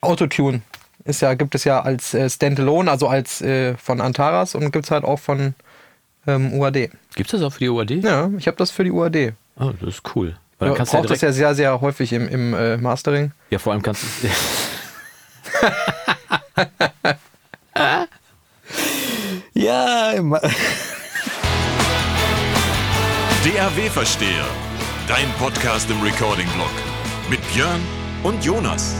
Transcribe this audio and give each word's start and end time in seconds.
Autotune 0.00 0.62
ist 1.04 1.22
ja, 1.22 1.34
gibt 1.34 1.54
es 1.54 1.64
ja 1.64 1.80
als 1.80 2.14
äh, 2.14 2.28
Standalone, 2.28 2.90
also 2.90 3.08
als 3.08 3.40
äh, 3.40 3.76
von 3.76 4.00
Antaras 4.00 4.54
und 4.54 4.70
gibt 4.70 4.84
es 4.84 4.90
halt 4.90 5.04
auch 5.04 5.18
von 5.18 5.54
ähm, 6.26 6.52
UAD. 6.52 6.90
Gibt 7.14 7.32
es 7.32 7.40
das 7.40 7.42
auch 7.42 7.52
für 7.52 7.60
die 7.60 7.68
UAD? 7.68 7.90
Ja, 7.90 8.30
ich 8.36 8.46
habe 8.46 8.56
das 8.56 8.70
für 8.70 8.84
die 8.84 8.90
UAD. 8.90 9.32
Oh, 9.58 9.72
das 9.80 9.94
ist 9.96 10.02
cool. 10.14 10.36
Weil 10.58 10.72
brauchst 10.72 10.92
du 10.92 11.02
das 11.02 11.20
ja, 11.20 11.28
ja 11.28 11.32
sehr, 11.32 11.54
sehr 11.54 11.80
häufig 11.80 12.12
im, 12.12 12.28
im 12.28 12.52
äh, 12.54 12.76
Mastering. 12.76 13.32
ja, 13.50 13.58
vor 13.58 13.72
allem 13.72 13.82
kannst 13.82 14.02
du. 14.02 14.28
ja, 19.54 20.10
immer. 20.12 20.40
DAW-Versteher, 23.44 24.44
dein 25.06 25.30
Podcast 25.38 25.88
im 25.90 26.02
Recording-Blog. 26.02 26.72
Mit 27.30 27.40
Björn 27.52 27.80
und 28.24 28.44
Jonas. 28.44 28.96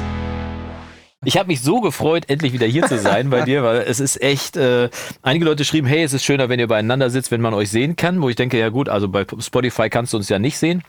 Ich 1.24 1.36
habe 1.36 1.48
mich 1.48 1.62
so 1.62 1.80
gefreut, 1.80 2.24
endlich 2.28 2.52
wieder 2.52 2.66
hier 2.66 2.86
zu 2.86 2.96
sein 2.96 3.30
bei 3.30 3.42
dir, 3.42 3.64
weil 3.64 3.78
es 3.78 3.98
ist 3.98 4.22
echt, 4.22 4.56
äh, 4.56 4.88
einige 5.22 5.46
Leute 5.46 5.64
schrieben, 5.64 5.88
hey, 5.88 6.04
es 6.04 6.12
ist 6.12 6.24
schöner, 6.24 6.48
wenn 6.48 6.60
ihr 6.60 6.68
beieinander 6.68 7.10
sitzt, 7.10 7.32
wenn 7.32 7.40
man 7.40 7.54
euch 7.54 7.70
sehen 7.70 7.96
kann, 7.96 8.22
wo 8.22 8.28
ich 8.28 8.36
denke, 8.36 8.56
ja 8.56 8.68
gut, 8.68 8.88
also 8.88 9.08
bei 9.08 9.26
Spotify 9.40 9.90
kannst 9.90 10.12
du 10.12 10.16
uns 10.16 10.28
ja 10.28 10.38
nicht 10.38 10.58
sehen. 10.58 10.84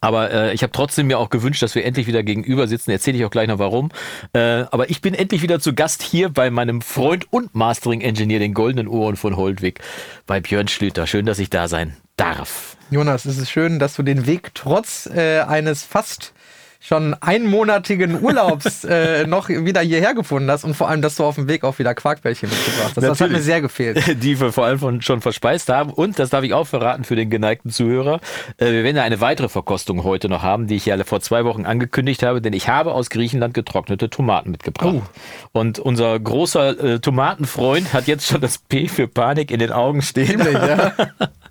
Aber 0.00 0.30
äh, 0.30 0.52
ich 0.52 0.62
habe 0.62 0.72
trotzdem 0.72 1.06
mir 1.06 1.18
auch 1.18 1.30
gewünscht, 1.30 1.62
dass 1.62 1.74
wir 1.74 1.86
endlich 1.86 2.06
wieder 2.06 2.22
gegenüber 2.22 2.68
sitzen. 2.68 2.90
Erzähle 2.90 3.16
ich 3.16 3.24
auch 3.24 3.30
gleich 3.30 3.48
noch 3.48 3.58
warum. 3.58 3.90
Äh, 4.34 4.64
aber 4.70 4.90
ich 4.90 5.00
bin 5.00 5.14
endlich 5.14 5.40
wieder 5.40 5.58
zu 5.58 5.74
Gast 5.74 6.02
hier 6.02 6.28
bei 6.28 6.50
meinem 6.50 6.82
Freund 6.82 7.26
und 7.30 7.54
Mastering-Engineer, 7.54 8.40
den 8.40 8.52
goldenen 8.52 8.88
Ohren 8.88 9.16
von 9.16 9.36
Holdwig, 9.36 9.80
bei 10.26 10.40
Björn 10.40 10.68
Schlüter. 10.68 11.06
Schön, 11.06 11.24
dass 11.24 11.38
ich 11.38 11.48
da 11.48 11.66
sein 11.66 11.96
darf. 12.16 12.76
Jonas, 12.90 13.24
es 13.24 13.38
ist 13.38 13.50
schön, 13.50 13.78
dass 13.78 13.94
du 13.94 14.02
den 14.02 14.26
Weg 14.26 14.50
trotz 14.54 15.06
äh, 15.06 15.40
eines 15.40 15.82
fast 15.82 16.34
schon 16.82 17.14
einmonatigen 17.20 18.20
Urlaubs 18.20 18.84
äh, 18.84 19.26
noch 19.26 19.48
wieder 19.48 19.80
hierher 19.80 20.14
gefunden 20.14 20.50
hast 20.50 20.64
und 20.64 20.74
vor 20.74 20.88
allem, 20.88 21.00
dass 21.00 21.16
du 21.16 21.24
auf 21.24 21.36
dem 21.36 21.48
Weg 21.48 21.62
auch 21.62 21.78
wieder 21.78 21.94
Quarkbällchen 21.94 22.48
mitgebracht 22.48 22.88
hast. 22.88 22.96
Das 22.96 23.04
hat 23.04 23.10
Natürlich. 23.10 23.32
mir 23.38 23.42
sehr 23.42 23.60
gefehlt. 23.60 24.16
die 24.22 24.40
wir 24.40 24.52
vor 24.52 24.64
allem 24.66 24.78
von, 24.80 25.00
schon 25.00 25.20
verspeist 25.20 25.68
haben. 25.68 25.90
Und 25.90 26.18
das 26.18 26.30
darf 26.30 26.42
ich 26.42 26.54
auch 26.54 26.66
verraten 26.66 27.04
für 27.04 27.14
den 27.14 27.30
geneigten 27.30 27.70
Zuhörer. 27.70 28.20
Äh, 28.56 28.72
wir 28.72 28.84
werden 28.84 28.96
ja 28.96 29.04
eine 29.04 29.20
weitere 29.20 29.48
Verkostung 29.48 30.02
heute 30.02 30.28
noch 30.28 30.42
haben, 30.42 30.66
die 30.66 30.74
ich 30.74 30.86
ja 30.86 31.02
vor 31.04 31.20
zwei 31.20 31.44
Wochen 31.44 31.64
angekündigt 31.64 32.22
habe, 32.24 32.42
denn 32.42 32.52
ich 32.52 32.68
habe 32.68 32.92
aus 32.92 33.10
Griechenland 33.10 33.54
getrocknete 33.54 34.10
Tomaten 34.10 34.50
mitgebracht. 34.50 34.96
Oh. 34.96 35.02
Und 35.52 35.78
unser 35.78 36.18
großer 36.18 36.94
äh, 36.94 36.98
Tomatenfreund 36.98 37.92
hat 37.92 38.08
jetzt 38.08 38.26
schon 38.26 38.40
das 38.40 38.58
P 38.58 38.88
für 38.88 39.06
Panik 39.06 39.50
in 39.50 39.60
den 39.60 39.70
Augen 39.70 40.02
stehen. 40.02 40.40
Ziemlich, 40.40 40.54
ja. 40.54 40.92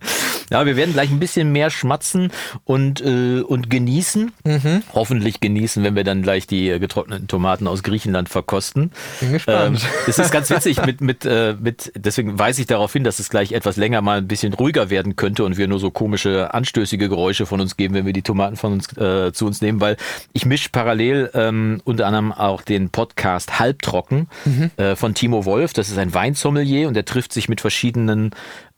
Ja, 0.52 0.66
wir 0.66 0.76
werden 0.76 0.92
gleich 0.94 1.10
ein 1.10 1.20
bisschen 1.20 1.54
mehr 1.54 1.70
schmatzen 1.70 2.30
und, 2.66 3.00
äh, 3.00 3.40
und 3.40 3.70
genießen. 3.70 4.34
Mhm. 4.44 4.84
Hoffentlich 4.94 5.40
genießen, 5.40 5.82
wenn 5.84 5.96
wir 5.96 6.04
dann 6.04 6.22
gleich 6.22 6.46
die 6.46 6.70
äh, 6.70 6.80
getrockneten 6.80 7.30
Tomaten 7.30 7.68
aus 7.68 7.84
Griechenland 7.84 8.28
verkosten. 8.28 8.92
Bin 9.22 9.32
gespannt. 9.32 9.82
Ähm, 9.82 9.90
es 10.08 10.20
ist 10.20 10.30
ganz 10.30 10.50
witzig 10.50 10.86
mit, 10.86 11.00
mit, 11.00 11.26
äh, 11.26 11.56
mit, 11.58 11.94
deswegen 11.96 12.38
weise 12.38 12.60
ich 12.62 12.68
darauf 12.68 12.92
hin, 12.92 13.06
dass 13.06 13.20
es 13.20 13.30
gleich 13.30 13.54
etwas 13.54 13.78
länger 13.78 14.02
mal 14.02 14.18
ein 14.18 14.28
bisschen 14.28 14.54
ruhiger 14.54 14.90
werden 14.90 15.16
könnte 15.16 15.46
und 15.46 15.58
wir 15.58 15.70
nur 15.70 15.80
so 15.80 15.90
komische, 15.90 16.54
anstößige 16.54 17.08
Geräusche 17.08 17.46
von 17.46 17.62
uns 17.62 17.78
geben, 17.78 17.94
wenn 17.94 18.06
wir 18.06 18.14
die 18.14 18.22
Tomaten 18.22 18.58
von 18.58 18.74
uns 18.74 18.96
äh, 18.98 19.32
zu 19.32 19.46
uns 19.46 19.62
nehmen, 19.62 19.80
weil 19.80 19.96
ich 20.34 20.46
mische 20.46 20.70
parallel 20.70 21.32
ähm, 21.34 21.82
unter 21.86 22.08
anderem 22.08 22.34
auch 22.34 22.62
den 22.62 22.90
Podcast 22.90 23.58
Halbtrocken 23.60 24.28
äh, 24.76 24.98
von 24.98 25.14
Timo 25.14 25.46
Wolf. 25.46 25.72
Das 25.72 25.90
ist 25.90 25.98
ein 25.98 26.14
Weinsommelier 26.14 26.90
und 26.90 26.94
der 26.96 27.06
trifft 27.06 27.32
sich 27.32 27.48
mit 27.48 27.62
verschiedenen 27.62 28.32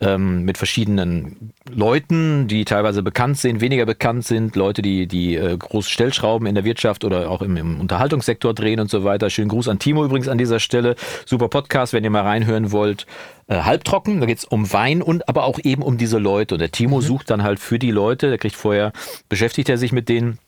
ähm, 0.04 0.44
mit 0.44 0.58
verschiedenen 0.58 1.54
Leuten, 1.70 2.48
die 2.48 2.66
teilweise 2.66 3.04
bekannt 3.04 3.38
sind, 3.38 3.62
weniger 3.62 3.86
bekannt 3.86 4.26
sind, 4.26 4.56
Leute, 4.56 4.82
die, 4.82 5.08
die 5.08 5.36
äh, 5.36 5.58
große 5.58 5.90
Stellschrauben 5.90 6.48
in 6.48 6.56
der 6.56 6.64
Wirtschaft 6.64 7.04
oder 7.06 7.30
auch 7.30 7.42
im, 7.42 7.58
im 7.58 7.80
Unterhaltungssektor 7.80 8.54
drehen 8.54 8.80
und 8.80 8.90
so 8.90 9.04
weiter. 9.04 9.30
Schönen 9.30 9.50
Gruß 9.50 9.68
an 9.70 9.80
Timo 9.80 10.06
übrigens 10.06 10.28
an 10.28 10.38
dieser 10.38 10.60
Stelle. 10.60 10.96
Super 11.26 11.48
Podcast, 11.48 11.94
wenn 11.94 12.04
ihr 12.04 12.10
mal 12.10 12.24
reinhören 12.24 12.72
wollt. 12.72 13.06
Äh, 13.48 13.62
halbtrocken, 13.62 14.20
da 14.20 14.26
geht's 14.26 14.46
um 14.46 14.72
Wein 14.74 15.02
und 15.02 15.28
aber 15.30 15.46
auch 15.46 15.60
eben 15.64 15.82
um 15.82 15.98
diese 15.98 16.18
Leute. 16.18 16.56
Und 16.56 16.60
der 16.60 16.72
Timo 16.72 17.02
sucht 17.02 17.30
dann 17.30 17.44
halt 17.44 17.60
für 17.60 17.80
die 17.80 17.92
Leute, 17.92 18.30
der 18.30 18.38
kriegt 18.38 18.56
vorher, 18.56 18.92
beschäftigt 19.30 19.70
er 19.70 19.78
sich 19.78 19.92
mit 19.92 20.10
denen 20.10 20.40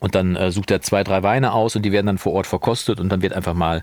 und 0.00 0.14
dann 0.14 0.36
äh, 0.36 0.50
sucht 0.52 0.70
er 0.70 0.80
zwei, 0.80 1.04
drei 1.04 1.22
Weine 1.22 1.52
aus 1.52 1.74
und 1.76 1.82
die 1.82 1.92
werden 1.92 2.06
dann 2.06 2.18
vor 2.18 2.32
Ort 2.32 2.46
verkostet 2.46 3.00
und 3.00 3.08
dann 3.08 3.22
wird 3.22 3.32
einfach 3.32 3.54
mal 3.54 3.82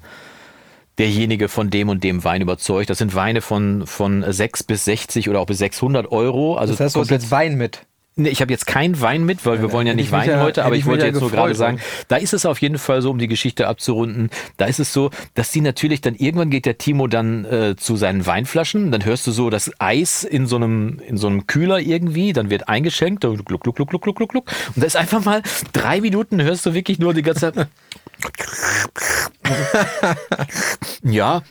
derjenige 0.97 1.47
von 1.47 1.69
dem 1.69 1.89
und 1.89 2.03
dem 2.03 2.23
Wein 2.23 2.41
überzeugt. 2.41 2.89
Das 2.89 2.97
sind 2.97 3.13
Weine 3.15 3.41
von, 3.41 3.85
von 3.85 4.25
6 4.27 4.63
bis 4.63 4.85
60 4.85 5.29
oder 5.29 5.39
auch 5.39 5.45
bis 5.45 5.59
600 5.59 6.11
Euro. 6.11 6.55
Also 6.55 6.73
Das 6.73 6.79
heißt, 6.79 6.95
du 6.95 7.01
hast 7.01 7.11
jetzt 7.11 7.31
Wein 7.31 7.55
mit. 7.55 7.81
Nee, 8.19 8.29
ich 8.29 8.41
habe 8.41 8.51
jetzt 8.51 8.65
keinen 8.65 8.99
Wein 8.99 9.25
mit, 9.25 9.45
weil 9.45 9.61
wir 9.61 9.71
wollen 9.71 9.85
ja 9.85 9.93
nicht 9.93 10.11
weinen 10.11 10.31
ja- 10.31 10.41
heute, 10.41 10.65
aber 10.65 10.75
ich 10.75 10.87
wollte 10.87 11.01
ja 11.01 11.09
jetzt 11.09 11.19
so 11.19 11.25
gefreut, 11.27 11.37
gerade 11.39 11.53
sagen, 11.53 11.79
da 12.07 12.15
ist 12.15 12.33
es 12.33 12.47
auf 12.47 12.59
jeden 12.63 12.79
Fall 12.79 13.03
so, 13.03 13.11
um 13.11 13.19
die 13.19 13.27
Geschichte 13.27 13.67
abzurunden, 13.67 14.31
da 14.57 14.65
ist 14.65 14.79
es 14.79 14.91
so, 14.91 15.11
dass 15.35 15.51
die 15.51 15.61
natürlich 15.61 16.01
dann 16.01 16.15
irgendwann 16.15 16.49
geht 16.49 16.65
der 16.65 16.79
Timo 16.79 17.05
dann 17.05 17.45
äh, 17.45 17.75
zu 17.75 17.95
seinen 17.95 18.25
Weinflaschen, 18.25 18.91
dann 18.91 19.05
hörst 19.05 19.27
du 19.27 19.31
so 19.31 19.51
das 19.51 19.69
Eis 19.77 20.23
in 20.23 20.47
so 20.47 20.55
einem 20.55 20.99
in 21.07 21.17
so 21.17 21.27
einem 21.27 21.45
Kühler 21.45 21.79
irgendwie, 21.79 22.33
dann 22.33 22.49
wird 22.49 22.67
eingeschenkt, 22.67 23.21
gluck, 23.21 23.45
gluck, 23.45 23.61
gluck, 23.61 23.75
gluck, 23.75 24.01
gluck, 24.01 24.15
gluck, 24.15 24.29
gluck. 24.31 24.45
und 24.75 24.81
da 24.81 24.87
ist 24.87 24.95
einfach 24.97 25.23
mal 25.23 25.43
drei 25.73 26.01
Minuten 26.01 26.41
hörst 26.41 26.65
du 26.65 26.73
wirklich 26.73 26.97
nur 26.97 27.13
die 27.13 27.21
ganze 27.21 27.53
Zeit 27.53 27.67
ja, 31.03 31.41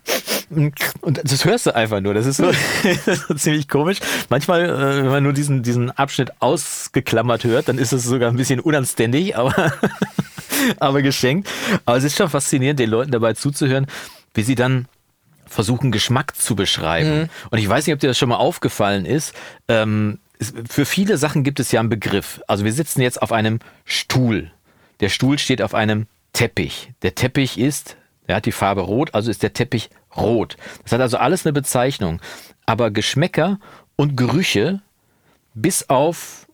und 1.00 1.20
das 1.24 1.44
hörst 1.44 1.66
du 1.66 1.74
einfach 1.74 2.00
nur. 2.00 2.14
Das 2.14 2.26
ist 2.26 2.36
so, 2.36 2.50
das 2.82 3.06
ist 3.06 3.28
so 3.28 3.34
ziemlich 3.34 3.68
komisch. 3.68 3.98
Manchmal, 4.28 4.64
äh, 4.64 4.96
wenn 5.02 5.06
man 5.06 5.22
nur 5.22 5.32
diesen, 5.32 5.62
diesen 5.62 5.90
Abschnitt 5.90 6.30
ausgeklammert 6.40 7.44
hört, 7.44 7.68
dann 7.68 7.78
ist 7.78 7.92
es 7.92 8.04
sogar 8.04 8.30
ein 8.30 8.36
bisschen 8.36 8.60
unanständig, 8.60 9.36
aber, 9.36 9.72
aber 10.78 11.02
geschenkt. 11.02 11.48
Aber 11.84 11.96
es 11.96 12.04
ist 12.04 12.16
schon 12.16 12.28
faszinierend, 12.28 12.80
den 12.80 12.90
Leuten 12.90 13.10
dabei 13.10 13.34
zuzuhören, 13.34 13.86
wie 14.34 14.42
sie 14.42 14.54
dann 14.54 14.86
versuchen, 15.46 15.92
Geschmack 15.92 16.36
zu 16.36 16.56
beschreiben. 16.56 17.30
Und 17.50 17.58
ich 17.58 17.68
weiß 17.68 17.86
nicht, 17.86 17.94
ob 17.94 18.00
dir 18.00 18.08
das 18.08 18.18
schon 18.18 18.28
mal 18.28 18.36
aufgefallen 18.36 19.06
ist. 19.06 19.32
Ähm, 19.68 20.18
es, 20.38 20.52
für 20.68 20.84
viele 20.84 21.18
Sachen 21.18 21.44
gibt 21.44 21.60
es 21.60 21.72
ja 21.72 21.80
einen 21.80 21.88
Begriff. 21.88 22.40
Also 22.46 22.64
wir 22.64 22.72
sitzen 22.72 23.00
jetzt 23.00 23.22
auf 23.22 23.32
einem 23.32 23.60
Stuhl. 23.84 24.50
Der 25.00 25.08
Stuhl 25.08 25.38
steht 25.38 25.62
auf 25.62 25.74
einem 25.74 26.06
Teppich. 26.36 26.92
Der 27.00 27.14
Teppich 27.14 27.58
ist, 27.58 27.96
er 28.26 28.36
hat 28.36 28.44
die 28.44 28.52
Farbe 28.52 28.82
rot, 28.82 29.14
also 29.14 29.30
ist 29.30 29.42
der 29.42 29.54
Teppich 29.54 29.88
rot. 30.14 30.58
Das 30.82 30.92
hat 30.92 31.00
also 31.00 31.16
alles 31.16 31.46
eine 31.46 31.54
Bezeichnung. 31.54 32.20
Aber 32.66 32.90
Geschmäcker 32.90 33.58
und 33.96 34.18
Gerüche 34.18 34.82
bis 35.54 35.88
auf, 35.88 36.46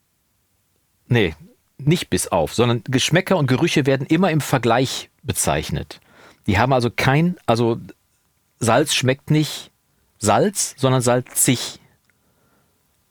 nee, 1.08 1.34
nicht 1.78 2.10
bis 2.10 2.28
auf, 2.28 2.54
sondern 2.54 2.84
Geschmäcker 2.84 3.36
und 3.36 3.48
Gerüche 3.48 3.84
werden 3.84 4.06
immer 4.06 4.30
im 4.30 4.40
Vergleich 4.40 5.10
bezeichnet. 5.24 6.00
Die 6.46 6.58
haben 6.58 6.72
also 6.72 6.88
kein, 6.88 7.36
also 7.46 7.80
Salz 8.60 8.94
schmeckt 8.94 9.32
nicht 9.32 9.72
Salz, 10.18 10.76
sondern 10.78 11.02
salzig. 11.02 11.80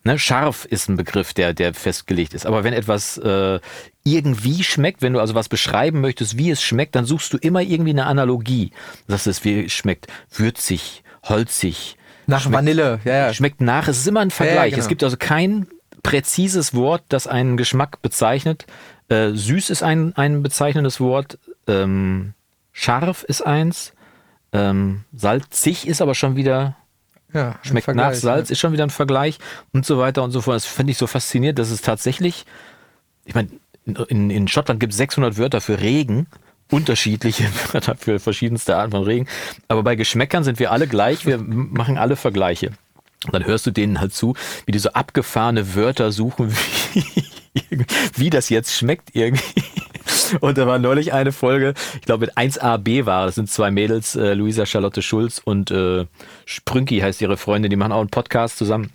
Ne, 0.05 0.17
scharf 0.17 0.63
ist 0.63 0.87
ein 0.87 0.95
Begriff, 0.95 1.33
der, 1.33 1.53
der 1.53 1.73
festgelegt 1.73 2.33
ist. 2.33 2.45
Aber 2.45 2.63
wenn 2.63 2.73
etwas 2.73 3.17
äh, 3.17 3.59
irgendwie 4.03 4.63
schmeckt, 4.63 5.01
wenn 5.01 5.13
du 5.13 5.19
also 5.19 5.35
was 5.35 5.49
beschreiben 5.49 6.01
möchtest, 6.01 6.37
wie 6.37 6.49
es 6.49 6.61
schmeckt, 6.61 6.95
dann 6.95 7.05
suchst 7.05 7.33
du 7.33 7.37
immer 7.37 7.61
irgendwie 7.61 7.91
eine 7.91 8.05
Analogie. 8.05 8.71
Das 9.07 9.27
ist, 9.27 9.45
wie 9.45 9.65
es 9.65 9.73
schmeckt. 9.73 10.07
Würzig, 10.31 11.03
holzig. 11.23 11.97
Nach 12.27 12.41
schmeckt, 12.41 12.55
Vanille, 12.55 12.99
ja, 13.05 13.13
ja. 13.13 13.33
Schmeckt 13.33 13.61
nach. 13.61 13.87
Es 13.87 13.97
ist 13.97 14.07
immer 14.07 14.21
ein 14.21 14.31
Vergleich. 14.31 14.71
genau. 14.71 14.81
Es 14.81 14.87
gibt 14.87 15.03
also 15.03 15.17
kein 15.17 15.67
präzises 16.03 16.73
Wort, 16.73 17.03
das 17.09 17.27
einen 17.27 17.57
Geschmack 17.57 18.01
bezeichnet. 18.01 18.65
Äh, 19.09 19.31
süß 19.33 19.69
ist 19.69 19.83
ein, 19.83 20.15
ein 20.15 20.41
bezeichnendes 20.41 20.99
Wort. 20.99 21.37
Ähm, 21.67 22.33
scharf 22.71 23.23
ist 23.23 23.45
eins. 23.45 23.93
Ähm, 24.53 25.03
salzig 25.13 25.87
ist 25.87 26.01
aber 26.01 26.15
schon 26.15 26.35
wieder 26.35 26.75
ja 27.33 27.55
schmeckt 27.61 27.87
nach 27.95 28.13
Salz, 28.13 28.49
ja. 28.49 28.53
ist 28.53 28.59
schon 28.59 28.73
wieder 28.73 28.83
ein 28.83 28.89
Vergleich 28.89 29.39
und 29.71 29.85
so 29.85 29.97
weiter 29.97 30.23
und 30.23 30.31
so 30.31 30.41
fort. 30.41 30.55
Das 30.55 30.65
finde 30.65 30.91
ich 30.91 30.97
so 30.97 31.07
faszinierend, 31.07 31.59
dass 31.59 31.71
es 31.71 31.81
tatsächlich, 31.81 32.45
ich 33.25 33.35
meine, 33.35 33.49
in, 33.85 34.29
in 34.29 34.47
Schottland 34.47 34.79
gibt 34.79 34.93
es 34.93 34.97
600 34.97 35.37
Wörter 35.37 35.61
für 35.61 35.79
Regen, 35.79 36.27
unterschiedliche 36.69 37.43
Wörter 37.71 37.95
für 37.95 38.19
verschiedenste 38.19 38.77
Arten 38.77 38.91
von 38.91 39.03
Regen, 39.03 39.27
aber 39.67 39.83
bei 39.83 39.95
Geschmäckern 39.95 40.43
sind 40.43 40.59
wir 40.59 40.71
alle 40.71 40.87
gleich, 40.87 41.25
wir 41.25 41.37
machen 41.37 41.97
alle 41.97 42.15
Vergleiche. 42.15 42.71
Und 43.25 43.35
dann 43.35 43.45
hörst 43.45 43.67
du 43.67 43.71
denen 43.71 43.99
halt 43.99 44.13
zu, 44.13 44.35
wie 44.65 44.71
die 44.71 44.79
so 44.79 44.89
abgefahrene 44.93 45.75
Wörter 45.75 46.11
suchen, 46.11 46.51
wie, 46.93 47.85
wie 48.15 48.29
das 48.31 48.49
jetzt 48.49 48.75
schmeckt 48.75 49.09
irgendwie. 49.13 49.63
Und 50.39 50.57
da 50.57 50.65
war 50.65 50.79
neulich 50.79 51.13
eine 51.13 51.31
Folge, 51.31 51.73
ich 51.95 52.01
glaube 52.01 52.25
mit 52.25 52.37
1AB 52.37 53.05
war, 53.05 53.25
das 53.25 53.35
sind 53.35 53.49
zwei 53.49 53.69
Mädels, 53.69 54.15
äh, 54.15 54.33
Luisa 54.33 54.65
Charlotte 54.65 55.01
Schulz 55.01 55.41
und 55.43 55.71
äh, 55.71 56.05
Sprünki 56.45 56.99
heißt 56.99 57.21
ihre 57.21 57.37
Freundin, 57.37 57.69
die 57.69 57.75
machen 57.75 57.91
auch 57.91 57.99
einen 57.99 58.09
Podcast 58.09 58.57
zusammen. 58.57 58.91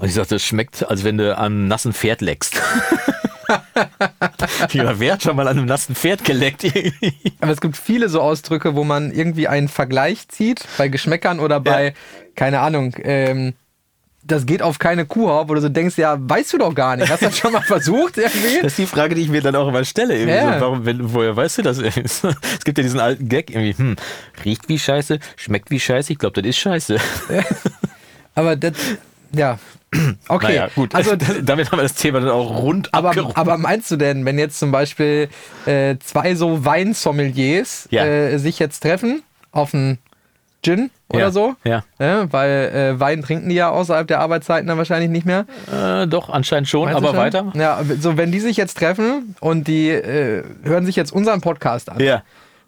Und 0.00 0.08
ich 0.08 0.14
sagte, 0.14 0.36
es 0.36 0.44
schmeckt, 0.44 0.88
als 0.88 1.04
wenn 1.04 1.18
du 1.18 1.36
am 1.36 1.68
nassen 1.68 1.92
Pferd 1.92 2.20
leckst. 2.20 2.54
ja, 4.72 4.98
wer 4.98 5.12
hat 5.12 5.22
schon 5.22 5.36
mal 5.36 5.46
an 5.46 5.58
einem 5.58 5.66
nassen 5.66 5.94
Pferd 5.94 6.24
geleckt? 6.24 6.64
Aber 7.40 7.52
es 7.52 7.60
gibt 7.60 7.76
viele 7.76 8.08
so 8.08 8.20
Ausdrücke, 8.20 8.74
wo 8.74 8.84
man 8.84 9.12
irgendwie 9.12 9.48
einen 9.48 9.68
Vergleich 9.68 10.28
zieht, 10.28 10.64
bei 10.78 10.88
Geschmäckern 10.88 11.40
oder 11.40 11.60
bei, 11.60 11.94
keine 12.34 12.60
Ahnung, 12.60 12.94
ähm, 13.02 13.54
das 14.26 14.46
geht 14.46 14.62
auf 14.62 14.78
keine 14.78 15.04
Kuhhaut, 15.04 15.48
wo 15.48 15.54
du 15.54 15.60
so 15.60 15.68
denkst, 15.68 15.98
ja, 15.98 16.16
weißt 16.18 16.54
du 16.54 16.58
doch 16.58 16.74
gar 16.74 16.96
nicht. 16.96 17.10
Hast 17.10 17.20
du 17.20 17.26
das 17.26 17.36
schon 17.36 17.52
mal 17.52 17.60
versucht 17.66 18.16
irgendwie? 18.16 18.62
Das 18.62 18.72
ist 18.72 18.78
die 18.78 18.86
Frage, 18.86 19.14
die 19.14 19.20
ich 19.20 19.28
mir 19.28 19.42
dann 19.42 19.54
auch 19.54 19.68
immer 19.68 19.84
stelle. 19.84 20.16
Ja. 20.24 20.54
so, 20.54 20.60
warum, 20.60 20.86
wenn, 20.86 21.12
woher 21.12 21.36
weißt 21.36 21.58
du 21.58 21.62
das? 21.62 21.78
Es 21.78 22.22
gibt 22.64 22.78
ja 22.78 22.84
diesen 22.84 23.00
alten 23.00 23.28
Gag 23.28 23.50
irgendwie, 23.50 23.76
hm, 23.76 23.96
riecht 24.44 24.68
wie 24.68 24.78
Scheiße, 24.78 25.18
schmeckt 25.36 25.70
wie 25.70 25.78
Scheiße, 25.78 26.12
ich 26.12 26.18
glaube, 26.18 26.40
das 26.40 26.48
ist 26.48 26.58
Scheiße. 26.58 26.96
Aber 28.34 28.56
das, 28.56 28.72
ja. 29.34 29.58
Okay, 30.28 30.46
Naja, 30.48 30.68
gut. 30.74 30.94
also 30.94 31.12
damit 31.42 31.70
haben 31.70 31.78
wir 31.78 31.82
das 31.84 31.94
Thema 31.94 32.20
dann 32.20 32.30
auch 32.30 32.62
rund 32.62 32.92
Aber, 32.92 33.10
abgerundet. 33.10 33.36
aber 33.36 33.58
meinst 33.58 33.90
du 33.90 33.96
denn, 33.96 34.24
wenn 34.24 34.38
jetzt 34.38 34.58
zum 34.58 34.70
Beispiel 34.72 35.28
äh, 35.66 35.96
zwei 36.04 36.34
so 36.34 36.64
Weinsommeliers 36.64 37.88
Ja. 37.90 38.04
äh, 38.04 38.38
sich 38.38 38.58
jetzt 38.58 38.80
treffen 38.80 39.22
auf 39.52 39.74
einen 39.74 39.98
Gin 40.62 40.90
oder 41.10 41.20
Ja, 41.24 41.30
so? 41.30 41.54
ja. 41.64 41.84
Ne? 41.98 42.26
Weil 42.30 42.50
äh, 42.96 43.00
Wein 43.00 43.22
trinken 43.22 43.48
die 43.50 43.54
ja 43.54 43.68
außerhalb 43.70 44.06
der 44.08 44.20
Arbeitszeiten 44.20 44.66
dann 44.66 44.78
wahrscheinlich 44.78 45.10
nicht 45.10 45.26
mehr. 45.26 45.44
Äh, 45.70 46.06
doch, 46.06 46.30
anscheinend 46.30 46.68
schon, 46.68 46.84
Meinst 46.86 46.96
aber 46.96 47.08
schon? 47.08 47.16
weiter. 47.18 47.52
Ja, 47.54 47.80
so 48.00 48.16
wenn 48.16 48.32
die 48.32 48.40
sich 48.40 48.56
jetzt 48.56 48.78
treffen 48.78 49.36
und 49.40 49.68
die 49.68 49.90
äh, 49.90 50.42
hören 50.64 50.86
sich 50.86 50.96
jetzt 50.96 51.12
unseren 51.12 51.40
Podcast 51.42 51.90
an, 51.90 52.00
Ja. 52.00 52.22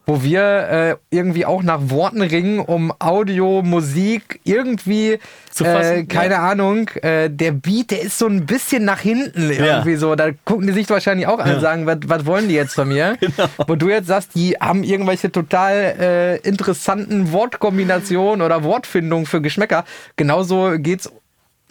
Wo 0.09 0.23
wir 0.23 0.41
äh, 0.41 0.97
irgendwie 1.11 1.45
auch 1.45 1.65
nach 1.65 1.81
Worten 1.91 2.23
ringen, 2.23 2.61
um 2.61 2.93
Audio, 3.01 3.61
Musik 3.63 4.41
irgendwie, 4.45 5.19
Zu 5.51 5.65
äh, 5.65 5.73
fassen, 5.73 6.09
keine 6.09 6.35
ja. 6.35 6.49
Ahnung, 6.49 6.89
äh, 7.03 7.29
der 7.29 7.51
Beat, 7.51 7.91
der 7.91 8.03
ist 8.03 8.17
so 8.17 8.29
ein 8.29 8.47
bisschen 8.47 8.85
nach 8.85 9.01
hinten 9.01 9.51
irgendwie 9.51 9.97
so. 9.97 10.15
Da 10.15 10.31
gucken 10.45 10.69
die 10.69 10.73
sich 10.73 10.89
wahrscheinlich 10.89 11.27
auch 11.27 11.41
an 11.41 11.57
und 11.57 11.61
sagen, 11.61 11.87
was 11.87 11.99
was 12.07 12.25
wollen 12.25 12.49
die 12.49 12.55
jetzt 12.55 12.75
von 12.75 12.89
mir? 12.89 13.17
Genau. 13.27 13.49
Wo 13.67 13.75
du 13.75 13.89
jetzt 13.89 14.07
sagst, 14.07 14.37
die 14.37 14.53
haben 14.61 14.85
irgendwelche 14.85 15.33
total 15.33 15.97
äh, 15.99 16.37
interessanten 16.49 17.33
Wortkombinationen 17.33 18.41
oder 18.43 18.63
Wortfindungen 18.63 19.27
für 19.27 19.41
Geschmäcker. 19.41 19.85
Genauso 20.15 20.75
geht's 20.79 21.11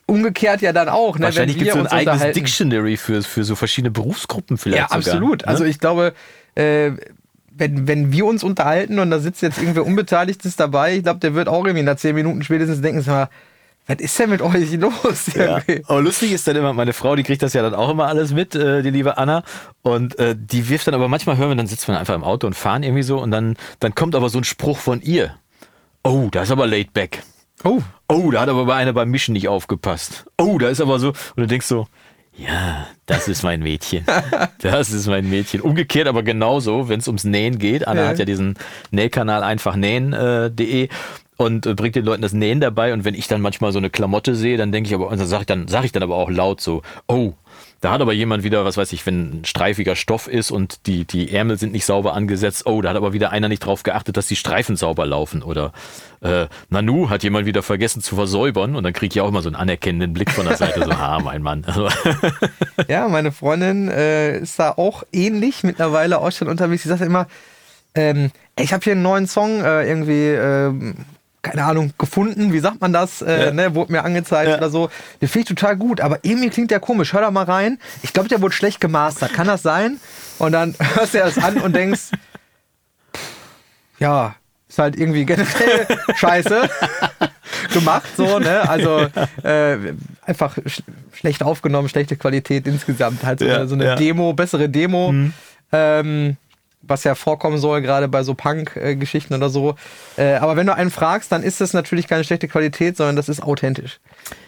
umgekehrt 0.06 0.62
ja 0.62 0.74
dann 0.74 0.90
auch. 0.90 1.18
Ne, 1.18 1.26
Wahrscheinlich 1.26 1.56
wenn 1.56 1.64
gibt 1.64 1.76
es 1.76 1.90
so 1.90 1.96
ein 1.96 2.08
eigenes. 2.08 2.34
Dictionary 2.34 2.98
für, 2.98 3.22
für 3.24 3.44
so 3.46 3.56
verschiedene 3.56 3.92
Berufsgruppen 3.92 4.58
vielleicht 4.58 4.82
Ja, 4.82 4.88
sogar. 4.88 4.98
absolut. 5.14 5.42
ne? 5.42 5.48
Also 5.48 5.64
ich 5.64 5.80
glaube, 5.80 6.14
äh, 6.56 6.92
wenn, 7.58 7.88
wenn 7.88 8.12
wir 8.12 8.26
uns 8.26 8.44
unterhalten 8.44 9.00
und 9.00 9.10
da 9.12 9.20
sitzt 9.20 9.42
jetzt 9.42 9.58
irgendwer 9.58 9.86
Unbeteiligtes 9.86 10.56
dabei, 10.56 10.98
ich 10.98 11.04
glaube, 11.04 11.20
der 11.20 11.34
wird 11.34 11.48
auch 11.48 11.66
irgendwie 11.66 11.84
nach 11.84 11.98
zehn 11.98 12.16
Minuten 12.16 12.44
spätestens 12.44 12.82
denken, 12.82 13.02
sag 13.02 13.14
mal, 13.14 13.30
was 13.88 13.98
ist 14.00 14.18
denn 14.18 14.32
mit 14.32 14.42
euch 14.42 14.72
los? 14.74 15.32
Ja. 15.36 15.62
Aber 15.88 16.02
lustig 16.02 16.32
ist 16.32 16.48
dann 16.48 16.56
immer, 16.56 16.74
meine 16.74 16.94
Frau, 16.94 17.16
die 17.16 17.22
kriegt 17.22 17.44
das 17.44 17.54
ja 17.54 17.62
dann 17.62 17.76
auch 17.76 17.90
immer 17.90 18.08
alles 18.08 18.34
mit, 18.34 18.56
äh, 18.56 18.82
die 18.82 18.90
liebe 18.90 19.18
Anna. 19.20 19.44
Und 19.84 20.18
äh, 20.18 20.36
die 20.36 20.70
wirft 20.70 20.88
dann 20.88 20.96
aber 20.96 21.08
manchmal 21.08 21.38
hören 21.38 21.50
wir, 21.50 21.56
dann 21.56 21.68
sitzen 21.68 21.90
wir 21.90 22.00
einfach 22.00 22.16
im 22.16 22.24
Auto 22.24 22.48
und 22.48 22.56
fahren 22.56 22.82
irgendwie 22.82 23.04
so 23.04 23.22
und 23.22 23.30
dann, 23.30 23.58
dann 23.80 23.94
kommt 23.94 24.16
aber 24.16 24.30
so 24.30 24.40
ein 24.40 24.44
Spruch 24.44 24.80
von 24.80 25.02
ihr. 25.02 25.36
Oh, 26.04 26.30
da 26.32 26.42
ist 26.42 26.52
aber 26.52 26.66
laid 26.66 26.94
back. 26.94 27.22
Oh, 27.64 27.82
Oh, 28.08 28.30
da 28.30 28.42
hat 28.42 28.50
aber 28.50 28.66
bei 28.66 28.76
einer 28.76 28.94
beim 28.94 29.10
Mischen 29.10 29.34
nicht 29.34 29.48
aufgepasst. 29.48 30.26
Oh, 30.38 30.60
da 30.60 30.70
ist 30.70 30.80
aber 30.80 31.00
so. 31.00 31.10
Und 31.10 31.38
du 31.38 31.48
denkst 31.48 31.66
so, 31.66 31.88
ja, 32.38 32.88
das 33.06 33.28
ist 33.28 33.44
mein 33.44 33.62
Mädchen. 33.62 34.06
Das 34.62 34.92
ist 34.92 35.08
mein 35.08 35.30
Mädchen. 35.30 35.62
Umgekehrt 35.62 36.08
aber 36.08 36.24
genauso, 36.24 36.90
wenn 36.90 37.00
es 37.00 37.08
ums 37.08 37.24
Nähen 37.24 37.60
geht. 37.60 37.88
Anna 37.88 38.04
Ja. 38.04 38.08
hat 38.10 38.20
ja 38.20 38.26
diesen 38.26 38.56
Nähkanal 38.92 39.44
einfachnähen.de 39.44 40.90
und 41.38 41.66
äh, 41.66 41.74
bringt 41.74 41.96
den 41.96 42.06
Leuten 42.06 42.22
das 42.22 42.34
Nähen 42.34 42.62
dabei. 42.62 42.94
Und 42.94 43.04
wenn 43.06 43.14
ich 43.14 43.28
dann 43.28 43.42
manchmal 43.42 43.72
so 43.72 43.78
eine 43.78 43.90
Klamotte 43.90 44.36
sehe, 44.36 44.58
dann 44.58 44.72
denke 44.72 44.88
ich 44.88 44.96
aber, 44.96 45.08
und 45.10 45.20
dann 45.20 45.28
sage 45.28 45.42
ich 45.42 45.48
dann, 45.48 45.68
sage 45.68 45.86
ich 45.86 45.92
dann 45.92 46.04
aber 46.04 46.16
auch 46.16 46.30
laut 46.30 46.62
so, 46.62 46.82
oh, 47.08 47.34
da 47.86 47.92
hat 47.92 48.02
aber 48.02 48.14
jemand 48.14 48.44
wieder, 48.44 48.66
was 48.66 48.78
weiß 48.78 48.94
ich, 48.94 49.06
wenn 49.06 49.42
ein 49.42 49.46
streifiger 49.46 49.96
Stoff 49.96 50.28
ist 50.28 50.50
und 50.50 50.88
die, 50.88 51.06
die 51.06 51.32
Ärmel 51.32 51.60
sind 51.60 51.72
nicht 51.72 51.86
sauber 51.86 52.16
angesetzt, 52.16 52.66
oh, 52.66 52.82
da 52.82 52.90
hat 52.90 52.96
aber 52.96 53.14
wieder 53.14 53.30
einer 53.30 53.48
nicht 53.48 53.64
drauf 53.64 53.84
geachtet, 53.84 54.18
dass 54.18 54.26
die 54.26 54.36
Streifen 54.36 54.76
sauber 54.76 55.06
laufen. 55.06 55.44
Oder 55.44 55.72
äh, 56.22 56.48
Nanu 56.70 57.12
hat 57.12 57.22
jemand 57.22 57.46
wieder 57.46 57.62
vergessen 57.62 58.02
zu 58.02 58.16
versäubern 58.16 58.76
und 58.76 58.84
dann 58.84 58.94
kriege 58.94 59.14
ich 59.14 59.22
auch 59.22 59.28
immer 59.28 59.44
so 59.44 59.50
einen 59.50 59.56
anerkennenden 59.56 60.14
Blick 60.14 60.32
von 60.32 60.48
der 60.48 60.58
Seite, 60.58 60.84
so, 60.84 60.98
ha, 60.98 61.20
mein 61.20 61.44
Mann. 61.44 61.64
Also, 61.68 61.88
ja, 62.88 63.08
meine 63.08 63.32
Freundin 63.32 63.88
äh, 63.88 64.40
ist 64.40 64.58
da 64.58 64.72
auch 64.72 65.04
ähnlich 65.12 65.62
mittlerweile 65.62 66.22
auch 66.22 66.32
schon 66.32 66.48
unterwegs. 66.48 66.82
Sie 66.82 66.90
sagt 66.90 67.02
immer, 67.02 67.28
ähm, 67.94 68.32
ich 68.60 68.74
habe 68.74 68.84
hier 68.84 68.94
einen 68.94 69.04
neuen 69.04 69.28
Song 69.28 69.64
äh, 69.64 69.88
irgendwie, 69.88 70.30
ähm, 70.30 70.96
keine 71.46 71.64
Ahnung, 71.64 71.94
gefunden. 71.98 72.52
Wie 72.52 72.60
sagt 72.60 72.82
man 72.82 72.92
das? 72.92 73.22
Äh, 73.22 73.46
Ja. 73.46 73.52
ne, 73.52 73.76
wurde 73.76 73.92
mir 73.92 74.04
angezeigt 74.04 74.50
Ja. 74.52 74.58
oder 74.58 74.70
so. 74.70 74.90
Den 75.22 75.30
finde 75.30 75.44
ich 75.52 75.56
total 75.56 75.78
gut, 75.78 76.02
aber 76.02 76.20
irgendwie 76.24 76.50
klingt 76.50 76.72
der 76.72 76.80
komisch. 76.80 77.14
Hör 77.14 77.22
da 77.22 77.32
mal 77.32 77.46
rein. 77.46 77.80
Ich 78.04 78.12
glaube, 78.14 78.28
der 78.30 78.42
wurde 78.42 78.54
schlecht 78.54 78.82
gemastert. 78.82 79.34
Kann 79.34 79.48
das 79.48 79.62
sein? 79.62 80.00
Und 80.40 80.52
dann 80.52 80.76
hörst 80.96 81.14
du 81.14 81.20
dir 81.20 81.24
das 81.26 81.38
an 81.38 81.58
und 81.62 81.76
denkst, 81.76 82.12
ja, 84.00 84.36
ist 84.68 84.80
halt 84.80 84.98
irgendwie 84.98 85.26
generell 85.26 85.88
scheiße 86.16 86.70
gemacht, 87.74 88.08
so, 88.18 88.40
ne? 88.40 88.68
Also 88.68 89.08
äh, 89.44 89.78
einfach 90.26 90.58
sch 90.66 90.82
schlecht 91.14 91.44
aufgenommen, 91.44 91.88
schlechte 91.88 92.18
Qualität 92.18 92.68
insgesamt. 92.68 93.24
Halt 93.24 93.40
so, 93.40 93.46
Ja, 93.46 93.56
eine, 93.58 93.68
so 93.68 93.76
eine. 93.76 93.96
Demo, 93.96 94.34
bessere 94.34 94.68
Demo. 94.68 95.14
Ähm, 95.72 96.38
was 96.88 97.04
ja 97.04 97.16
vorkommen 97.16 97.58
soll, 97.58 97.82
gerade 97.82 98.08
bei 98.08 98.24
so 98.24 98.34
Punk-Geschichten 98.34 99.34
oder 99.34 99.50
so. 99.50 99.76
Äh, 100.18 100.36
aber 100.36 100.56
wenn 100.56 100.68
du 100.68 100.76
einen 100.76 100.92
fragst, 100.92 101.32
dann 101.32 101.44
ist 101.44 101.62
das 101.62 101.74
natürlich 101.74 102.08
keine 102.08 102.24
schlechte 102.24 102.48
Qualität, 102.48 102.98
sondern 102.98 103.16
das 103.16 103.30
ist 103.30 103.42
authentisch. 103.42 104.00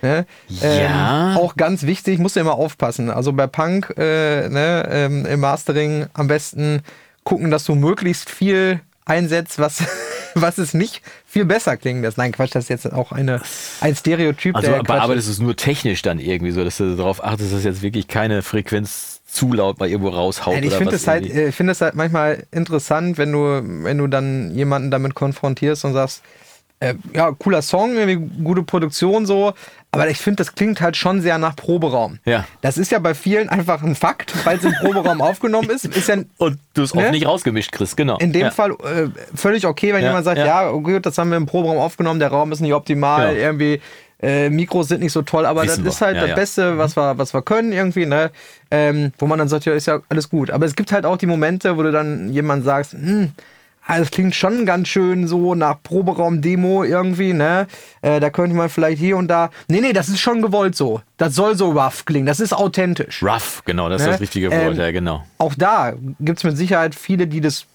Ne? 0.02 0.26
Ja. 0.48 1.32
Ähm, 1.32 1.38
auch 1.38 1.56
ganz 1.56 1.84
wichtig, 1.84 2.20
musst 2.20 2.36
du 2.36 2.40
immer 2.40 2.56
aufpassen. 2.56 3.10
Also 3.10 3.34
bei 3.34 3.48
Punk 3.48 3.94
äh, 3.98 4.50
ne, 4.50 4.88
ähm, 4.92 5.26
im 5.26 5.40
Mastering 5.40 6.08
am 6.14 6.28
besten 6.28 6.82
gucken, 7.24 7.52
dass 7.52 7.66
du 7.66 7.76
möglichst 7.76 8.30
viel 8.30 8.82
einsetzt, 9.06 9.60
was, 9.60 9.84
was 10.34 10.58
es 10.58 10.74
nicht 10.74 11.02
viel 11.26 11.46
besser 11.46 11.78
klingen 11.78 12.02
lässt. 12.02 12.18
Nein, 12.18 12.32
Quatsch, 12.32 12.56
das 12.56 12.66
ist 12.66 12.70
jetzt 12.70 12.92
auch 12.92 13.12
eine, 13.12 13.42
ein 13.82 13.96
Stereotyp, 13.96 14.56
also 14.56 14.72
bearbeitest 14.84 15.30
ist. 15.30 15.40
du 15.40 15.42
es 15.42 15.46
nur 15.46 15.56
technisch 15.56 16.02
dann 16.02 16.20
irgendwie 16.20 16.52
so, 16.52 16.64
dass 16.64 16.78
du 16.78 16.96
darauf 16.96 17.24
achtest, 17.24 17.54
dass 17.54 17.64
jetzt 17.64 17.82
wirklich 17.82 18.08
keine 18.08 18.42
Frequenz 18.42 19.17
zu 19.38 19.54
laut 19.54 19.80
mal 19.80 19.88
irgendwo 19.90 20.10
raushaut. 20.10 20.56
Nein, 20.56 20.64
ich 20.64 20.74
finde 20.74 20.96
es 20.96 21.08
halt, 21.08 21.26
äh, 21.30 21.50
ich 21.50 21.56
finde 21.56 21.72
es 21.72 21.82
halt 21.82 21.96
manchmal 21.96 22.44
interessant, 22.52 23.18
wenn 23.18 23.32
du, 23.32 23.62
wenn 23.84 23.98
du 23.98 24.08
dann 24.08 24.52
jemanden 24.56 24.92
damit 24.92 25.14
konfrontierst 25.16 25.86
und 25.86 25.94
sagst, 25.94 26.24
äh, 26.80 26.94
ja, 27.14 27.32
cooler 27.32 27.62
Song, 27.64 27.96
irgendwie 27.96 28.44
gute 28.44 28.62
Produktion 28.64 29.26
so, 29.26 29.54
aber 29.92 30.10
ich 30.10 30.18
finde, 30.20 30.38
das 30.38 30.54
klingt 30.54 30.80
halt 30.80 30.96
schon 30.96 31.22
sehr 31.22 31.38
nach 31.40 31.56
Proberaum. 31.56 32.20
Ja. 32.26 32.46
Das 32.62 32.78
ist 32.78 32.92
ja 32.92 33.00
bei 33.00 33.16
vielen 33.16 33.50
einfach 33.50 33.82
ein 33.82 33.96
Fakt, 33.96 34.34
weil 34.46 34.58
es 34.58 34.64
im 34.64 34.74
Proberaum 34.82 35.22
aufgenommen 35.30 35.70
ist. 35.72 35.86
Ist 35.86 36.08
ja 36.08 36.18
Und 36.38 36.60
du 36.76 36.84
es 36.84 36.94
Ne? 36.94 37.02
oft 37.04 37.12
nicht 37.12 37.26
rausgemischt 37.26 37.72
kriegst, 37.72 37.98
genau. 37.98 38.18
in 38.18 38.32
dem 38.32 38.42
ja. 38.42 38.52
Fall 38.52 38.72
äh, 38.72 39.08
völlig 39.34 39.66
okay, 39.66 39.92
wenn 39.94 40.02
Ja, 40.04 40.10
jemand 40.10 40.26
sagt, 40.26 40.38
ja. 40.38 40.46
ja, 40.46 40.72
gut, 40.72 41.06
das 41.06 41.18
haben 41.18 41.30
wir 41.32 41.38
im 41.38 41.48
Proberaum 41.48 41.78
aufgenommen, 41.80 42.20
der 42.20 42.30
Raum 42.30 42.52
ist 42.52 42.60
nicht 42.60 42.74
optimal, 42.74 43.30
Genau. 43.34 43.40
irgendwie 43.48 43.82
äh, 44.22 44.50
Mikros 44.50 44.88
sind 44.88 45.02
nicht 45.02 45.12
so 45.14 45.22
toll, 45.22 45.46
aber 45.46 45.64
Wissen 45.64 45.84
das 45.86 45.94
ist 45.96 46.02
wir. 46.02 46.08
halt 46.08 46.16
Ja, 46.16 46.22
das 46.22 46.30
ja. 46.32 46.36
Beste, 46.36 46.78
was 46.78 46.96
wir, 46.98 47.18
was 47.18 47.34
wir 47.34 47.42
können 47.42 47.72
irgendwie, 47.72 48.06
ne? 48.06 48.32
Ähm, 48.72 49.12
wo 49.20 49.28
man 49.28 49.40
dann 49.40 49.48
sagt, 49.48 49.66
ja, 49.66 49.74
ist 49.74 49.88
ja 49.88 50.00
alles 50.10 50.30
gut. 50.30 50.50
Aber 50.52 50.66
es 50.66 50.76
gibt 50.76 50.92
halt 50.92 51.06
auch 51.06 51.18
die 51.18 51.28
Momente, 51.28 51.78
wo 51.78 51.84
du 51.84 51.92
dann 51.92 52.32
jemand 52.34 52.66
sagst, 52.66 52.94
hm, 52.94 53.32
das 53.88 54.12
klingt 54.12 54.36
schon 54.36 54.66
ganz 54.66 54.90
schön 54.90 55.28
so 55.28 55.56
nach 55.56 55.78
Proberaum-Demo 55.84 56.84
irgendwie, 56.84 57.32
ne? 57.34 57.68
Äh, 58.02 58.20
da 58.20 58.30
könnte 58.30 58.56
man 58.56 58.70
vielleicht 58.70 58.98
hier 59.00 59.16
und 59.18 59.28
da. 59.30 59.50
Nee, 59.70 59.80
nee, 59.82 59.94
das 59.94 60.10
ist 60.10 60.20
schon 60.20 60.42
gewollt 60.42 60.76
so. 60.76 61.02
Das 61.18 61.36
soll 61.36 61.56
so 61.56 61.72
rough 61.72 62.04
klingen, 62.06 62.26
das 62.26 62.40
ist 62.40 62.54
authentisch. 62.54 63.24
Rough, 63.24 63.62
genau, 63.66 63.88
das 63.88 64.02
ist 64.02 64.08
Ne? 64.08 64.12
das 64.14 64.22
richtige 64.22 64.52
Wort, 64.52 64.74
Ähm, 64.74 64.80
ja, 64.80 64.92
genau. 64.92 65.24
auch 65.38 65.54
da 65.56 65.94
gibt 66.20 66.40
es 66.40 66.44
mit 66.44 66.58
Sicherheit 66.58 66.96
viele, 66.96 67.28
die 67.28 67.40
das 67.40 67.66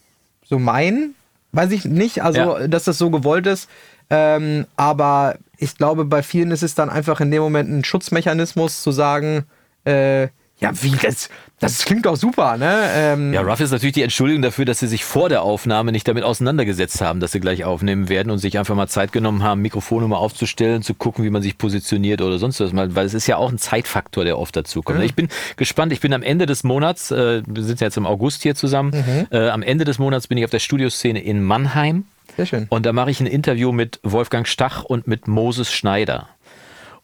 so 0.45 0.59
meinen. 0.59 1.15
Weiß 1.53 1.71
ich 1.71 1.85
nicht, 1.85 2.23
also 2.23 2.59
Ja. 2.59 2.69
dass 2.69 2.85
das 2.85 2.99
so 2.99 3.11
gewollt 3.11 3.47
ist. 3.47 3.69
Ähm, 4.11 4.67
aber 4.77 5.37
ich 5.63 5.77
glaube, 5.77 6.05
bei 6.05 6.23
vielen 6.23 6.51
ist 6.51 6.63
es 6.63 6.75
dann 6.75 6.91
einfach 6.91 7.21
in 7.21 7.31
dem 7.31 7.41
Moment 7.41 7.71
ein 7.71 7.85
Schutzmechanismus 7.85 8.83
zu 8.83 8.91
sagen, 8.91 9.45
äh, 9.85 10.29
ja, 10.59 10.71
wie, 10.81 10.93
das, 10.93 11.29
das 11.59 11.85
klingt 11.85 12.07
doch 12.07 12.15
super, 12.15 12.57
ne? 12.57 12.89
Ähm, 12.95 13.33
Ja, 13.33 13.41
Rough 13.41 13.59
ist 13.61 13.73
natürlich 13.73 13.95
die 13.95 14.03
Entschuldigung 14.03 14.43
dafür, 14.43 14.65
dass 14.65 14.79
sie 14.79 14.87
sich 14.87 15.05
vor 15.05 15.29
der 15.29 15.43
Aufnahme 15.43 15.91
nicht 15.91 16.07
damit 16.07 16.23
auseinandergesetzt 16.23 17.01
haben, 17.01 17.19
dass 17.19 17.33
sie 17.33 17.41
gleich 17.41 17.65
aufnehmen 17.65 18.09
werden 18.09 18.31
und 18.31 18.39
sich 18.39 18.59
einfach 18.59 18.77
mal 18.77 18.87
Zeit 18.87 19.11
genommen 19.11 19.43
haben, 19.43 19.61
Mikrofone 19.61 20.07
mal 20.07 20.19
aufzustellen, 20.19 20.83
zu 20.83 20.95
gucken, 20.95 21.25
wie 21.25 21.31
man 21.31 21.43
sich 21.43 21.59
positioniert 21.59 22.23
oder 22.23 22.39
sonst 22.39 22.61
was 22.61 22.75
weil 22.75 23.07
es 23.07 23.15
ist 23.15 23.27
ja 23.27 23.39
auch 23.39 23.51
ein 23.51 23.59
Zeitfaktor, 23.59 24.25
der 24.25 24.39
oft 24.39 24.55
dazu 24.55 24.83
kommt. 24.83 25.03
Ich 25.03 25.17
bin 25.17 25.29
gespannt, 25.57 25.93
ich 25.93 26.01
bin 26.01 26.13
am 26.13 26.23
Ende 26.23 26.47
des 26.47 26.63
Monats, 26.63 27.11
äh, 27.11 27.43
wir 27.45 27.63
sind 27.65 27.81
ja 27.81 27.89
jetzt 27.89 27.97
im 27.97 28.07
August 28.07 28.43
hier 28.43 28.55
zusammen, 28.55 28.93
äh, 29.31 29.49
am 29.49 29.63
Ende 29.63 29.85
des 29.85 29.99
Monats 29.99 30.29
bin 30.29 30.39
ich 30.39 30.45
auf 30.45 30.51
der 30.51 30.61
Studioszene 30.61 31.21
in 31.21 31.43
Mannheim 31.43 32.05
Sehr 32.37 32.47
schön. 32.47 32.67
und 32.71 32.87
da 32.87 32.93
mache 32.93 33.11
ich 33.11 33.21
ein 33.21 33.27
Interview 33.27 33.73
mit 33.73 34.01
Wolfgang 34.03 34.47
Stach 34.49 34.85
und 34.85 35.07
mit 35.07 35.29
Moses 35.29 35.73
Schneider. 35.73 36.29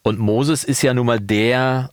Und 0.03 0.19
Moses 0.19 0.65
ist 0.65 0.81
ja 0.83 0.95
nun 0.95 1.07
mal 1.07 1.21
der, 1.21 1.91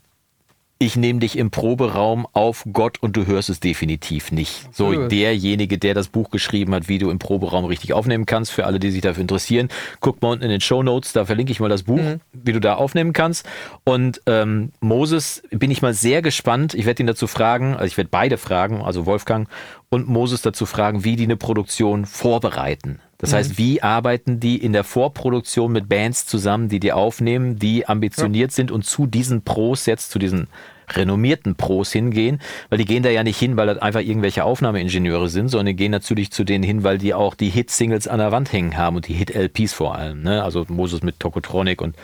ich 0.78 0.96
nehme 0.96 1.20
dich 1.20 1.38
im 1.38 1.52
Proberaum 1.52 2.28
auf 2.34 2.64
Gott 2.72 2.98
und 3.02 3.18
du 3.18 3.26
hörst 3.26 3.50
es 3.50 3.60
definitiv 3.60 4.32
nicht. 4.32 4.68
So 4.74 4.88
Cool. 4.88 5.08
derjenige, 5.08 5.78
der 5.78 5.94
das 5.94 6.08
Buch 6.10 6.30
geschrieben 6.30 6.74
hat, 6.76 6.88
wie 6.88 6.98
du 6.98 7.10
im 7.10 7.18
Proberaum 7.20 7.66
richtig 7.66 7.94
aufnehmen 7.94 8.26
kannst. 8.26 8.52
Für 8.52 8.66
alle, 8.66 8.80
die 8.80 8.92
sich 8.92 9.02
dafür 9.02 9.22
interessieren, 9.22 9.70
guck 10.02 10.22
mal 10.22 10.30
unten 10.32 10.44
in 10.46 10.50
den 10.52 10.62
Show 10.62 10.84
Notes, 10.84 11.14
da 11.14 11.26
verlinke 11.26 11.52
ich 11.52 11.60
mal 11.60 11.70
das 11.70 11.84
Buch, 11.84 12.00
wie 12.32 12.52
du 12.54 12.60
da 12.60 12.76
aufnehmen 12.76 13.12
kannst. 13.14 13.46
Und 13.84 14.22
ähm, 14.28 14.72
Moses 14.82 15.44
bin 15.50 15.72
ich 15.72 15.82
mal 15.82 15.94
sehr 15.94 16.22
gespannt. 16.22 16.74
Ich 16.74 16.86
werde 16.86 17.04
ihn 17.04 17.08
dazu 17.08 17.26
fragen, 17.28 17.74
also 17.74 17.86
ich 17.86 17.98
werde 17.98 18.10
beide 18.12 18.38
fragen, 18.38 18.82
also 18.82 19.06
Wolfgang 19.06 19.50
und 19.96 20.08
Moses 20.08 20.42
dazu 20.42 20.66
fragen, 20.66 21.04
wie 21.04 21.16
die 21.16 21.24
eine 21.24 21.38
Produktion 21.38 22.06
vorbereiten. 22.06 23.00
Das 23.18 23.34
heißt, 23.34 23.58
wie 23.58 23.82
arbeiten 23.82 24.40
die 24.40 24.58
in 24.58 24.74
der 24.74 24.84
Vorproduktion 24.84 25.72
mit 25.72 25.88
Bands 25.88 26.28
zusammen, 26.28 26.68
die 26.68 26.80
die 26.80 26.92
aufnehmen, 26.92 27.58
die 27.58 27.88
ambitioniert 27.88 28.52
sind 28.52 28.72
und 28.72 28.86
zu 28.86 29.08
diesen 29.08 29.42
Pros 29.42 29.86
jetzt, 29.86 30.12
zu 30.12 30.20
diesen 30.20 30.48
renommierten 30.90 31.56
Pros 31.56 31.92
hingehen, 31.92 32.40
weil 32.70 32.78
die 32.78 32.86
gehen 32.86 33.02
da 33.02 33.10
ja 33.10 33.24
nicht 33.24 33.40
hin, 33.40 33.58
weil 33.58 33.68
das 33.68 33.80
einfach 33.80 34.02
irgendwelche 34.02 34.44
Aufnahmeingenieure 34.44 35.30
sind, 35.30 35.50
sondern 35.50 35.68
die 35.68 35.76
gehen 35.76 35.92
natürlich 35.92 36.32
zu 36.32 36.44
denen 36.44 36.64
hin, 36.64 36.84
weil 36.84 36.98
die 36.98 37.14
auch 37.14 37.34
die 37.34 37.50
Hit-Singles 37.50 38.08
an 38.08 38.20
der 38.20 38.32
Wand 38.32 38.52
hängen 38.52 38.78
haben 38.78 38.98
und 38.98 39.08
die 39.08 39.14
Hit-LPs 39.14 39.74
vor 39.74 39.96
allem. 39.96 40.22
Ne? 40.22 40.44
Also 40.44 40.66
Moses 40.68 41.02
mit 41.02 41.20
Tokotronic 41.20 41.82
und 41.82 41.96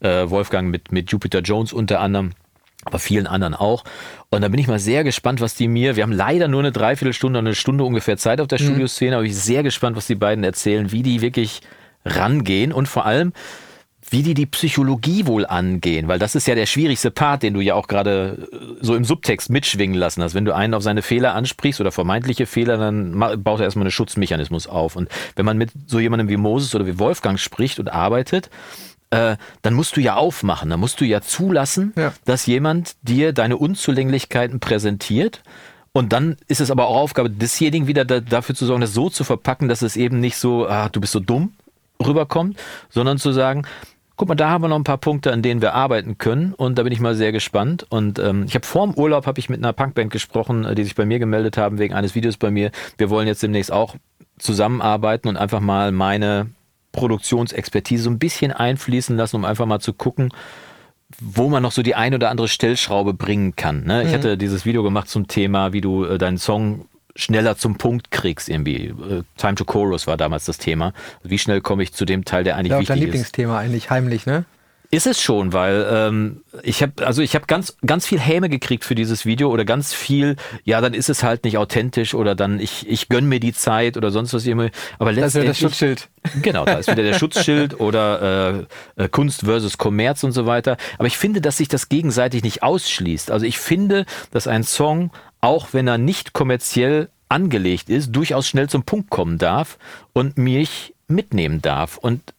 äh, 0.00 0.30
Wolfgang 0.30 0.70
mit, 0.70 0.92
mit 0.92 1.10
Jupiter 1.10 1.40
Jones 1.40 1.72
unter 1.72 2.00
anderem 2.00 2.30
aber 2.84 2.98
vielen 2.98 3.26
anderen 3.26 3.54
auch. 3.54 3.84
Und 4.32 4.42
da 4.42 4.48
bin 4.48 4.60
ich 4.60 4.68
mal 4.68 4.78
sehr 4.78 5.02
gespannt, 5.02 5.40
was 5.40 5.54
die 5.54 5.66
mir, 5.66 5.96
wir 5.96 6.04
haben 6.04 6.12
leider 6.12 6.46
nur 6.46 6.60
eine 6.60 6.70
Dreiviertelstunde, 6.70 7.40
eine 7.40 7.56
Stunde 7.56 7.82
ungefähr 7.82 8.16
Zeit 8.16 8.40
auf 8.40 8.46
der 8.46 8.58
Studioszene, 8.58 9.16
aber 9.16 9.24
ich 9.24 9.32
bin 9.32 9.40
sehr 9.40 9.64
gespannt, 9.64 9.96
was 9.96 10.06
die 10.06 10.14
beiden 10.14 10.44
erzählen, 10.44 10.92
wie 10.92 11.02
die 11.02 11.20
wirklich 11.20 11.62
rangehen 12.04 12.72
und 12.72 12.86
vor 12.86 13.06
allem, 13.06 13.32
wie 14.08 14.22
die 14.22 14.34
die 14.34 14.46
Psychologie 14.46 15.26
wohl 15.26 15.46
angehen, 15.46 16.06
weil 16.06 16.20
das 16.20 16.36
ist 16.36 16.46
ja 16.46 16.54
der 16.54 16.66
schwierigste 16.66 17.10
Part, 17.10 17.42
den 17.42 17.54
du 17.54 17.60
ja 17.60 17.74
auch 17.74 17.88
gerade 17.88 18.48
äh, 18.52 18.56
so 18.80 18.94
im 18.94 19.04
Subtext 19.04 19.50
mitschwingen 19.50 19.96
lassen 19.96 20.22
hast. 20.22 20.34
Wenn 20.34 20.44
du 20.44 20.54
einen 20.54 20.74
auf 20.74 20.82
seine 20.84 21.02
Fehler 21.02 21.34
ansprichst 21.34 21.80
oder 21.80 21.90
vermeintliche 21.90 22.46
Fehler, 22.46 22.76
dann 22.76 23.18
baut 23.42 23.60
er 23.60 23.64
erstmal 23.64 23.84
einen 23.84 23.90
Schutzmechanismus 23.90 24.68
auf. 24.68 24.94
Und 24.94 25.08
wenn 25.34 25.44
man 25.44 25.58
mit 25.58 25.70
so 25.86 25.98
jemandem 25.98 26.28
wie 26.28 26.36
Moses 26.36 26.74
oder 26.74 26.86
wie 26.86 26.98
Wolfgang 26.98 27.38
spricht 27.38 27.78
und 27.78 27.88
arbeitet, 27.88 28.48
äh, 29.10 29.36
dann 29.62 29.74
musst 29.74 29.96
du 29.96 30.00
ja 30.00 30.14
aufmachen, 30.16 30.70
dann 30.70 30.80
musst 30.80 31.00
du 31.00 31.04
ja 31.04 31.20
zulassen, 31.20 31.92
Ja. 31.96 32.12
dass 32.24 32.46
jemand 32.46 32.94
dir 33.02 33.32
deine 33.32 33.56
Unzulänglichkeiten 33.56 34.60
präsentiert. 34.60 35.42
Und 35.92 36.12
dann 36.12 36.36
ist 36.46 36.60
es 36.60 36.70
aber 36.70 36.86
auch 36.86 36.96
Aufgabe 36.96 37.28
desjenigen 37.30 37.88
wieder 37.88 38.04
da, 38.04 38.20
dafür 38.20 38.54
zu 38.54 38.64
sorgen, 38.66 38.80
das 38.80 38.94
so 38.94 39.10
zu 39.10 39.24
verpacken, 39.24 39.68
dass 39.68 39.82
es 39.82 39.96
eben 39.96 40.20
nicht 40.20 40.36
so, 40.36 40.68
ah, 40.68 40.88
du 40.88 41.00
bist 41.00 41.12
so 41.12 41.18
dumm 41.20 41.52
rüberkommt, 42.04 42.56
sondern 42.88 43.18
zu 43.18 43.32
sagen, 43.32 43.66
guck 44.16 44.28
mal, 44.28 44.34
da 44.36 44.50
haben 44.50 44.62
wir 44.62 44.68
noch 44.68 44.76
ein 44.76 44.84
paar 44.84 44.98
Punkte, 44.98 45.32
an 45.32 45.42
denen 45.42 45.60
wir 45.62 45.74
arbeiten 45.74 46.16
können 46.18 46.54
und 46.54 46.78
da 46.78 46.84
bin 46.84 46.92
ich 46.92 47.00
mal 47.00 47.14
sehr 47.16 47.32
gespannt. 47.32 47.86
Und 47.88 48.18
ähm, 48.20 48.44
ich 48.46 48.54
habe 48.54 48.64
vor 48.66 48.86
dem 48.86 48.94
Urlaub 48.94 49.26
habe 49.26 49.40
ich 49.40 49.48
mit 49.48 49.58
einer 49.58 49.72
Punkband 49.72 50.10
gesprochen, 50.12 50.64
äh, 50.64 50.74
die 50.76 50.84
sich 50.84 50.94
bei 50.94 51.04
mir 51.06 51.18
gemeldet 51.18 51.56
haben 51.56 51.78
wegen 51.78 51.94
eines 51.94 52.14
Videos 52.14 52.36
bei 52.36 52.50
mir. 52.52 52.70
Wir 52.96 53.10
wollen 53.10 53.26
jetzt 53.26 53.42
demnächst 53.42 53.72
auch 53.72 53.96
zusammenarbeiten 54.38 55.26
und 55.28 55.36
einfach 55.36 55.60
mal 55.60 55.90
meine 55.90 56.50
Produktionsexpertise 56.92 58.04
so 58.04 58.10
ein 58.10 58.18
bisschen 58.18 58.52
einfließen 58.52 59.16
lassen, 59.16 59.36
um 59.36 59.44
einfach 59.44 59.66
mal 59.66 59.80
zu 59.80 59.92
gucken, 59.92 60.32
wo 61.20 61.48
man 61.48 61.62
noch 61.62 61.72
so 61.72 61.82
die 61.82 61.94
ein 61.94 62.14
oder 62.14 62.30
andere 62.30 62.48
Stellschraube 62.48 63.14
bringen 63.14 63.56
kann. 63.56 63.84
Ne? 63.84 64.04
Ich 64.04 64.14
hatte 64.14 64.36
dieses 64.38 64.64
Video 64.64 64.82
gemacht 64.82 65.08
zum 65.08 65.26
Thema, 65.26 65.72
wie 65.72 65.80
du 65.80 66.04
äh, 66.04 66.18
deinen 66.18 66.38
Song 66.38 66.86
schneller 67.16 67.56
zum 67.56 67.76
Punkt 67.78 68.10
kriegst 68.10 68.48
irgendwie. 68.48 68.86
Äh, 68.86 69.22
Time 69.36 69.56
to 69.56 69.64
Chorus 69.64 70.06
war 70.06 70.16
damals 70.16 70.44
das 70.44 70.58
Thema. 70.58 70.92
Wie 71.22 71.38
schnell 71.38 71.60
komme 71.60 71.82
ich 71.82 71.92
zu 71.92 72.04
dem 72.04 72.24
Teil, 72.24 72.44
der 72.44 72.56
eigentlich 72.56 72.70
Ja, 72.70 72.76
auch 72.78 72.84
dein 72.84 72.96
wichtig 72.96 73.00
ist? 73.00 73.04
Lieblingsthema 73.06 73.58
eigentlich, 73.58 73.90
heimlich, 73.90 74.26
ne? 74.26 74.44
Ist 74.92 75.06
es 75.06 75.22
schon, 75.22 75.52
weil 75.52 75.86
ähm, 75.88 76.42
ich 76.64 76.82
habe 76.82 77.06
also 77.06 77.22
ich 77.22 77.36
habe 77.36 77.46
ganz 77.46 77.76
ganz 77.86 78.06
viel 78.06 78.18
Häme 78.18 78.48
gekriegt 78.48 78.84
für 78.84 78.96
dieses 78.96 79.24
Video 79.24 79.48
oder 79.48 79.64
ganz 79.64 79.94
viel, 79.94 80.34
ja, 80.64 80.80
dann 80.80 80.94
ist 80.94 81.08
es 81.08 81.22
halt 81.22 81.44
nicht 81.44 81.58
authentisch 81.58 82.12
oder 82.12 82.34
dann 82.34 82.58
ich 82.58 82.88
ich 82.88 83.08
gönn 83.08 83.28
mir 83.28 83.38
die 83.38 83.52
Zeit 83.52 83.96
oder 83.96 84.10
sonst 84.10 84.34
was 84.34 84.46
immer. 84.46 84.70
Aber 84.98 85.12
Das 85.12 85.18
ist 85.18 85.34
letztendlich 85.34 85.58
das 85.58 85.58
Schutzschild. 85.58 86.08
Genau, 86.42 86.64
da 86.64 86.74
ist 86.74 86.90
wieder 86.90 87.04
der 87.04 87.18
Schutzschild 87.18 87.78
oder 87.78 88.66
äh, 88.96 89.04
äh, 89.04 89.08
Kunst 89.08 89.42
versus 89.42 89.78
Kommerz 89.78 90.24
und 90.24 90.32
so 90.32 90.44
weiter. 90.44 90.76
Aber 90.98 91.06
ich 91.06 91.16
finde, 91.16 91.40
dass 91.40 91.58
sich 91.58 91.68
das 91.68 91.88
gegenseitig 91.88 92.42
nicht 92.42 92.62
ausschließt. 92.64 93.30
Also 93.30 93.46
ich 93.46 93.58
finde, 93.58 94.06
dass 94.32 94.48
ein 94.48 94.64
Song, 94.64 95.12
auch 95.40 95.68
wenn 95.72 95.86
er 95.86 95.98
nicht 95.98 96.32
kommerziell 96.32 97.08
angelegt 97.28 97.88
ist, 97.88 98.10
durchaus 98.10 98.48
schnell 98.48 98.68
zum 98.68 98.82
Punkt 98.82 99.08
kommen 99.08 99.38
darf 99.38 99.78
und 100.12 100.36
mich 100.36 100.94
mitnehmen 101.06 101.62
darf. 101.62 101.96
Und 101.96 102.34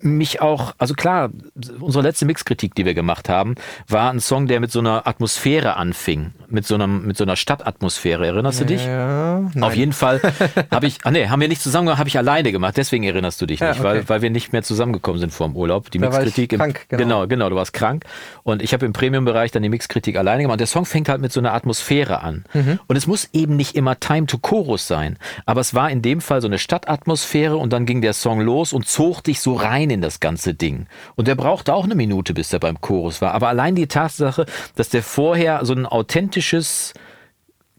mich 0.00 0.40
auch, 0.40 0.74
also 0.78 0.94
klar, 0.94 1.30
unsere 1.80 2.02
letzte 2.04 2.26
Mixkritik, 2.26 2.74
die 2.74 2.84
wir 2.84 2.94
gemacht 2.94 3.28
haben, 3.28 3.54
war 3.88 4.10
ein 4.10 4.20
Song, 4.20 4.46
der 4.46 4.60
mit 4.60 4.70
so 4.72 4.78
einer 4.80 5.06
Atmosphäre 5.06 5.76
anfing, 5.76 6.32
mit 6.48 6.66
so 6.66 6.74
einem, 6.74 7.06
mit 7.06 7.16
so 7.16 7.24
einer 7.24 7.36
Stadtatmosphäre. 7.36 8.26
Erinnerst 8.26 8.60
du 8.60 8.64
dich? 8.66 8.84
Ja, 8.84 9.40
nein. 9.54 9.62
Auf 9.62 9.74
jeden 9.74 9.92
Fall 9.92 10.20
habe 10.70 10.86
ich, 10.86 10.98
ah 11.04 11.10
nee, 11.10 11.28
haben 11.28 11.40
wir 11.40 11.48
nicht 11.48 11.62
zusammen 11.62 11.86
gemacht, 11.86 11.98
habe 11.98 12.08
ich 12.08 12.18
alleine 12.18 12.52
gemacht, 12.52 12.76
deswegen 12.76 13.04
erinnerst 13.04 13.40
du 13.40 13.46
dich 13.46 13.60
Ja, 13.60 13.70
nicht, 13.70 13.82
weil, 13.82 13.98
okay. 13.98 14.08
weil 14.08 14.22
wir 14.22 14.30
nicht 14.30 14.52
mehr 14.52 14.62
zusammengekommen 14.62 15.18
sind 15.20 15.32
vor 15.32 15.48
dem 15.48 15.56
Urlaub. 15.56 15.90
Die 15.90 15.98
Da 15.98 16.06
Mixkritik 16.08 16.52
im, 16.52 16.58
krank, 16.60 16.86
genau. 16.88 17.02
genau, 17.02 17.26
genau, 17.26 17.48
du 17.50 17.56
warst 17.56 17.72
krank 17.72 18.04
und 18.42 18.62
ich 18.62 18.72
habe 18.72 18.86
im 18.86 18.92
Premium-Bereich 18.92 19.50
dann 19.52 19.62
die 19.62 19.68
Mixkritik 19.68 20.16
alleine 20.16 20.42
gemacht. 20.42 20.60
Der 20.60 20.66
Song 20.66 20.84
fängt 20.84 21.08
halt 21.08 21.20
mit 21.20 21.32
so 21.32 21.40
einer 21.40 21.54
Atmosphäre 21.54 22.20
an 22.22 22.44
Mhm. 22.52 22.78
und 22.86 22.96
es 22.96 23.06
muss 23.06 23.28
eben 23.32 23.56
nicht 23.56 23.74
immer 23.76 23.98
Time 23.98 24.26
to 24.26 24.38
Chorus 24.38 24.86
sein, 24.86 25.18
aber 25.46 25.60
es 25.60 25.74
war 25.74 25.90
in 25.90 26.02
dem 26.02 26.20
Fall 26.20 26.40
so 26.40 26.46
eine 26.46 26.58
Stadtatmosphäre 26.58 27.56
und 27.56 27.72
dann 27.72 27.86
ging 27.86 28.00
der 28.02 28.12
Song 28.12 28.40
los 28.40 28.72
und 28.72 28.86
zog 28.86 29.22
dich 29.24 29.40
so 29.40 29.54
rein 29.54 29.85
in 29.90 30.02
das 30.02 30.20
ganze 30.20 30.54
Ding. 30.54 30.86
Und 31.14 31.28
der 31.28 31.34
brauchte 31.34 31.74
auch 31.74 31.84
eine 31.84 31.94
Minute, 31.94 32.34
bis 32.34 32.52
er 32.52 32.60
beim 32.60 32.80
Chorus 32.80 33.20
war. 33.20 33.34
Aber 33.34 33.48
allein 33.48 33.74
die 33.74 33.86
Tatsache, 33.86 34.46
dass 34.74 34.88
der 34.88 35.02
vorher 35.02 35.64
so 35.64 35.74
ein 35.74 35.86
authentisches 35.86 36.94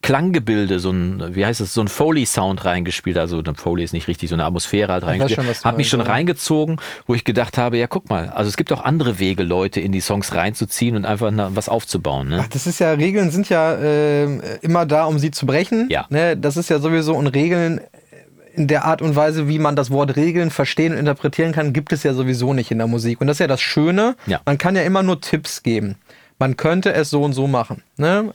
Klanggebilde, 0.01 0.79
so 0.79 0.91
ein, 0.91 1.35
wie 1.35 1.45
heißt 1.45 1.59
es, 1.59 1.73
so 1.73 1.81
ein 1.81 1.87
Foley-Sound 1.87 2.63
reingespielt, 2.63 3.17
also 3.17 3.39
ein 3.39 3.55
Foley 3.55 3.83
ist 3.83 3.93
nicht 3.93 4.07
richtig, 4.07 4.29
so 4.29 4.35
eine 4.35 4.45
Atmosphäre 4.45 4.93
halt 4.93 5.03
reingespielt, 5.03 5.55
schon, 5.55 5.65
hat 5.65 5.75
mich 5.75 5.89
schon 5.89 5.99
ja. 5.99 6.05
reingezogen, 6.05 6.79
wo 7.07 7.15
ich 7.15 7.23
gedacht 7.23 7.57
habe, 7.57 7.77
ja 7.77 7.87
guck 7.87 8.09
mal, 8.09 8.29
also 8.29 8.47
es 8.47 8.57
gibt 8.57 8.71
auch 8.71 8.83
andere 8.83 9.19
Wege, 9.19 9.43
Leute 9.43 9.81
in 9.81 9.91
die 9.91 9.99
Songs 9.99 10.33
reinzuziehen 10.35 10.95
und 10.95 11.05
einfach 11.05 11.31
was 11.33 11.67
aufzubauen. 11.67 12.29
Ne? 12.29 12.39
Ach, 12.41 12.47
das 12.47 12.67
ist 12.67 12.79
ja, 12.79 12.91
Regeln 12.91 13.31
sind 13.31 13.49
ja 13.49 13.75
ähm, 13.75 14.41
immer 14.61 14.85
da, 14.85 15.05
um 15.05 15.17
sie 15.17 15.31
zu 15.31 15.45
brechen. 15.45 15.87
Ja. 15.89 16.05
Ne, 16.09 16.37
das 16.37 16.57
ist 16.57 16.69
ja 16.69 16.79
sowieso, 16.79 17.15
und 17.15 17.27
Regeln 17.27 17.81
in 18.57 18.67
der 18.67 18.85
Art 18.85 19.01
und 19.01 19.15
Weise, 19.15 19.47
wie 19.47 19.59
man 19.59 19.75
das 19.75 19.91
Wort 19.91 20.15
Regeln 20.15 20.49
verstehen 20.49 20.93
und 20.93 20.99
interpretieren 20.99 21.51
kann, 21.51 21.73
gibt 21.73 21.93
es 21.93 22.03
ja 22.03 22.13
sowieso 22.13 22.53
nicht 22.53 22.71
in 22.71 22.77
der 22.79 22.87
Musik. 22.87 23.21
Und 23.21 23.27
das 23.27 23.35
ist 23.35 23.39
ja 23.39 23.47
das 23.47 23.61
Schöne, 23.61 24.15
Ja. 24.25 24.41
man 24.45 24.57
kann 24.57 24.75
ja 24.75 24.81
immer 24.81 25.03
nur 25.03 25.21
Tipps 25.21 25.63
geben. 25.63 25.95
Man 26.39 26.55
könnte 26.57 26.93
es 26.93 27.09
so 27.09 27.23
und 27.23 27.33
so 27.33 27.47
machen. 27.47 27.81
Ne? 27.97 28.31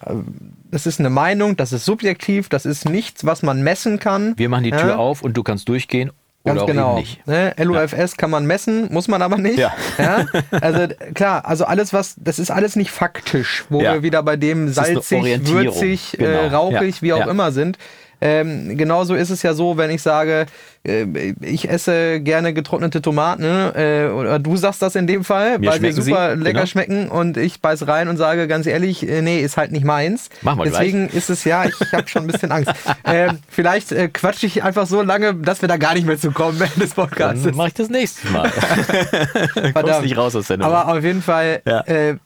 Das 0.70 0.86
ist 0.86 0.98
eine 0.98 1.10
Meinung, 1.10 1.56
das 1.56 1.72
ist 1.72 1.84
subjektiv, 1.84 2.48
das 2.48 2.66
ist 2.66 2.88
nichts, 2.88 3.24
was 3.24 3.42
man 3.42 3.62
messen 3.62 3.98
kann. 4.00 4.34
Wir 4.36 4.48
machen 4.48 4.64
die 4.64 4.70
Tür 4.72 4.88
Ja? 4.90 4.96
auf 4.96 5.22
und 5.22 5.36
du 5.36 5.42
kannst 5.44 5.68
durchgehen 5.68 6.10
Ganz 6.44 6.60
oder 6.62 6.72
genau. 6.72 6.96
nicht. 6.98 7.24
Ne? 7.28 7.54
LUFS 7.56 8.16
kann 8.16 8.30
man 8.30 8.44
messen, 8.46 8.92
muss 8.92 9.06
man 9.06 9.22
aber 9.22 9.38
nicht. 9.38 9.58
Ja. 9.58 9.72
Ja? 9.98 10.26
Also 10.50 10.88
klar, 11.14 11.46
also 11.46 11.64
alles 11.64 11.92
was, 11.92 12.16
das 12.18 12.40
ist 12.40 12.50
alles 12.50 12.74
nicht 12.74 12.90
faktisch, 12.90 13.64
wo 13.68 13.80
Ja. 13.80 13.94
wir 13.94 14.02
wieder 14.02 14.22
bei 14.24 14.36
dem 14.36 14.68
salzig, 14.68 15.22
würzig, 15.46 16.16
Genau. 16.18 16.28
äh, 16.30 16.46
rauchig, 16.48 16.96
Ja. 16.96 17.02
wie 17.02 17.12
auch 17.12 17.18
Ja. 17.20 17.30
immer 17.30 17.52
sind. 17.52 17.78
Ähm, 18.24 18.78
genauso 18.78 19.16
ist 19.16 19.30
es 19.30 19.42
ja 19.42 19.52
so, 19.52 19.76
wenn 19.76 19.90
ich 19.90 20.00
sage, 20.00 20.46
äh, 20.84 21.04
ich 21.40 21.68
esse 21.68 22.20
gerne 22.20 22.54
getrocknete 22.54 23.02
Tomaten, 23.02 23.44
äh, 23.74 24.06
oder 24.14 24.38
du 24.38 24.56
sagst 24.56 24.80
das 24.80 24.94
in 24.94 25.08
dem 25.08 25.24
Fall, 25.24 25.58
Mir 25.58 25.70
weil 25.70 25.72
sie 25.74 25.78
schmecken 25.80 26.02
super 26.02 26.36
sie, 26.36 26.42
lecker 26.42 26.52
genau. 26.60 26.66
schmecken 26.66 27.08
und 27.08 27.36
ich 27.36 27.60
beiß 27.60 27.88
rein 27.88 28.06
und 28.06 28.18
sage 28.18 28.46
ganz 28.46 28.66
ehrlich, 28.66 29.08
äh, 29.08 29.22
nee, 29.22 29.40
ist 29.40 29.56
halt 29.56 29.72
nicht 29.72 29.84
meins. 29.84 30.28
Machen 30.42 30.60
wir 30.60 30.64
Deswegen 30.70 31.08
ist 31.08 31.30
es 31.30 31.42
ja, 31.42 31.64
ich 31.64 31.92
habe 31.92 32.06
schon 32.06 32.22
ein 32.22 32.28
bisschen 32.28 32.52
Angst. 32.52 32.70
ähm, 33.04 33.38
vielleicht 33.48 33.90
äh, 33.90 34.06
quatsche 34.08 34.46
ich 34.46 34.62
einfach 34.62 34.86
so 34.86 35.02
lange, 35.02 35.34
dass 35.34 35.60
wir 35.60 35.68
da 35.68 35.76
gar 35.76 35.94
nicht 35.94 36.06
mehr 36.06 36.18
zu 36.18 36.30
kommen 36.30 36.60
während 36.60 36.76
des 36.80 36.94
Podcasts. 36.94 37.42
Dann 37.42 37.56
mache 37.56 37.68
ich 37.68 37.74
das 37.74 37.88
nächste 37.88 38.28
Mal. 38.28 38.48
Kommst 39.74 40.02
nicht 40.02 40.16
raus 40.16 40.36
aus 40.36 40.46
der 40.46 40.58
Nummer. 40.58 40.70
Aber 40.84 40.96
auf 40.96 41.02
jeden 41.02 41.22
Fall, 41.22 41.60
Ja. 41.66 41.80
äh, 41.80 42.16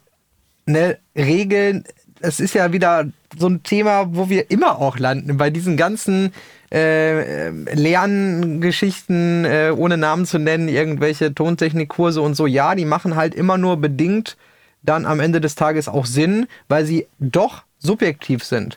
ne, 0.66 0.98
Regeln, 1.16 1.84
es 2.20 2.40
ist 2.40 2.54
ja 2.54 2.72
wieder 2.72 3.06
so 3.38 3.48
ein 3.48 3.62
Thema, 3.62 4.14
wo 4.14 4.28
wir 4.28 4.50
immer 4.50 4.78
auch 4.80 4.98
landen, 4.98 5.36
bei 5.36 5.50
diesen 5.50 5.76
ganzen 5.76 6.32
äh, 6.72 7.50
Lerngeschichten, 7.50 9.44
äh, 9.44 9.72
ohne 9.76 9.96
Namen 9.96 10.26
zu 10.26 10.38
nennen, 10.38 10.68
irgendwelche 10.68 11.34
Tontechnikkurse 11.34 12.20
und 12.20 12.34
so, 12.34 12.46
ja, 12.46 12.74
die 12.74 12.84
machen 12.84 13.16
halt 13.16 13.34
immer 13.34 13.58
nur 13.58 13.76
bedingt 13.76 14.36
dann 14.82 15.04
am 15.06 15.20
Ende 15.20 15.40
des 15.40 15.54
Tages 15.54 15.88
auch 15.88 16.06
Sinn, 16.06 16.46
weil 16.68 16.84
sie 16.84 17.06
doch 17.18 17.64
subjektiv 17.78 18.44
sind. 18.44 18.76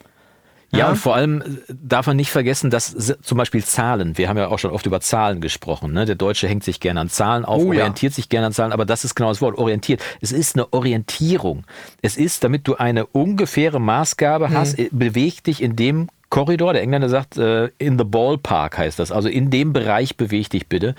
Ja, 0.72 0.80
Ja. 0.80 0.90
und 0.90 0.96
vor 0.98 1.16
allem 1.16 1.42
äh, 1.42 1.46
darf 1.70 2.08
man 2.08 2.16
nicht 2.18 2.32
vergessen, 2.32 2.70
dass 2.70 2.96
zum 3.22 3.38
Beispiel 3.38 3.64
Zahlen, 3.64 4.18
wir 4.18 4.30
haben 4.30 4.38
ja 4.38 4.48
auch 4.50 4.60
schon 4.60 4.72
oft 4.72 4.86
über 4.86 5.02
Zahlen 5.02 5.42
gesprochen, 5.42 5.94
ne? 5.94 6.06
der 6.06 6.16
Deutsche 6.16 6.48
hängt 6.48 6.64
sich 6.64 6.80
gerne 6.80 7.00
an 7.02 7.10
Zahlen 7.10 7.46
auf, 7.46 7.62
Oh 7.64 7.74
ja. 7.74 7.80
orientiert 7.80 8.14
sich 8.14 8.30
gerne 8.30 8.48
an 8.48 8.54
Zahlen, 8.54 8.72
aber 8.72 8.86
das 8.86 9.04
ist 9.04 9.16
genau 9.16 9.30
das 9.30 9.42
Wort, 9.42 9.58
orientiert. 9.58 10.02
Es 10.22 10.32
ist 10.32 10.56
eine 10.56 10.72
Orientierung. 10.74 11.66
Es 12.02 12.18
ist, 12.18 12.44
damit 12.44 12.68
du 12.68 12.76
eine 12.76 13.06
ungefähre 13.08 13.80
Maßgabe 13.82 14.50
hast, 14.52 14.78
äh, 14.80 14.90
beweg 14.92 15.44
dich 15.44 15.62
in 15.62 15.76
dem 15.76 16.08
Korridor, 16.30 16.74
der 16.74 16.84
Engländer 16.84 17.10
sagt, 17.10 17.38
äh, 17.38 17.72
in 17.80 17.98
the 17.98 18.04
ballpark 18.04 18.78
heißt 18.78 19.00
das. 19.00 19.12
Also 19.12 19.28
in 19.30 19.50
dem 19.50 19.74
Bereich 19.74 20.16
beweg 20.16 20.52
dich 20.52 20.68
bitte. 20.68 20.90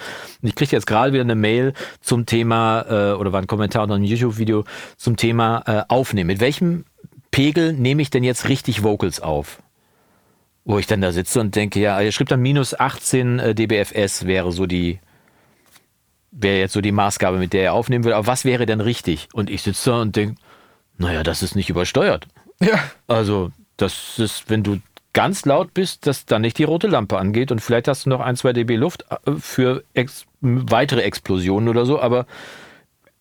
Und 0.43 0.49
ich 0.49 0.57
kriege 0.57 0.75
jetzt 0.75 0.89
gerade 0.89 1.12
wieder 1.12 1.23
eine 1.23 1.37
Mail 1.37 1.73
zum 2.00 2.27
Thema, 2.27 2.81
äh, 2.89 3.12
oder 3.15 3.33
war 3.33 3.41
ein 3.41 3.47
Kommentar 3.47 3.85
unter 3.85 3.95
einem 3.95 4.03
YouTube-Video 4.03 4.65
zum 4.97 5.17
Thema 5.17 5.62
äh, 5.67 5.83
Aufnehmen. 5.87 6.27
Mit 6.27 6.41
welchem 6.41 6.85
Pegel 7.31 7.73
nehme 7.73 8.03
ich 8.03 8.11
denn 8.11 8.25
jetzt 8.25 8.49
richtig 8.49 8.83
Vocals 8.83 9.21
auf? 9.21 9.63
Wo 10.65 10.79
ich 10.79 10.87
dann 10.87 11.01
da 11.01 11.13
sitze 11.13 11.41
und 11.41 11.57
denke, 11.57 11.81
ja, 11.81 12.01
er 12.01 12.13
schrieb 12.13 12.29
dann 12.29 12.41
minus 12.41 12.79
18 12.79 13.39
äh, 13.39 13.55
dBFS 13.55 14.27
wäre 14.27 14.53
so 14.53 14.67
die, 14.67 15.01
wäre 16.31 16.59
jetzt 16.59 16.73
so 16.73 16.81
die 16.81 16.93
Maßgabe, 16.93 17.39
mit 17.39 17.53
der 17.53 17.63
er 17.63 17.73
aufnehmen 17.75 18.05
würde. 18.05 18.17
Aber 18.17 18.27
was 18.27 18.45
wäre 18.45 18.67
denn 18.67 18.81
richtig? 18.81 19.29
Und 19.33 19.51
ich 19.51 19.63
sitze 19.63 19.91
da 19.91 20.01
und 20.01 20.17
denke, 20.17 20.41
naja, 20.99 21.23
das 21.23 21.43
ist 21.43 21.57
nicht 21.57 21.71
übersteuert. 21.71 22.27
Ja. 22.61 22.79
Also, 23.07 23.51
das 23.79 24.19
ist, 24.19 24.51
wenn 24.51 24.63
du 24.63 24.81
ganz 25.13 25.45
laut 25.45 25.75
bist, 25.75 26.07
dass 26.07 26.27
dann 26.27 26.43
nicht 26.43 26.59
die 26.59 26.65
rote 26.65 26.87
Lampe 26.87 27.19
angeht 27.19 27.51
und 27.51 27.61
vielleicht 27.61 27.89
hast 27.89 28.07
du 28.07 28.11
noch 28.11 28.21
ein, 28.21 28.37
zwei 28.37 28.53
dB 28.53 28.77
Luft 28.77 29.07
äh, 29.11 29.33
für 29.39 29.83
ex 29.95 30.27
weitere 30.41 31.03
Explosionen 31.03 31.69
oder 31.69 31.85
so, 31.85 32.01
aber 32.01 32.27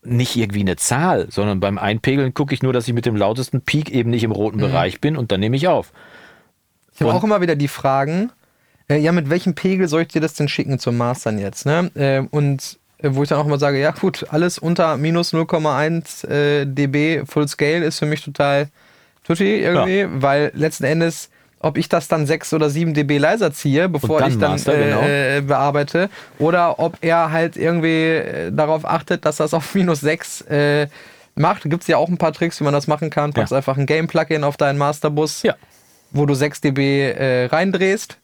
nicht 0.02 0.36
irgendwie 0.36 0.62
eine 0.62 0.76
Zahl, 0.78 1.28
sondern 1.30 1.60
beim 1.60 1.78
Einpegeln 1.78 2.34
gucke 2.34 2.54
ich 2.54 2.64
nur, 2.64 2.74
dass 2.74 2.88
ich 2.88 2.94
mit 2.94 3.06
dem 3.06 3.16
lautesten 3.16 3.62
Peak 3.62 3.90
eben 3.90 4.10
nicht 4.10 4.24
im 4.24 4.32
roten 4.32 4.58
Mhm. 4.58 4.62
Bereich 4.62 5.02
bin 5.02 5.18
und 5.18 5.32
dann 5.32 5.40
nehme 5.40 5.56
ich 5.56 5.68
auf. 5.68 5.92
Ich 6.94 7.02
habe 7.02 7.14
auch 7.14 7.24
immer 7.24 7.42
wieder 7.42 7.56
die 7.56 7.68
Fragen, 7.68 8.32
äh, 8.90 8.98
ja, 8.98 9.12
mit 9.12 9.30
welchem 9.30 9.56
Pegel 9.56 9.88
soll 9.88 10.02
ich 10.04 10.08
dir 10.10 10.22
das 10.22 10.34
denn 10.34 10.48
schicken 10.50 10.80
zum 10.80 10.98
Mastern 10.98 11.38
jetzt? 11.40 11.66
Ne? 11.66 11.92
Äh, 11.96 12.28
und 12.30 12.80
äh, 12.98 13.10
wo 13.12 13.24
ich 13.24 13.30
dann 13.30 13.40
auch 13.40 13.46
immer 13.46 13.60
sage, 13.60 13.80
ja 13.80 13.92
gut, 13.92 14.26
alles 14.30 14.58
unter 14.58 14.98
minus 14.98 15.34
0,1 15.34 16.28
äh, 16.28 16.66
dB 16.66 17.26
Full 17.26 17.48
Scale 17.48 17.86
ist 17.86 18.00
für 18.00 18.06
mich 18.06 18.22
total 18.24 18.70
tutti 19.24 19.62
irgendwie, 19.62 20.08
weil 20.22 20.52
letzten 20.56 20.86
Endes, 20.86 21.30
ob 21.60 21.78
ich 21.78 21.90
das 21.90 22.08
dann 22.08 22.26
6 22.26 22.54
oder 22.54 22.70
7 22.70 22.94
dB 22.94 23.18
leiser 23.18 23.52
ziehe, 23.52 23.90
bevor 23.90 24.20
dann 24.20 24.32
ich 24.32 24.38
dann 24.38 24.58
genau. 24.58 25.02
äh, 25.02 25.42
bearbeite, 25.42 26.10
oder 26.38 26.80
ob 26.80 26.98
er 27.02 27.32
halt 27.32 27.58
irgendwie 27.58 28.06
äh, 28.06 28.52
darauf 28.52 28.86
achtet, 28.86 29.26
dass 29.26 29.38
das 29.38 29.54
auf 29.54 29.74
minus 29.76 30.02
6 30.02 30.42
äh, 30.42 30.88
macht. 31.36 31.64
Gibt 31.64 31.82
es 31.84 31.88
ja 31.88 31.98
auch 31.98 32.08
ein 32.10 32.18
paar 32.18 32.34
Tricks, 32.34 32.60
wie 32.60 32.64
man 32.64 32.74
das 32.74 32.88
machen 32.88 33.10
kann. 33.10 33.34
Packst 33.34 33.52
Ja. 33.52 33.58
einfach 33.58 33.78
ein 33.78 33.86
Game-Plugin 33.86 34.44
auf 34.44 34.58
deinen 34.58 34.78
Masterbus 34.78 35.44
Ja. 35.44 35.56
wo 36.12 36.26
du 36.26 36.34
6 36.34 36.62
dB 36.62 37.12
äh, 37.12 37.46
reindrehst. 37.46 38.18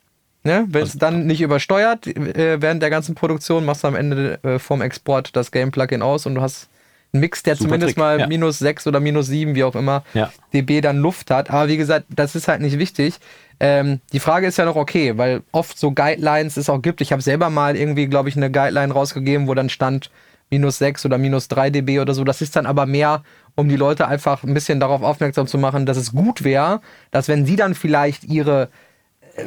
Ne? 0.43 0.65
Wenn 0.67 0.83
es 0.83 0.97
dann 0.97 1.25
nicht 1.25 1.41
übersteuert 1.41 2.05
äh, 2.07 2.61
während 2.61 2.81
der 2.83 2.89
ganzen 2.91 3.15
Produktion, 3.15 3.65
machst 3.65 3.83
du 3.83 3.87
am 3.87 3.95
Ende 3.95 4.39
vom 4.59 4.81
Export 4.81 5.35
das 5.35 5.51
Game-Plugin 5.51 6.03
aus 6.03 6.25
und 6.27 6.35
du 6.35 6.41
hast 6.41 6.69
Mix, 7.19 7.43
der 7.43 7.55
Super 7.55 7.69
zumindest 7.69 7.89
Trick, 7.91 7.97
mal 7.97 8.19
ja. 8.19 8.27
minus 8.27 8.59
6 8.59 8.87
oder 8.87 8.99
minus 8.99 9.27
7, 9.27 9.55
wie 9.55 9.63
auch 9.63 9.75
immer, 9.75 10.03
Ja. 10.13 10.31
dB 10.53 10.81
dann 10.81 10.97
Luft 10.97 11.31
hat. 11.31 11.49
Aber 11.49 11.67
wie 11.67 11.77
gesagt, 11.77 12.05
das 12.09 12.35
ist 12.35 12.47
halt 12.47 12.61
nicht 12.61 12.77
wichtig. 12.79 13.15
Ähm, 13.59 14.01
die 14.11 14.19
Frage 14.19 14.47
ist 14.47 14.57
ja 14.57 14.65
noch 14.65 14.75
okay, 14.75 15.17
weil 15.17 15.41
oft 15.51 15.77
so 15.79 15.91
Guidelines 15.91 16.57
es 16.57 16.69
auch 16.69 16.81
gibt. 16.81 17.01
Ich 17.01 17.11
habe 17.11 17.21
selber 17.21 17.49
mal 17.49 17.75
irgendwie, 17.75 18.07
glaube 18.07 18.29
ich, 18.29 18.35
eine 18.35 18.51
Guideline 18.51 18.93
rausgegeben, 18.93 19.47
wo 19.47 19.53
dann 19.53 19.69
stand 19.69 20.11
minus 20.49 20.77
6 20.77 21.05
oder 21.05 21.17
minus 21.17 21.47
3 21.47 21.69
dB 21.69 21.99
oder 21.99 22.13
so. 22.13 22.23
Das 22.23 22.41
ist 22.41 22.55
dann 22.55 22.65
aber 22.65 22.85
mehr, 22.85 23.23
um 23.55 23.69
die 23.69 23.77
Leute 23.77 24.07
einfach 24.07 24.43
ein 24.43 24.53
bisschen 24.53 24.79
darauf 24.79 25.01
aufmerksam 25.01 25.47
zu 25.47 25.57
machen, 25.57 25.85
dass 25.85 25.97
es 25.97 26.11
gut 26.11 26.43
wäre, 26.43 26.81
dass 27.11 27.27
wenn 27.27 27.45
sie 27.45 27.55
dann 27.55 27.73
vielleicht 27.75 28.25
ihre 28.25 28.69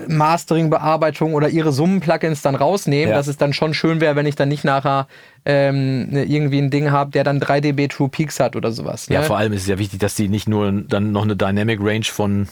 Mastering-Bearbeitung 0.07 1.35
oder 1.35 1.49
ihre 1.49 1.73
Summen-Plugins 1.73 2.43
dann 2.43 2.55
rausnehmen, 2.55 3.11
Ja. 3.11 3.17
dass 3.17 3.27
es 3.27 3.37
dann 3.37 3.53
schon 3.53 3.75
schön 3.75 4.01
wäre, 4.01 4.17
wenn 4.17 4.27
ich 4.27 4.35
dann 4.35 4.49
nicht 4.49 4.65
nachher 4.65 5.07
ähm, 5.45 6.11
ne, 6.11 6.25
irgendwie 6.25 6.59
ein 6.59 6.71
Ding 6.71 6.91
habe, 6.91 7.11
der 7.11 7.25
dann 7.25 7.41
3 7.41 7.61
dB 7.61 7.89
True 7.89 8.09
Peaks 8.09 8.39
hat 8.41 8.57
oder 8.57 8.71
sowas. 8.73 9.09
Ne? 9.09 9.15
Ja, 9.17 9.23
vor 9.23 9.39
allem 9.39 9.53
ist 9.53 9.63
es 9.63 9.69
ja 9.69 9.79
wichtig, 9.79 10.01
dass 10.01 10.15
die 10.15 10.29
nicht 10.29 10.49
nur 10.49 10.71
dann 10.73 11.13
noch 11.13 11.23
eine 11.23 11.37
Dynamic 11.37 11.81
Range 11.83 12.05
von 12.05 12.49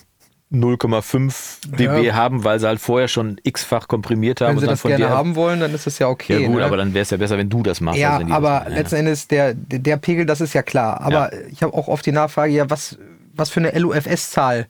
0,5 0.53 1.77
dB 1.77 2.07
Ja. 2.07 2.15
haben, 2.15 2.45
weil 2.45 2.61
sie 2.61 2.67
halt 2.69 2.81
vorher 2.81 3.09
schon 3.09 3.37
x-fach 3.43 3.89
komprimiert 3.89 4.41
haben 4.41 4.49
Wenn 4.49 4.55
und 4.57 4.61
sie 4.61 4.67
dann 4.67 4.73
das 4.75 4.81
von 4.81 4.91
gerne 4.97 5.11
haben 5.11 5.35
wollen, 5.35 5.61
dann 5.61 5.75
ist 5.75 5.87
das 5.87 5.99
ja 5.99 6.09
okay. 6.09 6.41
ja 6.41 6.47
gut, 6.47 6.59
ne? 6.59 6.65
aber 6.65 6.77
dann 6.77 6.95
wäre 6.95 7.03
es 7.03 7.11
ja 7.11 7.17
besser, 7.17 7.37
wenn 7.37 7.49
du 7.51 7.63
das 7.63 7.81
machst. 7.81 7.99
Ja, 7.99 8.21
aber 8.31 8.61
machen. 8.61 8.73
letzten 8.75 8.97
Endes 8.97 9.27
der, 9.29 9.55
der 9.55 9.97
Pegel, 9.97 10.25
das 10.25 10.41
ist 10.41 10.55
ja 10.55 10.63
klar. 10.63 11.01
Aber 11.01 11.31
ich 11.51 11.63
habe 11.63 11.75
auch 11.75 11.89
oft 11.89 12.07
die 12.07 12.13
Nachfrage, 12.13 12.53
ja, 12.53 12.71
was, 12.71 12.97
was 13.35 13.51
für 13.51 13.61
eine 13.61 13.77
LUFS-Zahl 13.77 14.67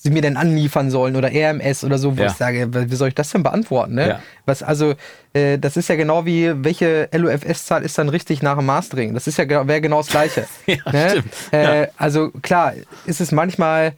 sie 0.00 0.10
mir 0.10 0.22
denn 0.22 0.36
anliefern 0.36 0.90
sollen 0.92 1.16
oder 1.16 1.28
RMS 1.32 1.82
oder 1.82 1.98
so, 1.98 2.16
wo 2.16 2.22
Ja. 2.22 2.28
ich 2.28 2.34
sage, 2.34 2.68
wie 2.72 2.94
soll 2.94 3.08
ich 3.08 3.14
das 3.16 3.30
denn 3.32 3.42
beantworten? 3.42 3.94
Ne? 3.96 4.08
Ja. 4.08 4.20
Was, 4.46 4.62
also, 4.62 4.94
äh, 5.32 5.58
das 5.58 5.76
ist 5.76 5.88
ja 5.88 5.96
genau 5.96 6.24
wie, 6.24 6.52
welche 6.64 7.08
LUFS-Zahl 7.12 7.82
ist 7.82 7.98
dann 7.98 8.08
richtig 8.08 8.40
nach 8.40 8.56
dem 8.56 8.66
Mastering? 8.66 9.12
Das 9.14 9.26
ist 9.26 9.38
ja 9.38 9.44
genau- 9.44 9.66
wäre 9.66 9.80
genau 9.80 9.98
das 9.98 10.06
Gleiche. 10.08 10.46
Ja, 10.66 10.76
ne? 10.92 11.10
stimmt. 11.10 11.34
Äh. 11.50 11.88
Also 11.96 12.30
klar, 12.42 12.74
ist 13.06 13.20
es 13.20 13.32
manchmal, 13.32 13.94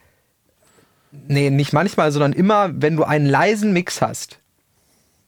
nee, 1.13 1.51
nicht 1.51 1.73
manchmal, 1.75 2.13
sondern 2.13 2.33
immer, 2.33 2.71
wenn 2.73 2.97
du 2.97 3.05
einen 3.05 3.27
leisen 3.27 3.73
Mix 3.75 4.01
hast. 4.01 4.39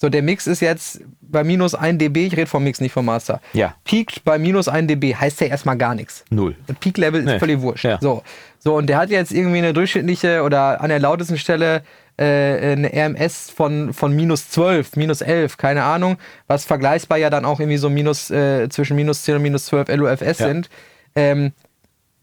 So, 0.03 0.09
der 0.09 0.21
Mix 0.23 0.49
ist 0.49 0.59
jetzt 0.59 1.01
bei 1.21 1.45
minus 1.45 1.77
1 1.77 1.99
dB, 1.99 2.27
ich 2.27 2.33
rede 2.37 2.49
vom 2.49 2.65
Mix, 2.65 2.81
nicht 2.81 2.91
vom 2.91 3.05
Master. 3.05 3.41
Ja. 3.53 3.77
Peakt 3.85 4.25
bei 4.25 4.37
minus 4.37 4.67
1 4.67 4.89
dB, 4.89 5.15
heißt 5.15 5.41
ja 5.41 5.47
erstmal 5.47 5.77
gar 5.77 5.95
nichts. 5.95 6.25
Null. 6.29 6.57
Das 6.67 6.77
Peak-Level 6.81 7.21
ist 7.21 7.27
Nee. 7.27 7.39
völlig 7.39 7.61
wurscht. 7.61 7.85
Ja. 7.85 7.99
So. 8.01 8.25
so, 8.59 8.75
und 8.75 8.89
der 8.89 8.99
hat 8.99 9.11
jetzt 9.11 9.31
irgendwie 9.31 9.59
eine 9.59 9.73
durchschnittliche 9.73 10.43
oder 10.43 10.81
an 10.81 10.89
der 10.89 10.99
lautesten 10.99 11.39
Stelle 11.39 11.85
äh, 12.17 12.73
eine 12.73 12.91
RMS 12.93 13.51
von, 13.51 13.93
von 13.95 14.13
minus 14.17 14.49
12, 14.51 14.97
minus 14.97 15.21
11, 15.21 15.57
keine 15.57 15.85
Ahnung, 15.85 16.17
was 16.49 16.65
vergleichbar 16.65 17.19
ja 17.19 17.31
dann 17.31 17.45
auch 17.45 17.61
irgendwie 17.61 17.79
so 17.79 17.89
minus, 17.89 18.29
äh, 18.33 18.69
zwischen 18.71 18.97
minus 18.97 19.23
10 19.23 19.37
und 19.37 19.43
minus 19.43 19.67
12 19.67 19.87
LUFS 19.89 20.21
Ja. 20.41 20.49
sind. 20.49 20.69
Ähm, 21.15 21.53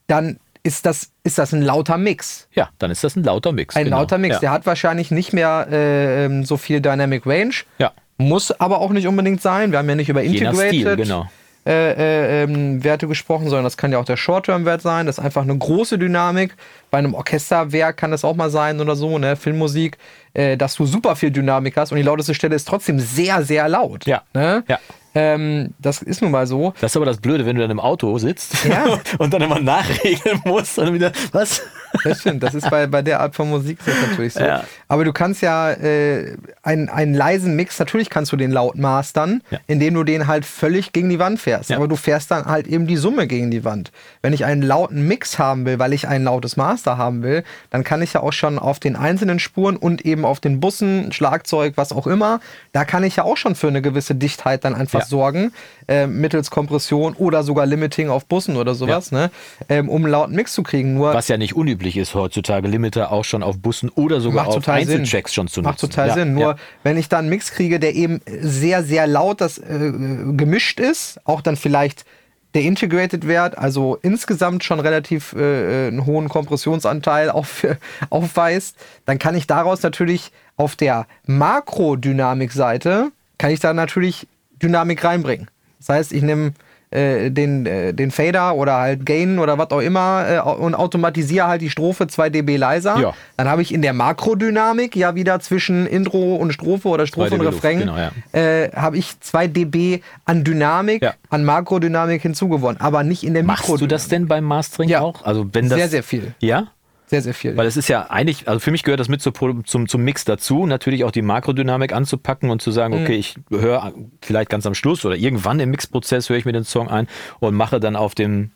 dann 0.07 0.37
ist 0.63 0.85
das, 0.85 1.11
ist 1.23 1.37
das 1.37 1.53
ein 1.53 1.61
lauter 1.61 1.97
Mix. 1.97 2.47
Ja, 2.53 2.69
dann 2.79 2.91
ist 2.91 3.03
das 3.03 3.15
ein 3.15 3.23
lauter 3.23 3.51
Mix. 3.51 3.75
Ein 3.75 3.85
genau. 3.85 3.99
lauter 3.99 4.17
Mix. 4.17 4.35
Ja. 4.35 4.39
Der 4.39 4.51
hat 4.51 4.65
wahrscheinlich 4.65 5.11
nicht 5.11 5.33
mehr 5.33 5.67
äh, 5.71 6.25
ähm, 6.25 6.45
so 6.45 6.57
viel 6.57 6.81
Dynamic 6.81 7.25
Range. 7.25 7.53
ja. 7.77 7.91
Muss 8.21 8.51
aber 8.51 8.81
auch 8.81 8.89
nicht 8.89 9.07
unbedingt 9.07 9.41
sein. 9.41 9.71
Wir 9.71 9.79
haben 9.79 9.87
ja 9.87 9.95
nicht 9.95 10.09
über 10.09 10.21
Integrated 10.21 10.67
Stil, 10.67 10.95
genau. 10.97 11.29
äh, 11.65 11.93
äh, 11.93 12.43
ähm, 12.43 12.83
Werte 12.83 13.07
gesprochen, 13.07 13.45
sondern 13.45 13.63
das 13.63 13.77
kann 13.77 13.93
ja 13.93 13.97
auch 13.97 14.03
der 14.03 14.17
Short-Term-Wert 14.17 14.81
sein. 14.81 15.05
Das 15.05 15.19
ist 15.19 15.23
einfach 15.23 15.43
eine 15.43 15.57
große 15.57 15.97
Dynamik. 15.97 16.53
Bei 16.91 16.97
einem 16.97 17.13
Orchesterwerk 17.13 17.95
kann 17.95 18.11
das 18.11 18.25
auch 18.25 18.35
mal 18.35 18.49
sein 18.49 18.81
oder 18.81 18.97
so, 18.97 19.17
ne? 19.19 19.37
Filmmusik, 19.37 19.97
äh, 20.33 20.57
dass 20.57 20.75
du 20.75 20.85
super 20.85 21.15
viel 21.15 21.31
Dynamik 21.31 21.77
hast 21.77 21.93
und 21.93 21.97
die 21.97 22.03
lauteste 22.03 22.33
Stelle 22.33 22.57
ist 22.57 22.67
trotzdem 22.67 22.99
sehr, 22.99 23.41
sehr 23.43 23.69
laut. 23.69 24.05
Ja. 24.05 24.23
Ne? 24.33 24.65
Ja. 24.67 24.79
Ähm, 25.15 25.73
das 25.79 26.01
ist 26.01 26.21
nun 26.21 26.31
mal 26.31 26.45
so. 26.47 26.73
Das 26.81 26.91
ist 26.91 26.95
aber 26.95 27.05
das 27.05 27.17
Blöde, 27.17 27.45
wenn 27.45 27.55
du 27.55 27.61
dann 27.61 27.71
im 27.71 27.79
Auto 27.79 28.17
sitzt 28.19 28.65
Ja. 28.65 28.99
und 29.17 29.33
dann 29.33 29.41
immer 29.41 29.59
nachregeln 29.59 30.41
musst 30.45 30.77
und 30.77 30.93
wieder, 30.93 31.11
was? 31.31 31.61
Das 32.03 32.19
stimmt, 32.21 32.43
das 32.43 32.53
ist 32.53 32.69
bei, 32.69 32.85
bei 32.85 33.01
der 33.01 33.19
Art 33.19 33.33
von 33.35 33.49
Musik 33.49 33.79
natürlich 34.07 34.33
so. 34.35 34.41
Ja. 34.41 34.63
Aber 34.87 35.03
du 35.05 35.11
kannst 35.11 35.41
ja 35.41 35.71
äh, 35.71 36.37
einen, 36.61 36.87
einen 36.87 37.15
leisen 37.15 37.55
Mix, 37.55 37.79
natürlich 37.79 38.11
kannst 38.11 38.31
du 38.31 38.35
den 38.37 38.51
laut 38.51 38.75
mastern, 38.77 39.41
Ja. 39.49 39.57
indem 39.65 39.95
du 39.95 40.03
den 40.03 40.27
halt 40.27 40.45
völlig 40.45 40.91
gegen 40.93 41.09
die 41.09 41.17
Wand 41.17 41.39
fährst. 41.39 41.71
Aber 41.71 41.87
du 41.87 41.95
fährst 41.95 42.29
dann 42.29 42.45
halt 42.45 42.67
eben 42.67 42.85
die 42.85 42.97
Summe 42.97 43.25
gegen 43.25 43.49
die 43.49 43.65
Wand. 43.65 43.91
Wenn 44.21 44.33
ich 44.33 44.45
einen 44.45 44.61
lauten 44.61 45.07
Mix 45.07 45.39
haben 45.39 45.65
will, 45.65 45.79
weil 45.79 45.93
ich 45.93 46.07
ein 46.07 46.23
lautes 46.23 46.57
Master 46.57 46.97
haben 46.99 47.23
will, 47.23 47.43
dann 47.71 47.83
kann 47.83 48.03
ich 48.03 48.13
ja 48.13 48.21
auch 48.21 48.33
schon 48.33 48.59
auf 48.59 48.79
den 48.79 48.95
einzelnen 48.95 49.39
Spuren 49.39 49.75
und 49.75 50.05
eben 50.05 50.25
auf 50.25 50.39
den 50.39 50.59
Bussen, 50.59 51.11
Schlagzeug, 51.11 51.73
was 51.75 51.91
auch 51.91 52.05
immer, 52.05 52.39
da 52.71 52.85
kann 52.85 53.03
ich 53.03 53.15
ja 53.15 53.23
auch 53.23 53.37
schon 53.37 53.55
für 53.55 53.67
eine 53.67 53.81
gewisse 53.81 54.13
Dichtheit 54.13 54.63
dann 54.63 54.75
einfach 54.75 54.98
Ja. 54.99 55.05
sorgen, 55.05 55.51
äh, 55.87 56.07
mittels 56.07 56.51
Kompression 56.51 57.13
oder 57.13 57.43
sogar 57.43 57.65
Limiting 57.65 58.09
auf 58.09 58.25
Bussen 58.25 58.57
oder 58.57 58.75
sowas, 58.75 59.11
ne? 59.11 59.31
ähm, 59.69 59.89
um 59.89 60.03
einen 60.03 60.11
lauten 60.11 60.35
Mix 60.35 60.53
zu 60.53 60.63
kriegen. 60.63 60.95
Nur 60.95 61.13
Was 61.13 61.27
ja 61.27 61.37
nicht 61.37 61.55
unüblich 61.55 61.97
ist 61.97 62.15
heutzutage, 62.15 62.67
Limiter 62.67 63.11
auch 63.11 63.25
schon 63.25 63.43
auf 63.43 63.59
Bussen 63.59 63.89
oder 63.89 64.21
sogar 64.21 64.47
auf. 64.47 64.67
Einzelchecks 64.67 65.33
schon 65.33 65.47
zu 65.47 65.61
nutzen. 65.61 65.69
Macht 65.69 65.79
total 65.79 66.07
ja, 66.09 66.13
Sinn. 66.13 66.33
Nur 66.33 66.51
ja. 66.51 66.55
wenn 66.83 66.97
ich 66.97 67.09
dann 67.09 67.19
einen 67.19 67.29
Mix 67.29 67.51
kriege, 67.51 67.79
der 67.79 67.95
eben 67.95 68.21
sehr, 68.41 68.83
sehr 68.83 69.07
laut 69.07 69.41
das, 69.41 69.57
äh, 69.57 69.91
gemischt 70.35 70.79
ist, 70.79 71.19
auch 71.25 71.41
dann 71.41 71.55
vielleicht 71.55 72.05
der 72.53 72.63
Integrated-Wert, 72.63 73.57
also 73.57 73.97
insgesamt 74.01 74.63
schon 74.63 74.79
relativ 74.79 75.33
äh, 75.33 75.87
einen 75.87 76.05
hohen 76.05 76.29
Kompressionsanteil 76.29 77.29
auf, 77.31 77.65
aufweist, 78.09 78.75
dann 79.05 79.19
kann 79.19 79.35
ich 79.35 79.47
daraus 79.47 79.83
natürlich 79.83 80.31
auf 80.57 80.75
der 80.75 81.07
Makrodynamik-Seite, 81.25 83.11
kann 83.37 83.51
ich 83.51 83.59
da 83.59 83.73
natürlich 83.73 84.27
Dynamik 84.61 85.03
reinbringen. 85.03 85.47
Das 85.79 85.89
heißt, 85.89 86.11
ich 86.13 86.21
nehme 86.23 86.53
äh, 86.91 87.29
den, 87.29 87.65
äh, 87.67 87.93
den 87.93 88.09
Fader 88.09 88.55
oder 88.55 88.77
halt 88.77 89.05
Gain 89.05 89.37
oder 89.37 89.57
was 89.59 89.69
auch 89.69 89.79
immer 89.79 90.25
äh, 90.27 90.39
und 90.39 90.73
automatisiere 90.73 91.45
halt 91.47 91.61
die 91.61 91.69
Strophe 91.69 92.07
2 92.07 92.31
dB 92.31 92.57
leiser. 92.57 92.97
Ja. 92.99 93.13
Dann 93.37 93.47
habe 93.47 93.61
ich 93.61 93.71
in 93.73 93.81
der 93.83 93.93
Makrodynamik 93.93 94.95
ja 94.95 95.13
wieder 95.15 95.39
zwischen 95.39 95.85
Intro 95.85 96.35
und 96.35 96.51
Strophe 96.51 96.87
oder 96.87 97.05
Strophe 97.05 97.29
2 97.29 97.35
und 97.35 97.41
Refrain 97.45 97.79
genau, 97.79 97.95
ja. 97.95 98.11
äh, 98.33 98.71
habe 98.75 98.97
ich 98.97 99.19
2 99.19 99.47
dB 99.47 100.01
an 100.25 100.43
Dynamik, 100.43 101.03
Ja. 101.03 101.13
an 101.29 101.45
Makrodynamik 101.45 102.21
hinzugewonnen, 102.23 102.81
aber 102.81 103.03
nicht 103.03 103.23
in 103.23 103.35
der 103.35 103.43
Machst 103.43 103.67
du 103.67 103.73
Mikrodynamik. 103.73 103.89
das 103.91 104.07
denn 104.07 104.27
beim 104.27 104.43
Mastering 104.45 104.89
Ja. 104.89 105.01
auch? 105.01 105.23
Also 105.23 105.45
wenn 105.53 105.69
das, 105.69 105.77
Sehr, 105.77 105.89
sehr 105.89 106.03
viel. 106.03 106.33
Ja? 106.39 106.67
Sehr, 107.09 107.23
sehr 107.23 107.33
viel. 107.33 107.57
Weil 107.57 107.65
es 107.65 107.75
ist 107.75 107.87
ja 107.87 108.09
eigentlich, 108.11 108.47
also 108.47 108.59
für 108.59 108.69
mich 108.69 108.83
gehört 108.83 108.99
das 108.99 109.09
mit 109.09 109.23
Pro- 109.33 109.61
zum, 109.63 109.87
zum 109.87 110.03
Mix 110.03 110.25
dazu, 110.25 110.67
natürlich 110.67 111.03
auch 111.03 111.11
die 111.11 111.23
Makrodynamik 111.23 111.91
anzupacken 111.91 112.51
und 112.51 112.61
zu 112.61 112.69
sagen, 112.71 112.95
Mhm. 112.95 113.01
okay, 113.03 113.15
ich 113.15 113.35
höre 113.49 113.93
vielleicht 114.21 114.49
ganz 114.49 114.67
am 114.67 114.75
Schluss 114.75 115.03
oder 115.05 115.15
irgendwann 115.15 115.59
im 115.59 115.71
Mixprozess 115.71 116.29
höre 116.29 116.37
ich 116.37 116.45
mir 116.45 116.53
den 116.53 116.63
Song 116.65 116.87
ein 116.87 117.07
und 117.39 117.55
mache 117.55 117.79
dann 117.79 117.95
auf 117.95 118.13
dem 118.15 118.51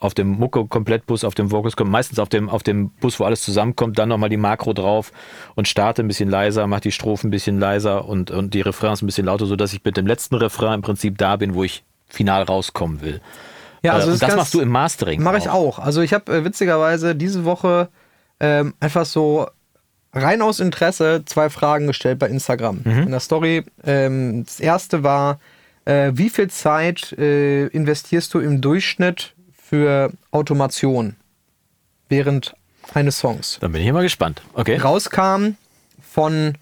auf 0.00 0.12
dem 0.12 0.28
Mucke-Komplettbus, 0.28 1.24
auf 1.24 1.34
dem 1.34 1.50
Vocals, 1.50 1.76
meistens 1.82 2.18
auf 2.18 2.28
dem, 2.28 2.50
auf 2.50 2.62
dem 2.62 2.90
Bus, 2.90 3.18
wo 3.20 3.24
alles 3.24 3.40
zusammenkommt, 3.42 3.98
dann 3.98 4.10
nochmal 4.10 4.28
die 4.28 4.36
Makro 4.36 4.74
drauf 4.74 5.12
und 5.54 5.66
starte 5.66 6.02
ein 6.02 6.08
bisschen 6.08 6.28
leiser, 6.28 6.66
mache 6.66 6.82
die 6.82 6.92
Strophen 6.92 7.28
ein 7.28 7.30
bisschen 7.30 7.58
leiser 7.58 8.04
und, 8.06 8.30
und 8.30 8.52
die 8.52 8.60
Refrains 8.60 9.00
ein 9.00 9.06
bisschen 9.06 9.24
lauter, 9.26 9.46
sodass 9.46 9.72
ich 9.72 9.82
mit 9.82 9.96
dem 9.96 10.06
letzten 10.06 10.34
Refrain 10.34 10.74
im 10.74 10.82
Prinzip 10.82 11.16
da 11.16 11.36
bin, 11.36 11.54
wo 11.54 11.64
ich 11.64 11.84
final 12.06 12.42
rauskommen 12.42 13.00
will. 13.00 13.22
Ja, 13.84 13.92
also 13.92 14.08
Äh, 14.08 14.12
das 14.12 14.14
und 14.14 14.22
das 14.22 14.28
kannst- 14.28 14.36
machst 14.36 14.54
du 14.54 14.60
im 14.60 14.68
Mastering. 14.70 15.22
Mache 15.22 15.38
ich 15.38 15.48
auch. 15.48 15.78
Also 15.78 16.00
ich 16.00 16.12
habe 16.12 16.34
äh, 16.34 16.44
witzigerweise 16.44 17.14
diese 17.14 17.44
Woche 17.44 17.88
ähm, 18.40 18.74
einfach 18.80 19.06
so 19.06 19.46
rein 20.12 20.42
aus 20.42 20.58
Interesse 20.60 21.22
zwei 21.26 21.50
Fragen 21.50 21.86
gestellt 21.86 22.18
bei 22.18 22.28
Instagram 22.28 22.80
in 22.84 23.10
der 23.10 23.20
Story. 23.20 23.64
Ähm, 23.84 24.44
das 24.44 24.58
erste 24.60 25.02
war, 25.02 25.38
äh, 25.84 26.12
wie 26.14 26.30
viel 26.30 26.48
Zeit 26.50 27.12
äh, 27.12 27.66
investierst 27.66 28.32
du 28.34 28.38
im 28.40 28.60
Durchschnitt 28.60 29.34
für 29.52 30.10
Automation 30.30 31.16
während 32.08 32.54
eines 32.94 33.18
Songs? 33.18 33.58
Dann 33.60 33.72
bin 33.72 33.82
ich 33.82 33.92
mal 33.92 34.02
gespannt. 34.02 34.42
Okay. 34.54 34.76
Rauskam 34.76 35.56
von 36.12 36.54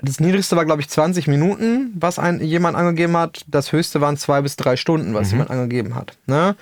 das 0.00 0.20
niedrigste 0.20 0.56
war, 0.56 0.64
glaube 0.64 0.82
ich, 0.82 0.88
20 0.88 1.26
Minuten, 1.26 1.92
was 1.94 2.18
ein, 2.18 2.40
jemand 2.40 2.76
angegeben 2.76 3.16
hat. 3.16 3.44
Das 3.46 3.72
höchste 3.72 4.00
waren 4.00 4.16
zwei 4.16 4.42
bis 4.42 4.56
drei 4.56 4.76
Stunden, 4.76 5.14
was 5.14 5.30
jemand 5.30 5.50
angegeben 5.50 5.94
hat. 5.94 6.16
Ne? 6.26 6.54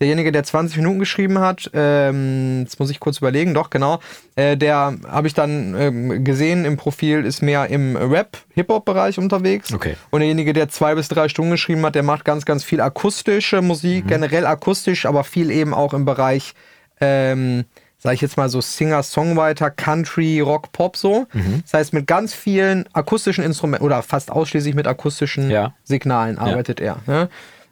Derjenige, 0.00 0.32
der 0.32 0.44
20 0.44 0.78
Minuten 0.78 0.98
geschrieben 0.98 1.40
hat, 1.40 1.70
ähm, 1.74 2.60
jetzt 2.62 2.80
muss 2.80 2.88
ich 2.90 3.00
kurz 3.00 3.18
überlegen, 3.18 3.52
doch, 3.52 3.68
genau, 3.68 4.00
äh, 4.34 4.56
der 4.56 4.96
habe 5.06 5.26
ich 5.26 5.34
dann 5.34 5.74
ähm, 5.78 6.24
gesehen 6.24 6.64
im 6.64 6.78
Profil, 6.78 7.26
ist 7.26 7.42
mehr 7.42 7.68
im 7.68 7.96
Rap-Hip-Hop-Bereich 7.96 9.18
unterwegs. 9.18 9.74
Okay. 9.74 9.96
Und 10.08 10.20
derjenige, 10.20 10.54
der 10.54 10.70
zwei 10.70 10.94
bis 10.94 11.08
drei 11.08 11.28
Stunden 11.28 11.50
geschrieben 11.50 11.84
hat, 11.84 11.94
der 11.94 12.02
macht 12.02 12.24
ganz, 12.24 12.46
ganz 12.46 12.64
viel 12.64 12.80
akustische 12.80 13.60
Musik, 13.60 14.06
generell 14.08 14.46
akustisch, 14.46 15.04
aber 15.04 15.22
viel 15.22 15.50
eben 15.50 15.74
auch 15.74 15.92
im 15.92 16.06
Bereich, 16.06 16.54
ähm, 17.02 17.66
sag 18.02 18.14
ich 18.14 18.20
jetzt 18.22 18.36
mal 18.36 18.48
so 18.48 18.60
Singer, 18.60 19.02
Songwriter, 19.02 19.70
Country, 19.70 20.40
Rock, 20.40 20.72
Pop 20.72 20.96
so. 20.96 21.26
Das 21.62 21.74
heißt, 21.74 21.92
mit 21.92 22.06
ganz 22.06 22.34
vielen 22.34 22.88
akustischen 22.94 23.44
Instrumenten 23.44 23.84
oder 23.86 24.02
fast 24.02 24.32
ausschließlich 24.32 24.74
mit 24.74 24.86
akustischen 24.88 25.50
Ja. 25.50 25.74
Signalen 25.84 26.38
arbeitet 26.38 26.80
er. 26.80 26.96
Ne? 27.06 27.28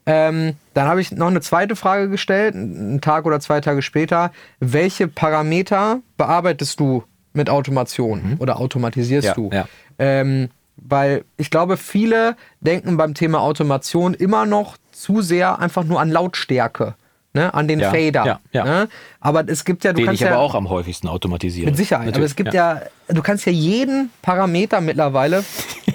Ähm, 0.07 0.55
dann 0.75 0.87
habe 0.87 1.01
ich 1.01 1.11
noch 1.13 1.27
eine 1.29 1.41
zweite 1.41 1.75
Frage 1.77 2.09
gestellt, 2.09 2.55
einen 2.55 3.01
Tag 3.01 3.27
oder 3.27 3.41
zwei 3.41 3.61
Tage 3.61 3.83
später. 3.83 4.31
Welche 4.61 5.09
Parameter 5.09 6.01
bearbeitest 6.17 6.79
du 6.79 7.05
mit 7.33 7.51
Automation 7.51 8.37
oder 8.39 8.59
automatisierst 8.59 9.29
Ja, 9.29 9.35
du? 9.35 9.51
ja. 9.53 9.67
Ähm, 9.99 10.51
weil 10.77 11.25
ich 11.37 11.51
glaube, 11.51 11.77
viele 11.77 12.37
denken 12.61 12.97
beim 12.97 13.15
Thema 13.15 13.41
Automation 13.41 14.15
immer 14.15 14.47
noch 14.47 14.77
zu 14.93 15.23
sehr 15.23 15.59
einfach 15.59 15.85
nur 15.85 16.01
an 16.01 16.09
Lautstärke, 16.11 16.95
ne? 17.35 17.53
an 17.55 17.69
den 17.69 17.81
Ja, 17.81 17.91
Fader. 17.91 18.27
ja, 18.27 18.41
ja. 18.53 18.65
Ne? 18.65 18.89
Aber 19.21 19.49
es 19.49 19.65
gibt 19.65 19.85
ja, 19.85 19.93
du 19.93 19.99
Den 19.99 20.07
kannst 20.07 20.21
ich 20.21 20.27
ja 20.27 20.35
aber 20.35 20.43
auch 20.43 20.55
am 20.55 20.69
häufigsten 20.69 21.09
automatisiere. 21.09 21.67
mit 21.67 21.77
Sicherheit. 21.77 22.03
Aber 22.03 22.11
Natürlich, 22.13 22.31
es 22.31 22.37
gibt 22.37 22.55
ja. 22.55 22.83
du 23.09 23.23
kannst 23.23 23.47
ja 23.47 23.53
jeden 23.53 24.11
Parameter 24.23 24.81
mittlerweile 24.81 25.45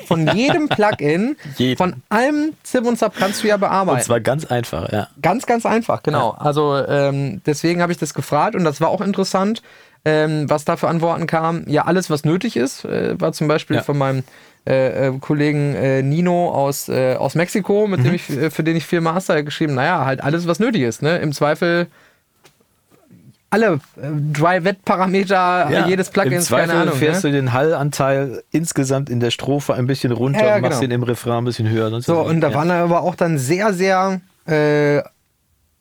von 0.07 0.27
jedem 0.35 0.69
Plugin, 0.69 1.35
Jeden. 1.57 1.77
von 1.77 1.95
allem 2.09 2.53
Zip 2.63 2.85
und 2.85 2.97
Zap 2.97 3.15
kannst 3.15 3.43
du 3.43 3.47
ja 3.47 3.57
bearbeiten. 3.57 3.97
Und 3.97 4.03
zwar 4.03 4.19
ganz 4.19 4.45
einfach, 4.45 4.91
ja. 4.91 5.07
Ganz, 5.21 5.45
ganz 5.45 5.65
einfach, 5.65 6.03
genau. 6.03 6.31
Also 6.31 6.77
ähm, 6.77 7.41
deswegen 7.45 7.81
habe 7.81 7.91
ich 7.91 7.97
das 7.97 8.13
gefragt 8.13 8.55
und 8.55 8.63
das 8.63 8.81
war 8.81 8.89
auch 8.89 9.01
interessant, 9.01 9.61
ähm, 10.05 10.49
was 10.49 10.65
da 10.65 10.75
für 10.75 10.89
Antworten 10.89 11.27
kam. 11.27 11.63
Ja, 11.67 11.85
alles, 11.85 12.09
was 12.09 12.25
nötig 12.25 12.57
ist, 12.57 12.83
äh, 12.85 13.19
war 13.19 13.31
zum 13.31 13.47
Beispiel 13.47 13.81
von 13.81 13.97
meinem 13.97 14.23
äh, 14.65 15.07
äh, 15.07 15.19
Kollegen 15.19 15.75
äh, 15.75 16.01
Nino 16.01 16.49
aus, 16.49 16.87
äh, 16.87 17.15
aus 17.15 17.35
Mexiko, 17.35 17.85
mit 17.87 17.99
Mhm. 17.99 18.03
dem 18.05 18.13
ich, 18.13 18.29
äh, 18.29 18.49
für 18.49 18.63
den 18.63 18.77
ich 18.77 18.85
viel 18.85 19.01
Master 19.01 19.43
geschrieben, 19.43 19.73
naja, 19.73 20.05
halt 20.05 20.23
alles, 20.23 20.47
was 20.47 20.59
nötig 20.59 20.83
ist. 20.83 21.01
Ne? 21.01 21.17
Im 21.17 21.33
Zweifel 21.33 21.87
alle 23.49 23.73
äh, 24.01 24.07
Dry-Wet-Parameter 24.31 25.85
jedes 25.87 26.07
Im 26.07 26.13
Plugins, 26.13 26.49
keine 26.49 26.73
Ahnung. 26.73 26.95
fährst 26.95 27.23
ne? 27.23 27.31
du 27.31 27.35
den 27.35 27.53
Hallanteil 27.53 28.41
insgesamt 28.51 29.09
in 29.09 29.19
der 29.19 29.31
Strophe 29.31 29.73
ein 29.73 29.85
bisschen 29.85 30.11
runter, 30.11 30.39
Ja, 30.39 30.55
ja, 30.55 30.61
machst 30.61 30.79
genau. 30.79 30.89
den 30.89 30.91
im 30.91 31.03
Refrain 31.03 31.39
ein 31.39 31.45
bisschen 31.45 31.69
höher. 31.69 32.01
So, 32.01 32.21
und 32.21 32.41
da 32.41 32.49
ja. 32.49 32.55
waren 32.55 32.71
aber 32.71 33.01
auch 33.01 33.15
dann 33.15 33.37
sehr, 33.37 33.73
sehr 33.73 34.21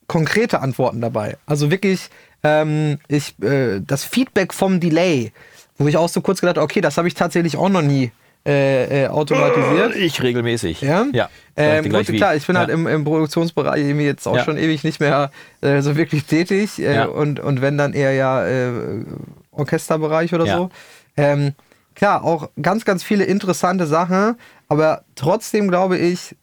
konkrete 0.06 0.60
Antworten 0.60 1.00
dabei. 1.00 1.36
Also 1.46 1.70
wirklich, 1.70 2.10
ähm, 2.44 2.98
ich, 3.08 3.34
das 3.38 4.04
Feedback 4.04 4.52
vom 4.52 4.78
Delay, 4.78 5.32
wo 5.78 5.88
ich 5.88 5.96
auch 5.96 6.08
so 6.08 6.20
kurz 6.20 6.40
gedacht 6.40 6.56
habe, 6.58 6.64
okay, 6.64 6.80
das 6.80 6.98
habe 6.98 7.08
ich 7.08 7.14
tatsächlich 7.14 7.56
auch 7.56 7.68
noch 7.70 7.82
nie 7.82 8.12
äh, 8.46 9.04
äh, 9.04 9.08
automatisiert. 9.08 9.94
Ich 9.94 10.22
regelmäßig. 10.22 10.80
Ja, 10.80 11.06
ja. 11.12 11.28
Ähm, 11.56 11.88
gut, 11.90 12.06
klar, 12.06 12.34
ich 12.34 12.46
bin 12.46 12.54
ja. 12.56 12.60
halt 12.60 12.70
im, 12.70 12.86
im 12.86 13.04
Produktionsbereich 13.04 13.80
irgendwie 13.80 14.04
jetzt 14.06 14.26
auch 14.26 14.36
Ja. 14.36 14.44
schon 14.44 14.56
ewig 14.56 14.82
nicht 14.84 14.98
mehr 15.00 15.30
äh, 15.60 15.80
so 15.80 15.96
wirklich 15.96 16.24
tätig 16.24 16.78
äh, 16.80 16.94
Ja. 16.94 17.04
und, 17.04 17.38
und 17.38 17.60
wenn 17.60 17.78
dann 17.78 17.92
eher 17.92 18.12
ja 18.12 18.44
äh, 18.46 19.04
Orchesterbereich 19.52 20.34
oder 20.34 20.46
so. 20.46 20.70
Ähm, 21.16 21.52
klar, 21.94 22.24
auch 22.24 22.48
ganz, 22.60 22.84
ganz 22.84 23.04
viele 23.04 23.24
interessante 23.24 23.86
Sachen, 23.86 24.36
aber 24.68 25.04
trotzdem 25.14 25.68
glaube 25.68 25.98
ich 25.98 26.34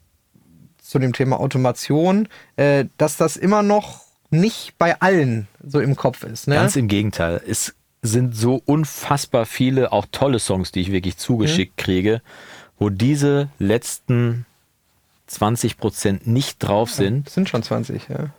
zu 0.82 1.00
dem 1.00 1.14
Thema 1.14 1.40
Automation, 1.40 2.28
dass 2.98 3.18
das 3.18 3.38
immer 3.38 3.62
noch 3.62 4.02
nicht 4.32 4.74
bei 4.78 5.00
allen 5.02 5.48
so 5.66 5.80
im 5.80 5.96
Kopf 5.96 6.24
ist. 6.24 6.48
Ne? 6.48 6.56
Ganz 6.56 6.76
im 6.76 6.88
Gegenteil. 6.88 7.42
Es 7.48 7.76
sind 8.02 8.36
so 8.36 8.62
unfassbar 8.66 9.46
viele, 9.46 9.92
auch 9.92 10.06
tolle 10.12 10.40
Songs, 10.40 10.72
die 10.72 10.82
ich 10.82 10.92
wirklich 10.92 11.18
zugeschickt 11.18 11.78
Mhm. 11.78 11.82
kriege, 11.84 12.22
wo 12.78 12.90
diese 12.90 13.50
letzten 13.60 14.46
20 15.28 15.78
Prozent 15.78 16.26
nicht 16.28 16.60
drauf 16.60 16.92
sind. 16.92 17.28
Das 17.28 17.34
sind 17.34 17.50
schon 17.50 17.62
20, 17.62 18.08
ja. 18.10 18.30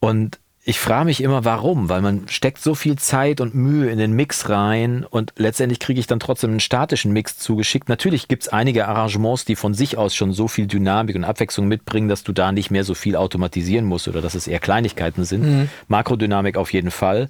Und 0.00 0.38
ich 0.68 0.80
frage 0.80 1.04
mich 1.04 1.22
immer, 1.22 1.44
warum? 1.44 1.88
Weil 1.88 2.02
man 2.02 2.26
steckt 2.26 2.60
so 2.60 2.74
viel 2.74 2.96
Zeit 2.96 3.40
und 3.40 3.54
Mühe 3.54 3.88
in 3.88 3.98
den 3.98 4.10
Mix 4.14 4.48
rein 4.48 5.04
und 5.08 5.32
letztendlich 5.36 5.78
kriege 5.78 6.00
ich 6.00 6.08
dann 6.08 6.18
trotzdem 6.18 6.50
einen 6.50 6.58
statischen 6.60 7.12
Mix 7.12 7.38
zugeschickt. 7.38 7.88
Natürlich 7.88 8.26
gibt 8.26 8.42
es 8.42 8.48
einige 8.48 8.88
Arrangements, 8.88 9.44
die 9.44 9.54
von 9.54 9.74
sich 9.74 9.96
aus 9.96 10.16
schon 10.16 10.32
so 10.32 10.48
viel 10.48 10.66
Dynamik 10.66 11.14
und 11.14 11.22
Abwechslung 11.22 11.68
mitbringen, 11.68 12.08
dass 12.08 12.24
du 12.24 12.32
da 12.32 12.50
nicht 12.50 12.72
mehr 12.72 12.82
so 12.82 12.94
viel 12.94 13.14
automatisieren 13.14 13.84
musst 13.84 14.08
oder 14.08 14.20
dass 14.20 14.34
es 14.34 14.48
eher 14.48 14.58
Kleinigkeiten 14.58 15.24
sind. 15.24 15.68
Makrodynamik 15.86 16.56
auf 16.56 16.72
jeden 16.72 16.90
Fall. 16.90 17.28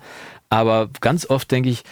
Aber 0.48 0.88
ganz 1.00 1.28
oft 1.28 1.50
denke 1.50 1.68
ich, 1.68 1.82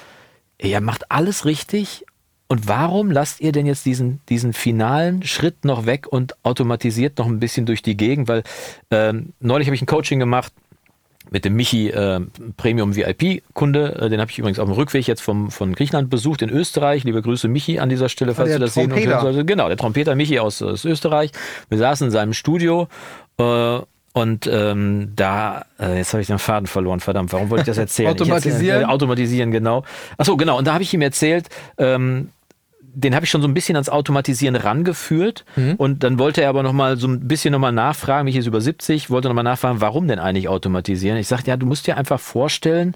ihr 0.60 0.80
macht 0.80 1.10
alles 1.10 1.44
richtig. 1.44 2.04
Und 2.46 2.68
warum 2.68 3.10
lasst 3.10 3.40
ihr 3.40 3.52
denn 3.52 3.66
jetzt 3.66 3.86
diesen, 3.86 4.20
diesen 4.28 4.52
finalen 4.52 5.22
Schritt 5.22 5.64
noch 5.64 5.86
weg 5.86 6.06
und 6.06 6.34
automatisiert 6.44 7.18
noch 7.18 7.26
ein 7.26 7.40
bisschen 7.40 7.66
durch 7.66 7.82
die 7.82 7.96
Gegend? 7.96 8.28
Weil 8.28 8.42
ähm, 8.90 9.32
neulich 9.40 9.66
habe 9.66 9.74
ich 9.74 9.82
ein 9.82 9.86
Coaching 9.86 10.18
gemacht 10.18 10.52
mit 11.30 11.44
dem 11.44 11.54
Michi 11.54 11.88
äh, 11.88 12.20
Premium 12.56 12.94
VIP-Kunde. 12.94 13.94
Äh, 13.94 14.08
den 14.10 14.20
habe 14.20 14.30
ich 14.30 14.38
übrigens 14.38 14.58
auf 14.58 14.68
dem 14.68 14.74
Rückweg 14.74 15.06
jetzt 15.06 15.22
vom, 15.22 15.50
von 15.50 15.74
Griechenland 15.74 16.10
besucht 16.10 16.42
in 16.42 16.50
Österreich. 16.50 17.04
Liebe 17.04 17.22
Grüße 17.22 17.48
Michi 17.48 17.78
an 17.78 17.88
dieser 17.88 18.08
Stelle, 18.08 18.34
falls 18.34 18.50
der 18.50 18.58
du 18.58 18.66
das 18.66 18.74
sehen 18.74 18.84
und 18.84 18.90
Trompeter. 18.90 19.10
hören 19.10 19.22
solltest. 19.22 19.46
Genau, 19.46 19.68
der 19.68 19.76
Trompeter 19.76 20.14
Michi 20.14 20.38
aus, 20.38 20.60
aus 20.62 20.84
Österreich. 20.84 21.32
Wir 21.70 21.78
saßen 21.78 22.08
in 22.08 22.10
seinem 22.10 22.34
Studio 22.34 22.88
äh, 23.38 23.78
und 24.14 24.46
ähm, 24.50 25.12
da, 25.16 25.66
äh, 25.78 25.98
jetzt 25.98 26.12
habe 26.14 26.22
ich 26.22 26.28
den 26.28 26.38
Faden 26.38 26.66
verloren, 26.66 27.00
verdammt, 27.00 27.32
warum 27.34 27.50
wollte 27.50 27.62
ich 27.62 27.66
das 27.66 27.78
erzählen? 27.78 28.08
Automatisieren? 28.10 28.60
erzähl- 28.76 28.82
äh, 28.82 28.84
automatisieren, 28.86 29.50
genau. 29.50 29.84
Achso, 30.16 30.36
genau, 30.38 30.56
und 30.56 30.66
da 30.66 30.72
habe 30.72 30.82
ich 30.84 30.94
ihm 30.94 31.02
erzählt, 31.02 31.48
ähm, 31.78 32.30
den 32.80 33.12
habe 33.16 33.24
ich 33.24 33.30
schon 33.30 33.42
so 33.42 33.48
ein 33.48 33.54
bisschen 33.54 33.74
ans 33.74 33.88
Automatisieren 33.88 34.54
rangeführt 34.54 35.44
und 35.78 36.04
dann 36.04 36.16
wollte 36.20 36.42
er 36.42 36.48
aber 36.48 36.62
noch 36.62 36.72
mal 36.72 36.96
so 36.96 37.08
ein 37.08 37.26
bisschen 37.26 37.50
noch 37.50 37.58
mal 37.58 37.72
nachfragen, 37.72 38.24
mich 38.26 38.36
ist 38.36 38.46
über 38.46 38.60
70, 38.60 39.10
wollte 39.10 39.26
noch 39.26 39.34
mal 39.34 39.42
nachfragen, 39.42 39.80
warum 39.80 40.06
denn 40.06 40.20
eigentlich 40.20 40.48
automatisieren? 40.48 41.18
Ich 41.18 41.26
sagte, 41.26 41.50
ja, 41.50 41.56
du 41.56 41.66
musst 41.66 41.88
dir 41.88 41.96
einfach 41.96 42.20
vorstellen, 42.20 42.94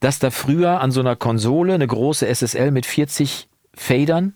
dass 0.00 0.18
da 0.18 0.30
früher 0.32 0.80
an 0.80 0.90
so 0.90 0.98
einer 0.98 1.14
Konsole 1.14 1.74
eine 1.74 1.86
große 1.86 2.26
SSL 2.26 2.72
mit 2.72 2.84
40 2.84 3.46
Fadern, 3.74 4.34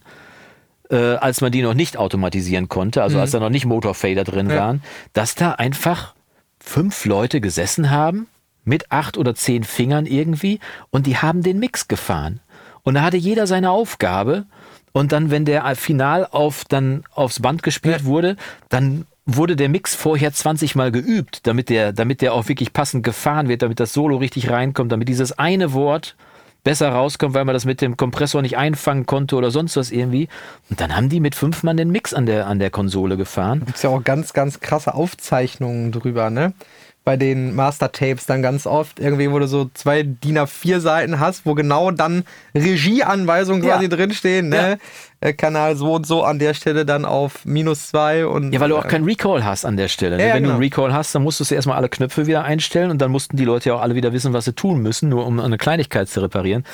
äh, 0.92 1.14
als 1.16 1.40
man 1.40 1.50
die 1.50 1.62
noch 1.62 1.74
nicht 1.74 1.96
automatisieren 1.96 2.68
konnte, 2.68 3.02
also 3.02 3.18
als 3.18 3.33
da 3.33 3.40
noch 3.40 3.48
nicht 3.50 3.64
Motorfader 3.64 4.22
drin 4.24 4.50
Ja. 4.50 4.57
waren, 4.57 4.83
dass 5.14 5.35
da 5.35 5.52
einfach 5.52 6.14
fünf 6.61 7.05
Leute 7.07 7.40
gesessen 7.40 7.90
haben 7.90 8.28
mit 8.64 8.92
acht 8.92 9.18
oder 9.18 9.35
zehn 9.35 9.64
Fingern 9.64 10.07
irgendwie 10.07 10.61
und 10.90 11.07
die 11.07 11.16
haben 11.16 11.42
den 11.42 11.59
Mix 11.59 11.88
gefahren. 11.88 12.38
Und 12.85 12.94
da 12.94 13.02
hatte 13.02 13.16
jeder 13.16 13.46
seine 13.48 13.70
Aufgabe 13.70 14.44
und 14.92 15.11
dann, 15.12 15.31
wenn 15.31 15.44
der 15.44 15.74
final 15.74 16.28
auf, 16.31 16.64
dann 16.68 17.02
aufs 17.14 17.40
Band 17.40 17.62
gespielt 17.62 18.05
wurde, 18.05 18.37
dann 18.68 19.07
wurde 19.24 19.57
der 19.57 19.68
Mix 19.68 19.94
vorher 19.94 20.33
20 20.33 20.74
Mal 20.74 20.92
geübt, 20.92 21.46
damit 21.46 21.68
der, 21.70 21.92
damit 21.92 22.20
der 22.20 22.35
auch 22.35 22.48
wirklich 22.48 22.72
passend 22.72 23.05
gefahren 23.05 23.48
wird, 23.48 23.62
damit 23.62 23.81
das 23.81 23.92
Solo 23.92 24.16
richtig 24.16 24.50
reinkommt, 24.50 24.92
damit 24.92 25.09
dieses 25.09 25.38
eine 25.38 25.72
Wort 25.72 26.16
besser 26.64 26.90
rauskommt, 26.90 27.35
weil 27.35 27.44
man 27.44 27.55
das 27.55 27.64
mit 27.64 27.81
dem 27.81 27.96
Kompressor 27.96 28.42
nicht 28.42 28.57
einfangen 28.57 29.07
konnte 29.07 29.37
oder 29.37 29.51
sonst 29.51 29.77
was 29.77 29.90
irgendwie. 29.90 30.29
Und 30.70 30.81
dann 30.81 30.96
haben 30.96 31.09
die 31.09 31.20
mit 31.20 31.35
fünf 31.35 31.62
Mann 31.62 31.77
den 31.77 31.90
Mix 31.90 32.14
an 32.14 32.27
der, 32.27 32.46
an 32.46 32.59
der 32.59 32.70
Konsole 32.70 33.16
gefahren. 33.16 33.61
Gibt 33.64 33.77
es 33.77 33.83
ja 33.83 33.90
auch 33.90 34.03
ganz, 34.05 34.33
ganz 34.33 34.61
krasse 34.61 34.94
Aufzeichnungen 34.94 35.92
drüber, 35.92 36.31
ne? 36.31 36.53
Bei 37.05 37.17
den 37.17 37.57
Master-Tapes 37.57 38.27
dann 38.27 38.43
ganz 38.43 38.65
oft, 38.65 39.01
irgendwie, 39.01 39.31
wo 39.33 39.38
du 39.41 39.49
so 39.49 39.69
zwei 39.75 40.05
DIN 40.05 40.38
A4-Seiten 40.38 41.19
hast, 41.19 41.45
wo 41.45 41.55
genau 41.55 41.91
dann 41.91 42.23
Regieanweisungen 42.55 43.62
Ja. 43.65 43.75
quasi 43.75 43.88
drinstehen, 43.88 44.49
ne? 44.49 44.79
Äh, 45.21 45.33
Kanal 45.33 45.77
so 45.77 45.95
und 45.95 46.07
so 46.07 46.23
an 46.25 46.38
der 46.38 46.55
Stelle 46.55 46.85
dann 46.85 47.05
auf 47.05 47.45
minus 47.45 47.88
zwei 47.88 48.27
und. 48.27 48.53
Ja, 48.53 48.61
weil 48.61 48.69
du 48.69 48.77
auch 48.77 48.85
äh, 48.85 48.88
keinen 48.88 49.05
Recall 49.05 49.45
hast 49.45 49.65
an 49.65 49.77
der 49.77 49.88
Stelle. 49.88 50.17
Ne? 50.17 50.23
Ja, 50.23 50.29
ja, 50.31 50.35
Wenn 50.35 50.45
du 50.45 50.51
einen 50.51 50.61
genau. 50.61 50.85
Recall 50.85 50.93
hast, 50.97 51.15
dann 51.15 51.23
musstest 51.23 51.51
du 51.51 51.55
erstmal 51.55 51.77
alle 51.77 51.88
Knöpfe 51.88 52.27
wieder 52.27 52.45
einstellen 52.45 52.91
und 52.91 52.99
dann 53.01 53.11
mussten 53.11 53.37
die 53.37 53.45
Leute 53.45 53.71
ja 53.71 53.75
auch 53.77 53.83
alle 53.83 53.95
wieder 53.95 54.12
wissen, 54.12 54.33
was 54.33 54.45
sie 54.47 54.53
tun 54.53 54.81
müssen, 54.83 55.09
nur 55.09 55.27
um 55.27 55.38
eine 55.41 55.59
Kleinigkeit 55.59 56.09
zu 56.09 56.21
reparieren. 56.21 56.65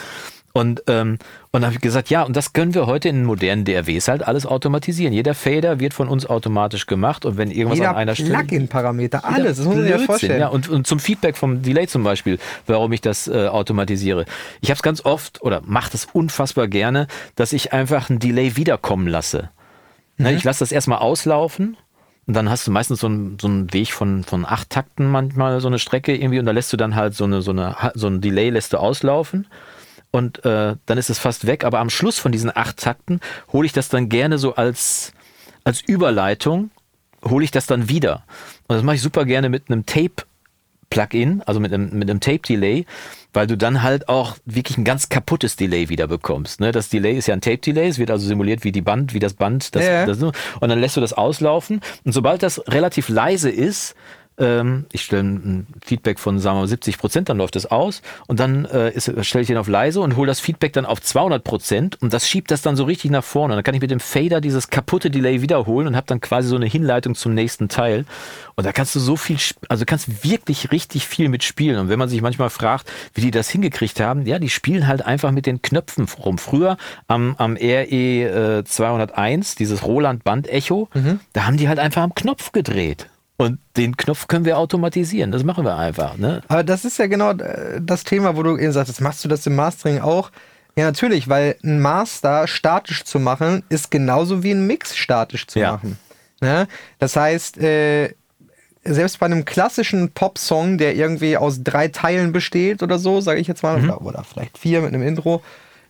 Und, 0.58 0.82
ähm, 0.88 1.18
und 1.52 1.60
dann 1.60 1.66
habe 1.66 1.74
ich 1.74 1.80
gesagt, 1.80 2.10
ja, 2.10 2.24
und 2.24 2.34
das 2.34 2.52
können 2.52 2.74
wir 2.74 2.86
heute 2.86 3.08
in 3.08 3.24
modernen 3.24 3.64
DRWs 3.64 4.08
halt 4.08 4.26
alles 4.26 4.44
automatisieren. 4.44 5.12
Jeder 5.12 5.34
Fader 5.34 5.78
wird 5.78 5.94
von 5.94 6.08
uns 6.08 6.26
automatisch 6.26 6.86
gemacht 6.86 7.24
und 7.24 7.36
wenn 7.36 7.52
irgendwas 7.52 7.78
jeder 7.78 7.90
an 7.90 7.96
einer 7.96 8.16
Stelle. 8.16 8.34
Plugin-Parameter, 8.34 9.24
alles, 9.24 9.58
das 9.58 9.66
muss 9.66 9.76
man 9.76 9.84
sich 9.84 9.92
ja 9.92 9.98
vorstellen. 9.98 10.40
Ja, 10.40 10.48
und, 10.48 10.68
und 10.68 10.84
zum 10.84 10.98
Feedback 10.98 11.36
vom 11.36 11.62
Delay 11.62 11.86
zum 11.86 12.02
Beispiel, 12.02 12.40
warum 12.66 12.90
ich 12.90 13.00
das 13.00 13.28
äh, 13.28 13.46
automatisiere. 13.46 14.24
Ich 14.60 14.70
habe 14.70 14.76
es 14.78 14.82
ganz 14.82 15.04
oft 15.04 15.40
oder 15.42 15.62
mache 15.64 15.92
das 15.92 16.06
unfassbar 16.12 16.66
gerne, 16.66 17.06
dass 17.36 17.52
ich 17.52 17.72
einfach 17.72 18.10
ein 18.10 18.18
Delay 18.18 18.56
wiederkommen 18.56 19.06
lasse. 19.06 19.50
Ne, 20.16 20.34
ich 20.34 20.42
lasse 20.42 20.58
das 20.58 20.72
erstmal 20.72 20.98
auslaufen 20.98 21.76
und 22.26 22.34
dann 22.34 22.50
hast 22.50 22.66
du 22.66 22.72
meistens 22.72 22.98
so 22.98 23.06
einen, 23.06 23.38
so 23.40 23.46
einen 23.46 23.72
Weg 23.72 23.92
von, 23.92 24.24
von 24.24 24.44
acht 24.44 24.70
Takten 24.70 25.08
manchmal, 25.08 25.60
so 25.60 25.68
eine 25.68 25.78
Strecke 25.78 26.16
irgendwie 26.16 26.40
und 26.40 26.46
da 26.46 26.52
lässt 26.52 26.72
du 26.72 26.76
dann 26.76 26.96
halt 26.96 27.14
so 27.14 27.22
eine, 27.22 27.42
so 27.42 27.52
eine, 27.52 27.76
so 27.94 28.08
ein 28.08 28.20
Delay 28.20 28.50
lässt 28.50 28.72
du 28.72 28.78
auslaufen. 28.78 29.46
Und 30.10 30.44
äh, 30.44 30.76
dann 30.86 30.98
ist 30.98 31.10
es 31.10 31.18
fast 31.18 31.46
weg. 31.46 31.64
Aber 31.64 31.80
am 31.80 31.90
Schluss 31.90 32.18
von 32.18 32.32
diesen 32.32 32.54
acht 32.54 32.78
Takten 32.78 33.20
hole 33.52 33.66
ich 33.66 33.72
das 33.72 33.88
dann 33.88 34.08
gerne 34.08 34.38
so 34.38 34.54
als, 34.54 35.12
als 35.64 35.80
Überleitung, 35.80 36.70
hole 37.24 37.44
ich 37.44 37.50
das 37.50 37.66
dann 37.66 37.88
wieder. 37.88 38.24
Und 38.68 38.76
das 38.76 38.82
mache 38.82 38.96
ich 38.96 39.02
super 39.02 39.24
gerne 39.24 39.48
mit 39.48 39.70
einem 39.70 39.86
Tape 39.86 40.24
Plugin, 40.90 41.42
also 41.44 41.60
mit 41.60 41.72
einem, 41.72 41.90
mit 41.98 42.08
einem 42.08 42.20
Tape-Delay, 42.20 42.86
weil 43.32 43.46
du 43.46 43.56
dann 43.56 43.82
halt 43.82 44.08
auch 44.08 44.36
wirklich 44.46 44.78
ein 44.78 44.84
ganz 44.84 45.08
kaputtes 45.08 45.56
Delay 45.56 45.88
wieder 45.88 46.06
bekommst. 46.06 46.60
Ne? 46.60 46.72
Das 46.72 46.88
Delay 46.88 47.16
ist 47.16 47.26
ja 47.26 47.34
ein 47.34 47.40
Tape-Delay, 47.40 47.88
es 47.88 47.98
wird 47.98 48.10
also 48.10 48.26
simuliert 48.26 48.64
wie 48.64 48.72
die 48.72 48.80
Band, 48.80 49.12
wie 49.12 49.18
das 49.18 49.34
Band, 49.34 49.74
das, 49.74 49.84
Ja. 49.84 50.06
das, 50.06 50.22
und 50.22 50.34
dann 50.60 50.78
lässt 50.78 50.96
du 50.96 51.00
das 51.00 51.12
auslaufen 51.12 51.80
und 52.04 52.12
sobald 52.12 52.42
das 52.42 52.62
relativ 52.68 53.08
leise 53.08 53.50
ist, 53.50 53.94
ähm, 54.38 54.86
ich 54.92 55.02
stelle 55.02 55.22
ein 55.22 55.66
Feedback 55.84 56.18
von, 56.18 56.38
sagen 56.38 56.56
wir 56.56 56.60
mal, 56.62 56.68
70 56.68 56.98
Prozent, 56.98 57.28
dann 57.28 57.38
läuft 57.38 57.56
es 57.56 57.66
aus 57.66 58.02
und 58.26 58.40
dann 58.40 58.64
äh, 58.66 58.92
stelle 59.24 59.42
ich 59.42 59.48
den 59.48 59.56
auf 59.56 59.68
leise 59.68 60.00
und 60.00 60.16
hole 60.16 60.26
das 60.26 60.40
Feedback 60.40 60.72
dann 60.72 60.86
auf 60.86 61.00
200 61.00 61.42
Prozent 61.42 62.00
und 62.00 62.12
das 62.12 62.28
schiebt 62.28 62.50
das 62.50 62.62
dann 62.62 62.76
so 62.76 62.84
richtig 62.84 63.10
nach 63.10 63.24
vorne. 63.24 63.54
Und 63.54 63.56
dann 63.58 63.64
kann 63.64 63.74
ich 63.74 63.80
mit 63.80 63.90
dem 63.90 64.00
Fader 64.00 64.40
dieses 64.40 64.68
kaputte 64.68 65.10
Delay 65.10 65.42
wiederholen 65.42 65.88
und 65.88 65.96
habe 65.96 66.06
dann 66.06 66.20
quasi 66.20 66.48
so 66.48 66.56
eine 66.56 66.66
Hinleitung 66.66 67.14
zum 67.14 67.34
nächsten 67.34 67.68
Teil. 67.68 68.04
Und 68.54 68.64
da 68.64 68.72
kannst 68.72 68.94
du 68.94 69.00
so 69.00 69.16
viel, 69.16 69.38
also 69.68 69.84
kannst 69.84 70.24
wirklich 70.24 70.72
richtig 70.72 71.06
viel 71.06 71.28
mitspielen. 71.28 71.78
Und 71.78 71.88
wenn 71.88 71.98
man 71.98 72.08
sich 72.08 72.22
manchmal 72.22 72.50
fragt, 72.50 72.90
wie 73.14 73.20
die 73.20 73.30
das 73.30 73.48
hingekriegt 73.48 74.00
haben, 74.00 74.26
ja, 74.26 74.38
die 74.38 74.50
spielen 74.50 74.86
halt 74.86 75.04
einfach 75.04 75.30
mit 75.30 75.46
den 75.46 75.62
Knöpfen 75.62 76.06
rum. 76.18 76.38
Früher 76.38 76.76
am, 77.06 77.34
am 77.38 77.56
RE 77.56 78.58
äh, 78.58 78.64
201, 78.64 79.54
dieses 79.54 79.84
Roland 79.84 80.24
Band 80.24 80.48
Echo, 80.48 80.88
da 81.32 81.46
haben 81.46 81.56
die 81.56 81.68
halt 81.68 81.78
einfach 81.78 82.02
am 82.02 82.14
Knopf 82.14 82.52
gedreht. 82.52 83.08
Und 83.40 83.58
den 83.76 83.96
Knopf 83.96 84.26
können 84.26 84.44
wir 84.44 84.58
automatisieren. 84.58 85.30
Das 85.30 85.44
machen 85.44 85.64
wir 85.64 85.76
einfach. 85.76 86.16
Ne? 86.18 86.42
Aber 86.48 86.64
das 86.64 86.84
ist 86.84 86.98
ja 86.98 87.06
genau 87.06 87.30
äh, 87.32 87.80
das 87.80 88.02
Thema, 88.04 88.36
wo 88.36 88.42
du 88.42 88.58
eben 88.58 88.72
sagst, 88.72 89.00
machst 89.00 89.24
du 89.24 89.28
das 89.28 89.46
im 89.46 89.54
Mastering 89.54 90.00
auch? 90.00 90.30
Ja, 90.76 90.84
natürlich, 90.84 91.28
weil 91.28 91.56
ein 91.64 91.80
Master 91.80 92.46
statisch 92.48 93.04
zu 93.04 93.18
machen, 93.20 93.62
ist 93.68 93.90
genauso 93.92 94.42
wie 94.42 94.50
ein 94.50 94.66
Mix 94.66 94.96
statisch 94.96 95.46
zu 95.46 95.60
Ja. 95.60 95.72
machen. 95.72 95.98
Ne? 96.40 96.66
Das 96.98 97.14
heißt, 97.16 97.58
äh, 97.58 98.12
selbst 98.84 99.18
bei 99.20 99.26
einem 99.26 99.44
klassischen 99.44 100.10
Pop-Song, 100.10 100.76
der 100.78 100.96
irgendwie 100.96 101.36
aus 101.36 101.62
drei 101.62 101.88
Teilen 101.88 102.32
besteht 102.32 102.82
oder 102.82 102.98
so, 102.98 103.20
sage 103.20 103.40
ich 103.40 103.46
jetzt 103.46 103.62
mal, 103.62 103.82
oder, 103.82 104.02
oder 104.02 104.24
vielleicht 104.24 104.58
vier 104.58 104.80
mit 104.80 104.92
einem 104.94 105.02
Intro, 105.02 105.42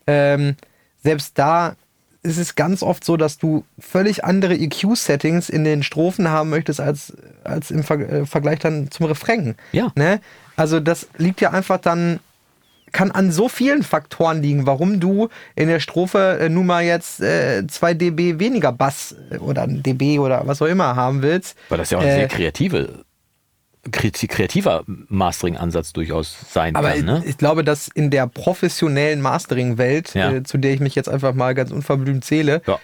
ähm, 0.07 0.57
selbst 1.03 1.39
da 1.39 1.77
ist 2.23 2.39
es 2.39 2.57
ganz 2.57 2.83
oft 2.83 3.05
so, 3.05 3.17
dass 3.17 3.39
du 3.39 3.65
völlig 3.79 4.25
andere 4.25 4.55
EQ-Settings 4.55 5.49
in 5.49 5.65
den 5.65 5.83
Strophen 5.83 6.29
haben 6.29 6.51
möchtest 6.51 6.81
als, 6.81 7.13
als 7.45 7.71
im 7.71 7.83
Ver 7.83 7.99
äh, 8.01 8.27
Vergleich 8.27 8.59
dann 8.61 8.91
zum 8.91 9.07
Refrain. 9.07 9.55
Ja. 9.73 9.93
Ne? 9.95 10.21
Also 10.57 10.81
das 10.81 11.09
liegt 11.19 11.41
ja 11.41 11.51
einfach 11.53 11.79
dann, 11.79 12.21
kann 12.93 13.11
an 13.11 13.31
so 13.33 13.49
vielen 13.49 13.83
Faktoren 13.83 14.41
liegen, 14.43 14.67
warum 14.67 14.99
du 14.99 15.29
in 15.55 15.69
der 15.69 15.79
Strophe 15.81 16.39
äh, 16.41 16.49
nun 16.49 16.67
mal 16.67 16.83
jetzt 16.85 17.21
äh, 17.21 17.67
2 17.67 17.95
dB 17.95 18.39
weniger 18.39 18.73
Bass 18.73 19.15
äh, 19.31 19.37
oder 19.39 19.63
ein 19.63 19.83
dB 19.83 20.19
oder 20.19 20.43
was 20.47 20.63
auch 20.63 20.67
immer 20.67 20.97
haben 20.97 21.21
willst. 21.23 21.57
Weil 21.69 21.79
das 21.79 21.91
ja 21.91 21.99
auch 21.99 22.03
ein 22.03 22.09
Äh, 22.09 22.15
sehr 22.15 22.29
kreative, 22.29 23.05
kreati- 23.91 24.27
kreativer 24.27 24.85
Mastering-Ansatz 24.87 25.93
durchaus 25.93 26.37
sein 26.51 26.75
Aber 26.77 26.91
kann. 26.93 27.05
Ne? 27.05 27.21
ich, 27.25 27.31
ich 27.33 27.39
glaube, 27.39 27.63
dass 27.63 27.89
in 27.89 28.11
der 28.11 28.27
professionellen 28.27 29.21
Mastering-Welt, 29.21 30.15
Ja. 30.15 30.33
äh, 30.33 30.43
zu 30.43 30.57
der 30.59 30.73
ich 30.73 30.81
mich 30.81 30.95
jetzt 30.95 31.09
einfach 31.11 31.35
mal 31.35 31.55
ganz 31.55 31.71
unverblümt 31.71 32.25
zähle, 32.25 32.63
Ja. 32.67 32.79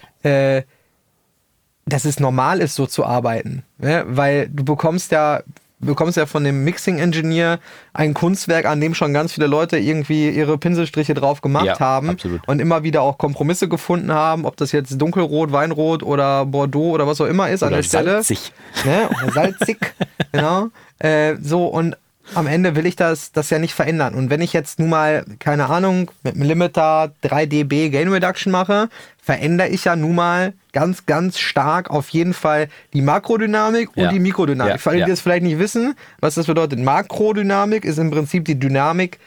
Dass 1.87 2.05
es 2.05 2.19
normal 2.21 2.61
ist, 2.61 2.75
so 2.75 2.87
zu 2.87 3.05
arbeiten. 3.05 3.63
Ne? 3.79 4.05
Weil 4.07 4.49
du 4.49 4.65
bekommst 4.65 5.13
ja, 5.13 5.43
bekommst 5.81 6.17
ja 6.17 6.25
von 6.25 6.45
dem 6.45 6.65
Mixing-Engineer 6.65 7.59
ein 7.93 8.15
Kunstwerk, 8.15 8.65
an 8.65 8.81
dem 8.81 8.95
schon 8.95 9.13
ganz 9.13 9.33
viele 9.33 9.47
Leute 9.49 9.77
irgendwie 9.77 10.31
ihre 10.31 10.57
Pinselstriche 10.57 11.13
drauf 11.13 11.43
gemacht 11.43 11.67
Ja, 11.67 11.79
haben 11.79 12.09
absolut. 12.11 12.41
und 12.49 12.61
immer 12.61 12.85
wieder 12.85 13.03
auch 13.03 13.19
Kompromisse 13.19 13.69
gefunden 13.69 14.11
haben, 14.13 14.47
ob 14.47 14.57
das 14.57 14.73
jetzt 14.73 14.99
Dunkelrot, 15.01 15.53
Weinrot 15.53 16.03
oder 16.03 16.47
Bordeaux 16.47 16.93
oder 16.93 17.07
was 17.07 17.21
auch 17.21 17.27
immer 17.27 17.51
ist 17.51 17.63
an 17.63 17.69
Oder 17.69 17.77
der 17.77 17.83
Stelle 17.83 18.11
salzig. 18.13 18.53
ne? 18.87 19.11
Oder 19.23 19.33
salzig, 19.33 19.79
genau. 20.33 20.69
Äh, 21.01 21.37
so, 21.43 21.67
und 21.67 21.97
am 22.35 22.47
Ende 22.47 22.75
will 22.75 22.87
ich 22.87 22.97
das, 22.97 23.33
das 23.33 23.51
ja 23.51 23.59
nicht 23.59 23.75
verändern. 23.75 24.15
Und 24.15 24.31
wenn 24.31 24.41
ich 24.41 24.53
jetzt 24.53 24.79
nun 24.79 24.89
mal, 24.89 25.25
keine 25.39 25.69
Ahnung, 25.69 26.11
mit 26.23 26.35
einem 26.35 26.45
Limiter 26.45 27.13
3 27.21 27.47
dB 27.47 27.91
Gain 27.91 28.09
Reduction 28.09 28.51
mache, 28.51 28.89
verändere 29.23 29.69
ich 29.69 29.85
ja 29.85 29.95
nun 29.97 30.15
mal 30.15 30.55
ganz, 30.73 31.07
ganz 31.07 31.39
stark 31.39 31.91
auf 31.91 32.09
jeden 32.11 32.35
Fall 32.35 32.69
die 32.93 33.03
Makrodynamik 33.03 33.91
und 33.97 34.03
Ja. 34.05 34.11
die 34.11 34.21
Mikrodynamik. 34.21 34.73
Ja, 34.75 34.79
Für 34.79 34.91
alle, 34.91 34.99
die 34.99 35.03
ja. 35.03 35.09
das 35.09 35.21
vielleicht 35.21 35.43
nicht 35.45 35.59
wissen, 35.59 35.95
was 36.21 36.35
das 36.35 36.47
bedeutet. 36.47 36.79
Makrodynamik 36.79 37.85
ist 37.85 37.99
im 37.99 38.11
Prinzip 38.11 38.45
die 38.45 38.59
Dynamik 38.59 39.19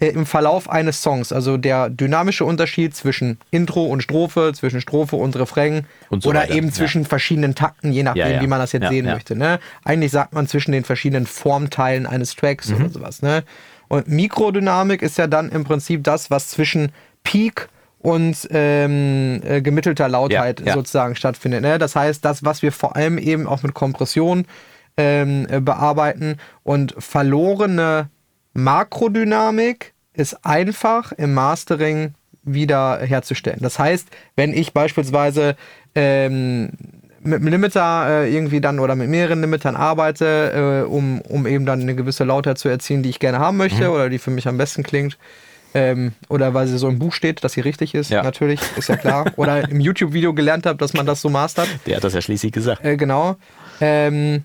äh, 0.00 0.06
im 0.08 0.26
Verlauf 0.26 0.68
eines 0.68 1.02
Songs. 1.02 1.32
Also 1.32 1.56
der 1.56 1.88
dynamische 1.90 2.44
Unterschied 2.44 2.94
zwischen 2.96 3.38
Intro 3.50 3.84
und 3.84 4.02
Strophe, 4.02 4.52
zwischen 4.54 4.80
Strophe 4.80 5.16
und 5.16 5.36
Refrain 5.36 5.86
Und 6.10 6.22
so 6.22 6.30
oder 6.30 6.40
weiter, 6.40 6.54
eben 6.54 6.68
ja. 6.68 6.72
zwischen 6.72 7.04
verschiedenen 7.04 7.54
Takten, 7.54 7.92
je 7.92 8.02
nachdem, 8.02 8.22
Ja, 8.22 8.28
ja. 8.30 8.40
wie 8.42 8.46
man 8.46 8.58
das 8.58 8.72
jetzt 8.72 8.82
Ja, 8.84 8.88
sehen 8.90 9.06
ja. 9.06 9.14
möchte. 9.14 9.36
Ne? 9.36 9.58
Eigentlich 9.84 10.10
sagt 10.12 10.32
man 10.32 10.46
zwischen 10.48 10.72
den 10.72 10.84
verschiedenen 10.84 11.26
Formteilen 11.26 12.06
eines 12.06 12.34
Tracks 12.34 12.68
Mhm. 12.68 12.76
oder 12.76 12.88
sowas. 12.90 13.22
Ne? 13.22 13.44
Und 13.88 14.08
Mikrodynamik 14.08 15.02
ist 15.02 15.18
ja 15.18 15.26
dann 15.26 15.50
im 15.50 15.64
Prinzip 15.64 16.02
das, 16.04 16.30
was 16.30 16.48
zwischen 16.48 16.90
Peak 17.22 17.68
und 18.00 18.36
ähm, 18.50 19.40
äh, 19.46 19.62
gemittelter 19.62 20.08
Lautheit 20.08 20.60
Ja, 20.60 20.66
ja. 20.66 20.72
sozusagen 20.74 21.16
stattfindet. 21.16 21.62
Ne? 21.62 21.78
Das 21.78 21.96
heißt, 21.96 22.24
das, 22.24 22.44
was 22.44 22.60
wir 22.62 22.70
vor 22.72 22.96
allem 22.96 23.16
eben 23.18 23.46
auch 23.46 23.62
mit 23.62 23.72
Kompression 23.74 24.44
ähm, 24.96 25.46
äh, 25.50 25.60
bearbeiten 25.60 26.36
und 26.62 26.94
verlorene 26.98 28.08
Makrodynamik 28.54 29.92
ist 30.14 30.44
einfach 30.44 31.12
im 31.12 31.34
Mastering 31.34 32.14
wieder 32.44 32.98
herzustellen. 33.00 33.58
Das 33.60 33.78
heißt, 33.78 34.08
wenn 34.36 34.52
ich 34.52 34.72
beispielsweise 34.72 35.56
ähm, 35.94 36.70
mit 37.20 37.40
einem 37.40 37.48
Limiter 37.48 38.06
äh, 38.24 38.34
irgendwie 38.34 38.60
dann 38.60 38.78
oder 38.80 38.94
mit 38.94 39.08
mehreren 39.08 39.40
Limitern 39.40 39.76
arbeite, 39.76 40.84
äh, 40.84 40.88
um, 40.88 41.20
um 41.22 41.46
eben 41.46 41.64
dann 41.66 41.80
eine 41.80 41.94
gewisse 41.94 42.24
Lautheit 42.24 42.58
zu 42.58 42.68
erzielen, 42.68 43.02
die 43.02 43.08
ich 43.10 43.18
gerne 43.18 43.38
haben 43.38 43.56
möchte 43.56 43.90
oder 43.90 44.08
die 44.10 44.18
für 44.18 44.30
mich 44.30 44.46
am 44.46 44.58
besten 44.58 44.82
klingt. 44.82 45.16
Ähm, 45.76 46.12
oder 46.28 46.54
weil 46.54 46.68
sie 46.68 46.78
so 46.78 46.88
im 46.88 47.00
Buch 47.00 47.12
steht, 47.12 47.42
dass 47.42 47.54
sie 47.54 47.60
richtig 47.60 47.94
ist, 47.96 48.08
Ja. 48.10 48.22
natürlich, 48.22 48.60
ist 48.76 48.88
ja 48.88 48.96
klar. 48.96 49.32
oder 49.36 49.68
im 49.68 49.80
YouTube-Video 49.80 50.32
gelernt 50.32 50.66
habe, 50.66 50.78
dass 50.78 50.94
man 50.94 51.04
das 51.04 51.20
so 51.20 51.30
mastert. 51.30 51.68
Der 51.86 51.96
hat 51.96 52.04
das 52.04 52.14
ja 52.14 52.20
schließlich 52.20 52.52
gesagt. 52.52 52.84
Äh, 52.84 52.96
genau. 52.96 53.36
Ähm, 53.80 54.44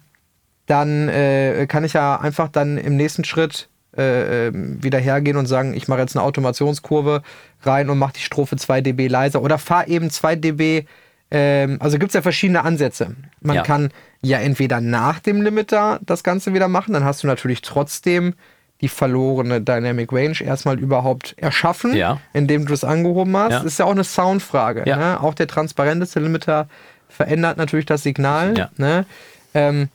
dann 0.65 1.07
äh, 1.09 1.67
kann 1.67 1.83
ich 1.83 1.93
ja 1.93 2.19
einfach 2.19 2.47
dann 2.49 2.77
im 2.79 2.95
nächsten 2.95 3.25
Schritt 3.25 3.68
äh, 3.99 4.47
ähm, 4.47 4.81
wieder 4.81 4.97
hergehen 4.97 5.35
und 5.37 5.45
sagen, 5.45 5.73
ich 5.73 5.87
mache 5.87 5.99
jetzt 5.99 6.15
eine 6.15 6.23
Automationskurve 6.23 7.21
rein 7.63 7.89
und 7.89 7.97
mache 7.99 8.13
die 8.13 8.21
Strophe 8.21 8.55
2 8.55 8.81
dB 8.81 9.07
leiser 9.07 9.41
oder 9.41 9.57
fahre 9.57 9.87
eben 9.87 10.09
2 10.09 10.35
dB. 10.37 10.85
Ähm, 11.31 11.77
also 11.79 11.99
gibt 11.99 12.11
es 12.11 12.13
ja 12.15 12.21
verschiedene 12.21 12.63
Ansätze. 12.63 13.15
Man 13.41 13.57
Ja. 13.57 13.63
kann 13.63 13.91
ja 14.21 14.39
entweder 14.39 14.81
nach 14.81 15.19
dem 15.19 15.41
Limiter 15.41 15.99
das 16.05 16.23
Ganze 16.23 16.53
wieder 16.53 16.67
machen, 16.67 16.93
dann 16.93 17.03
hast 17.03 17.23
du 17.23 17.27
natürlich 17.27 17.61
trotzdem 17.61 18.33
die 18.81 18.87
verlorene 18.87 19.59
Dynamic 19.61 20.11
Range 20.13 20.37
erstmal 20.41 20.79
überhaupt 20.79 21.35
erschaffen, 21.37 21.93
Ja. 21.95 22.19
indem 22.31 22.65
du 22.65 22.73
es 22.73 22.85
angehoben 22.85 23.35
hast. 23.35 23.51
Ja. 23.51 23.61
Ist 23.61 23.77
ja 23.79 23.85
auch 23.85 23.91
eine 23.91 24.05
Soundfrage. 24.05 24.83
Ja. 24.85 24.95
Ne? 24.95 25.21
Auch 25.21 25.33
der 25.33 25.47
transparenteste 25.47 26.21
Limiter 26.21 26.69
verändert 27.09 27.57
natürlich 27.57 27.85
das 27.85 28.03
Signal. 28.03 28.69
Ne? 28.77 29.05
Ähm, 29.53 29.89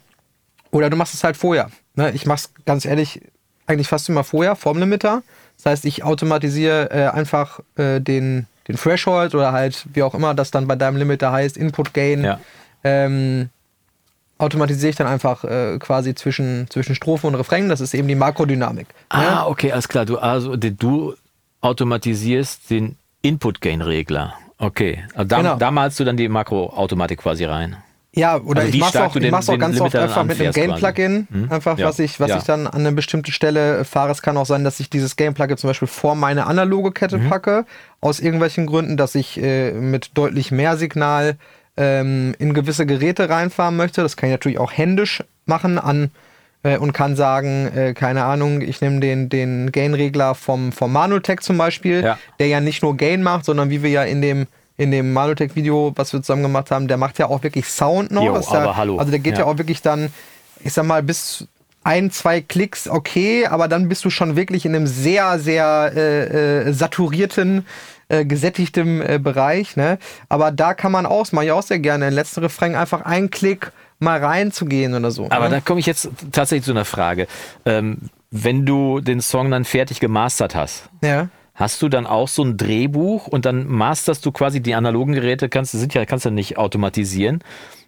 oder 0.70 0.90
du 0.90 0.96
machst 0.96 1.14
es 1.14 1.24
halt 1.24 1.36
vorher. 1.36 1.70
Ne? 1.94 2.10
Ich 2.12 2.26
mach's 2.26 2.52
ganz 2.66 2.84
ehrlich 2.84 3.22
eigentlich 3.66 3.88
fast 3.88 4.08
immer 4.08 4.24
vorher, 4.24 4.56
vorm 4.56 4.78
Limiter. 4.78 5.22
Das 5.56 5.66
heißt, 5.66 5.84
ich 5.84 6.04
automatisiere 6.04 6.90
äh, 6.90 7.06
einfach 7.08 7.60
äh, 7.76 8.00
den, 8.00 8.46
den 8.68 8.76
Threshold 8.76 9.34
oder 9.34 9.52
halt, 9.52 9.86
wie 9.92 10.02
auch 10.02 10.14
immer 10.14 10.34
das 10.34 10.50
dann 10.50 10.66
bei 10.66 10.76
deinem 10.76 10.96
Limiter 10.96 11.32
heißt, 11.32 11.56
Input 11.56 11.94
Gain. 11.94 12.24
Ja. 12.24 12.40
Ähm, 12.82 13.48
automatisiere 14.38 14.90
ich 14.90 14.96
dann 14.96 15.06
einfach 15.06 15.44
äh, 15.44 15.78
quasi 15.78 16.14
zwischen, 16.14 16.66
zwischen 16.68 16.94
Strophe 16.94 17.26
und 17.26 17.34
Refrain. 17.36 17.68
Das 17.68 17.80
ist 17.80 17.94
eben 17.94 18.08
die 18.08 18.14
Makrodynamik. 18.14 18.88
ne? 18.88 18.94
Ah, 19.08 19.46
okay, 19.46 19.72
alles 19.72 19.88
klar. 19.88 20.04
Du, 20.04 20.18
also, 20.18 20.56
du 20.56 21.14
automatisierst 21.60 22.68
den 22.70 22.96
Input-Gain-Regler. 23.22 24.34
Okay. 24.58 25.02
Also 25.14 25.28
da, 25.28 25.36
Genau. 25.38 25.56
da 25.56 25.70
malst 25.70 25.98
du 25.98 26.04
dann 26.04 26.16
die 26.16 26.28
Makroautomatik 26.28 27.20
quasi 27.20 27.44
rein. 27.44 27.76
Ja, 28.16 28.36
oder 28.40 28.60
Also 28.62 28.72
ich 28.74 28.80
mach's 28.80 28.96
auch, 28.96 29.16
ich 29.16 29.30
mach's 29.30 29.48
auch 29.48 29.58
ganz 29.58 29.80
oft 29.80 29.94
einfach 29.96 30.24
mit 30.24 30.40
einem 30.40 30.52
quasi. 30.52 31.26
Mhm. 31.30 31.50
Einfach, 31.50 31.78
Ja. 31.78 31.88
was 31.88 31.98
ich, 31.98 32.20
was 32.20 32.28
Ja. 32.30 32.36
ich 32.38 32.44
dann 32.44 32.66
an 32.66 32.80
eine 32.80 32.92
bestimmte 32.92 33.32
Stelle 33.32 33.84
fahre. 33.84 34.12
Es 34.12 34.22
kann 34.22 34.36
auch 34.36 34.46
sein, 34.46 34.62
dass 34.64 34.78
ich 34.80 34.88
dieses 34.88 35.16
Gain-Plugin 35.16 35.56
zum 35.56 35.68
Beispiel 35.68 35.88
vor 35.88 36.14
meine 36.14 36.46
analoge 36.46 36.92
Kette 36.92 37.18
Mhm. 37.18 37.28
packe. 37.28 37.64
Aus 38.00 38.20
irgendwelchen 38.20 38.66
Gründen, 38.66 38.96
dass 38.96 39.14
ich 39.14 39.42
äh, 39.42 39.72
mit 39.72 40.10
deutlich 40.14 40.50
mehr 40.52 40.76
Signal 40.76 41.36
ähm, 41.76 42.34
in 42.38 42.54
gewisse 42.54 42.86
Geräte 42.86 43.28
reinfahren 43.28 43.76
möchte. 43.76 44.02
Das 44.02 44.16
kann 44.16 44.28
ich 44.28 44.34
natürlich 44.34 44.58
auch 44.60 44.70
händisch 44.72 45.24
machen 45.44 45.78
an 45.78 46.10
äh, 46.62 46.78
und 46.78 46.92
kann 46.92 47.16
sagen, 47.16 47.66
äh, 47.74 47.94
keine 47.94 48.24
Ahnung, 48.24 48.60
ich 48.60 48.80
nehme 48.80 49.00
den, 49.00 49.28
den 49.28 49.72
Gain-Regler 49.72 50.36
vom, 50.36 50.70
vom 50.70 50.92
Manutech 50.92 51.40
zum 51.40 51.58
Beispiel, 51.58 52.04
Ja. 52.04 52.18
der 52.38 52.46
ja 52.46 52.60
nicht 52.60 52.82
nur 52.82 52.96
Gain 52.96 53.22
macht, 53.24 53.44
sondern 53.44 53.70
wie 53.70 53.82
wir 53.82 53.90
ja 53.90 54.04
in 54.04 54.22
dem 54.22 54.46
in 54.76 54.90
dem 54.90 55.12
Manutech-Video, 55.12 55.92
was 55.94 56.12
wir 56.12 56.22
zusammen 56.22 56.42
gemacht 56.42 56.70
haben, 56.70 56.88
der 56.88 56.96
macht 56.96 57.18
ja 57.18 57.26
auch 57.26 57.42
wirklich 57.42 57.66
Sound 57.66 58.10
noch. 58.10 58.24
Jo, 58.24 58.36
ist 58.36 58.50
ja, 58.50 58.60
aber 58.60 58.76
hallo. 58.76 58.98
Also 58.98 59.10
der 59.10 59.20
geht 59.20 59.34
ja. 59.34 59.40
Ja. 59.40 59.46
auch 59.46 59.58
wirklich 59.58 59.82
dann, 59.82 60.12
ich 60.60 60.72
sag 60.72 60.84
mal, 60.84 61.02
bis 61.02 61.46
ein, 61.84 62.10
zwei 62.10 62.40
Klicks 62.40 62.88
okay, 62.88 63.46
aber 63.46 63.68
dann 63.68 63.88
bist 63.88 64.04
du 64.04 64.10
schon 64.10 64.36
wirklich 64.36 64.64
in 64.64 64.74
einem 64.74 64.86
sehr, 64.86 65.38
sehr 65.38 65.92
äh, 65.94 66.68
äh, 66.68 66.72
saturierten, 66.72 67.66
äh, 68.08 68.24
gesättigtem 68.24 69.02
äh, 69.02 69.18
Bereich. 69.18 69.76
Ne? 69.76 69.98
Aber 70.28 70.50
da 70.50 70.74
kann 70.74 70.90
man 70.90 71.06
auch, 71.06 71.20
das 71.20 71.32
mache 71.32 71.46
ich 71.46 71.52
auch 71.52 71.62
sehr 71.62 71.78
gerne, 71.78 72.08
in 72.08 72.14
letzten 72.14 72.40
Refrain 72.40 72.74
einfach 72.74 73.02
einen 73.02 73.30
Klick 73.30 73.70
mal 73.98 74.22
reinzugehen 74.22 74.94
oder 74.94 75.10
so. 75.10 75.26
Aber 75.30 75.48
ne? 75.48 75.56
da 75.56 75.60
komme 75.60 75.78
ich 75.78 75.86
jetzt 75.86 76.08
tatsächlich 76.32 76.64
zu 76.64 76.72
einer 76.72 76.84
Frage. 76.84 77.28
Ähm, 77.64 77.98
wenn 78.30 78.66
du 78.66 79.00
den 79.00 79.20
Song 79.20 79.50
dann 79.50 79.64
fertig 79.64 80.00
gemastert 80.00 80.54
hast, 80.54 80.88
ja. 81.02 81.28
Hast 81.54 81.80
du 81.82 81.88
dann 81.88 82.06
auch 82.06 82.26
so 82.28 82.42
ein 82.42 82.56
Drehbuch 82.56 83.28
und 83.28 83.44
dann 83.46 83.68
masterst 83.68 84.26
du 84.26 84.32
quasi 84.32 84.60
die 84.60 84.74
analogen 84.74 85.12
Geräte, 85.12 85.48
kannst, 85.48 85.72
sind 85.72 85.94
ja, 85.94 86.04
kannst 86.04 86.24
du 86.24 86.30
nicht 86.30 86.58
automatisieren. 86.58 87.40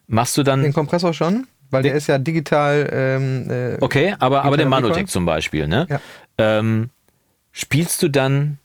Machst 0.07 0.37
du 0.37 0.45
dann. 0.45 0.63
Den 0.63 0.73
Kompressor 0.73 1.13
schon? 1.13 1.49
Weil 1.71 1.83
der 1.83 1.95
ist 1.95 2.07
ja 2.07 2.19
digital. 2.19 2.89
Ähm, 2.93 3.51
äh, 3.51 3.77
Okay, 3.81 4.15
aber, 4.21 4.45
aber 4.45 4.57
den 4.57 4.69
Manotech 4.69 5.09
zum 5.09 5.27
Beispiel, 5.27 5.67
ne? 5.67 5.87
Ja. 5.91 6.01
Ähm, 6.39 6.91
spielst 7.51 8.03
du 8.05 8.09
dann 8.09 8.59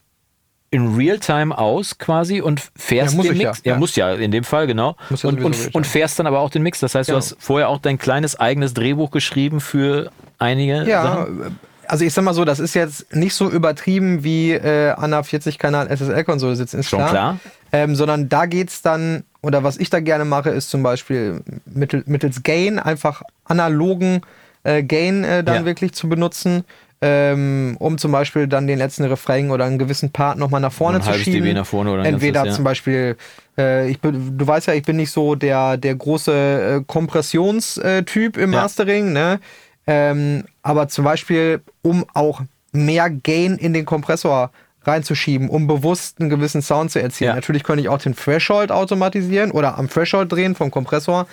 in 0.70 0.96
Realtime 0.96 1.58
aus 1.58 1.98
quasi 1.98 2.40
und 2.42 2.62
fährst 2.78 3.14
Ja, 3.14 3.18
muss 3.18 3.28
den 3.28 3.38
Mix? 3.40 3.62
Ja, 3.64 3.74
ja. 3.74 3.80
muss 3.80 3.96
ja 3.96 4.14
in 4.14 4.32
dem 4.32 4.44
Fall, 4.44 4.68
genau. 4.68 4.96
Ja 5.10 5.30
und, 5.30 5.44
und, 5.44 5.76
und 5.76 5.88
fährst 5.88 6.20
dann 6.20 6.28
aber 6.28 6.40
auch 6.40 6.50
den 6.52 6.62
Mix. 6.62 6.80
Das 6.80 6.94
heißt, 6.94 7.08
Genau. 7.08 7.20
du 7.20 7.26
hast 7.26 7.36
vorher 7.40 7.70
auch 7.70 7.80
dein 7.80 7.98
kleines 7.98 8.40
eigenes 8.40 8.74
Drehbuch 8.76 9.10
geschrieben 9.12 9.60
für 9.62 10.12
einige 10.38 10.84
Ja, 10.88 11.04
Sachen. 11.04 11.60
Also 11.92 12.06
ich 12.06 12.14
sag 12.14 12.24
mal 12.24 12.34
so, 12.34 12.46
das 12.46 12.60
ist 12.60 12.74
jetzt 12.74 13.14
nicht 13.14 13.34
so 13.36 13.50
übertrieben 13.50 14.24
wie 14.24 14.52
äh, 14.54 14.92
an 14.92 15.14
einer 15.14 15.24
40-Kanal 15.24 15.88
SSL-Konsole 15.90 16.56
sitzen, 16.56 16.80
ist 16.80 16.90
Schon 16.90 17.00
klar. 17.00 17.10
klar. 17.12 17.40
Ähm, 17.74 17.96
sondern 17.96 18.30
da 18.30 18.46
geht's 18.46 18.82
dann, 18.82 19.24
oder 19.42 19.64
was 19.64 19.76
ich 19.78 19.90
da 19.90 20.00
gerne 20.00 20.24
mache, 20.26 20.50
ist 20.52 20.70
zum 20.70 20.84
Beispiel 20.84 21.42
mittel, 21.66 22.04
mittels 22.06 22.44
Gain 22.44 22.80
einfach 22.80 23.24
analogen 23.46 24.22
äh, 24.64 24.84
Gain 24.84 25.24
äh, 25.26 25.44
dann 25.44 25.56
Ja. 25.56 25.66
wirklich 25.66 25.92
zu 25.94 26.08
benutzen, 26.08 26.64
ähm, 27.02 27.76
um 27.80 27.98
zum 27.98 28.12
Beispiel 28.12 28.48
dann 28.48 28.68
den 28.68 28.78
letzten 28.78 29.04
Refrain 29.06 29.50
oder 29.52 29.66
einen 29.66 29.80
gewissen 29.80 30.12
Part 30.12 30.38
nochmal 30.38 30.62
nach 30.62 30.72
vorne 30.72 31.02
zu 31.02 31.12
schieben. 31.14 31.44
dB 31.44 31.54
nach 31.56 31.66
vorne 31.66 31.92
oder 31.92 32.06
Entweder 32.06 32.34
ganzes, 32.42 32.52
ja. 32.54 32.56
zum 32.58 32.64
Beispiel, 32.64 33.18
äh, 33.58 33.90
ich 33.90 34.00
bin, 34.00 34.38
du 34.38 34.48
weißt 34.48 34.68
ja, 34.68 34.76
ich 34.76 34.84
bin 34.84 34.98
nicht 34.98 35.12
so 35.12 35.36
der, 35.36 35.78
der 35.78 35.96
große 35.96 36.32
äh, 36.80 36.84
Kompressionstyp 36.86 38.38
im 38.38 38.54
Ja. 38.54 38.62
Mastering, 38.62 39.14
ne? 39.14 39.40
Ähm, 39.88 40.44
aber 40.64 40.88
zum 40.88 41.06
Beispiel, 41.06 41.62
um 41.82 42.06
auch 42.14 42.42
mehr 42.72 43.10
Gain 43.10 43.56
in 43.58 43.74
den 43.74 43.86
Kompressor 43.86 44.52
reinzuschieben, 44.84 45.50
um 45.50 45.68
bewusst 45.68 46.20
einen 46.20 46.30
gewissen 46.30 46.62
Sound 46.62 46.92
zu 46.92 47.02
erzielen. 47.02 47.30
Ja. 47.30 47.36
Natürlich 47.36 47.64
könnte 47.64 47.82
ich 47.82 47.90
auch 47.90 48.00
den 48.00 48.16
Threshold 48.16 48.72
automatisieren 48.72 49.52
oder 49.52 49.78
am 49.78 49.90
Threshold 49.90 50.32
drehen 50.32 50.56
vom 50.56 50.72
Kompressor. 50.72 51.28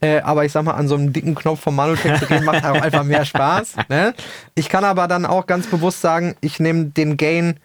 Äh, 0.00 0.20
aber 0.20 0.44
ich 0.44 0.52
sag 0.52 0.64
mal, 0.64 0.72
an 0.72 0.88
so 0.88 0.96
einem 0.96 1.12
dicken 1.12 1.34
Knopf 1.34 1.60
vom 1.60 1.76
Manotech 1.76 2.18
zu 2.18 2.26
drehen, 2.26 2.44
macht 2.44 2.64
auch 2.64 2.80
einfach 2.80 3.04
mehr 3.04 3.24
Spaß. 3.24 3.74
Ne? 3.88 4.14
Ich 4.54 4.68
kann 4.68 4.84
aber 4.84 5.06
dann 5.06 5.26
auch 5.26 5.46
ganz 5.46 5.66
bewusst 5.66 6.00
sagen, 6.00 6.34
ich 6.40 6.60
nehme 6.60 6.86
den 6.86 7.16
Gain 7.16 7.58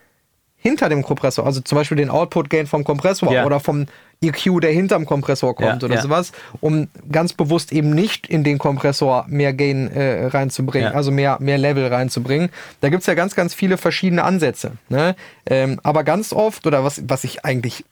hinter 0.68 0.90
dem 0.90 1.02
Kompressor, 1.04 1.46
also 1.46 1.62
zum 1.62 1.78
Beispiel 1.78 1.98
den 1.98 2.10
Output-Gain 2.10 2.68
vom 2.68 2.84
Kompressor 2.84 3.32
Ja. 3.32 3.46
oder 3.46 3.60
vom 3.60 3.86
EQ, 4.22 4.60
der 4.62 4.72
hinterm 4.72 5.06
Kompressor 5.06 5.56
kommt 5.56 5.82
Ja, 5.82 5.86
oder 5.88 5.96
ja. 5.96 6.02
sowas, 6.02 6.32
um 6.60 6.88
ganz 7.12 7.34
bewusst 7.34 7.72
eben 7.72 7.92
nicht 7.92 8.28
in 8.28 8.44
den 8.44 8.58
Kompressor 8.58 9.26
mehr 9.30 9.54
Gain 9.54 9.90
äh, 9.92 10.26
reinzubringen, 10.26 10.92
also 10.94 11.12
mehr, 11.12 11.38
mehr 11.40 11.58
Level 11.58 11.88
reinzubringen. 11.88 12.50
Da 12.82 12.90
gibt's 12.90 13.06
ja 13.06 13.14
ganz, 13.14 13.36
ganz 13.36 13.54
viele 13.54 13.78
verschiedene 13.78 14.24
Ansätze. 14.24 14.72
Ne? 14.90 15.16
Ähm, 15.46 15.80
aber 15.84 16.04
ganz 16.04 16.34
oft, 16.34 16.68
oder 16.68 16.84
was, 16.84 17.02
was 17.08 17.24
ich 17.24 17.46
eigentlich 17.46 17.86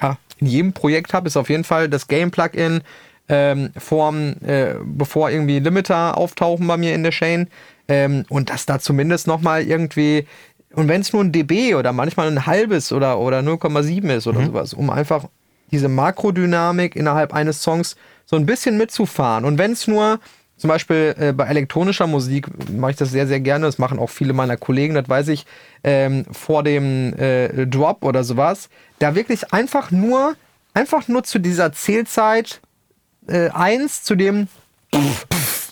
ja, 0.00 0.18
in 0.38 0.46
jedem 0.46 0.72
Projekt 0.74 1.12
habe, 1.14 1.26
ist 1.26 1.36
auf 1.36 1.48
jeden 1.48 1.64
Fall 1.64 1.88
das 1.88 2.06
Game-Plugin 2.06 2.82
ähm, 3.28 3.70
vorm, 3.76 4.34
äh, 4.46 4.74
bevor 4.84 5.30
irgendwie 5.30 5.58
Limiter 5.58 6.16
auftauchen 6.16 6.66
bei 6.66 6.76
mir 6.76 6.94
in 6.94 7.02
der 7.02 7.12
Chain. 7.12 7.48
Ähm, 7.88 8.24
und 8.28 8.50
dass 8.50 8.66
da 8.66 8.78
zumindest 8.78 9.26
nochmal 9.26 9.62
irgendwie, 9.62 10.26
und 10.76 10.88
wenn 10.88 11.00
es 11.00 11.12
nur 11.12 11.24
ein 11.24 11.32
dB 11.32 11.74
oder 11.74 11.92
manchmal 11.92 12.28
ein 12.28 12.46
halbes 12.46 12.92
oder, 12.92 13.18
oder 13.18 13.40
0,7 13.40 14.14
ist 14.14 14.26
oder 14.26 14.44
sowas, 14.44 14.74
um 14.74 14.90
einfach 14.90 15.24
diese 15.70 15.88
Makrodynamik 15.88 16.94
innerhalb 16.94 17.32
eines 17.34 17.62
Songs 17.62 17.96
so 18.26 18.36
ein 18.36 18.46
bisschen 18.46 18.76
mitzufahren. 18.76 19.44
Und 19.44 19.58
wenn 19.58 19.72
es 19.72 19.88
nur 19.88 20.20
zum 20.58 20.68
Beispiel 20.68 21.14
äh, 21.18 21.32
bei 21.32 21.46
elektronischer 21.46 22.06
Musik 22.06 22.48
mache 22.70 22.92
ich 22.92 22.96
das 22.96 23.10
sehr, 23.10 23.26
sehr 23.26 23.40
gerne. 23.40 23.66
Das 23.66 23.78
machen 23.78 23.98
auch 23.98 24.10
viele 24.10 24.32
meiner 24.32 24.56
Kollegen, 24.56 24.94
das 24.94 25.08
weiß 25.08 25.28
ich, 25.28 25.46
ähm, 25.82 26.24
vor 26.30 26.62
dem 26.62 27.14
äh, 27.18 27.66
Drop 27.66 28.04
oder 28.04 28.22
sowas. 28.22 28.68
Da 28.98 29.14
wirklich 29.14 29.52
einfach 29.52 29.90
nur, 29.90 30.34
einfach 30.74 31.08
nur 31.08 31.24
zu 31.24 31.38
dieser 31.38 31.72
Zählzeit 31.72 32.60
äh, 33.28 33.48
1 33.50 34.02
zu 34.02 34.14
dem 34.14 34.48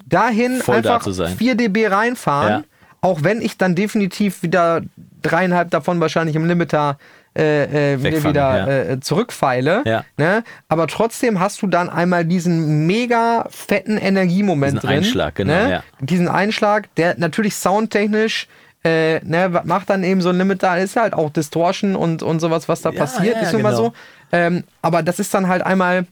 dahin 0.06 0.60
Voll 0.60 0.82
da 0.82 0.94
einfach 0.94 1.04
zu 1.04 1.12
sein. 1.12 1.36
4 1.36 1.54
dB 1.54 1.88
reinfahren. 1.88 2.62
Ja. 2.62 2.64
Auch 3.04 3.22
wenn 3.22 3.42
ich 3.42 3.58
dann 3.58 3.74
definitiv 3.74 4.42
wieder 4.42 4.80
dreieinhalb 5.20 5.70
davon 5.70 6.00
wahrscheinlich 6.00 6.36
im 6.36 6.46
Limiter 6.46 6.96
äh, 7.36 7.94
äh, 7.94 8.02
Wegfangen, 8.02 8.28
wieder 8.30 8.56
ja. 8.56 8.92
äh, 8.92 9.00
zurückfeile. 9.00 9.82
Ja. 9.84 10.04
Ne? 10.16 10.42
Aber 10.68 10.86
trotzdem 10.86 11.38
hast 11.38 11.60
du 11.60 11.66
dann 11.66 11.90
einmal 11.90 12.24
diesen 12.24 12.86
mega 12.86 13.46
fetten 13.50 13.98
Energiemoment 13.98 14.76
Diesen 14.76 14.88
drin. 14.88 14.98
Einschlag, 14.98 15.34
genau, 15.34 15.52
Ne? 15.52 15.70
ja. 15.70 15.82
Diesen 16.00 16.28
Einschlag, 16.28 16.94
der 16.94 17.18
natürlich 17.18 17.56
soundtechnisch 17.56 18.48
äh, 18.84 19.20
ne, 19.24 19.52
was 19.52 19.64
macht 19.64 19.90
dann 19.90 20.04
eben 20.04 20.20
so 20.20 20.28
ein 20.28 20.38
Limiter, 20.38 20.78
ist 20.78 20.96
halt 20.96 21.12
auch 21.14 21.30
Distortion 21.30 21.96
und, 21.96 22.22
und 22.22 22.40
sowas, 22.40 22.68
was 22.68 22.82
da 22.82 22.90
Ja, 22.90 22.98
passiert, 23.00 23.36
ja, 23.36 23.42
ist 23.42 23.52
mal 23.54 23.70
genau. 23.70 23.76
so. 23.76 23.92
Ähm, 24.30 24.64
aber 24.82 25.02
das 25.02 25.18
ist 25.18 25.32
dann 25.32 25.48
halt 25.48 25.62
einmal, 25.62 26.06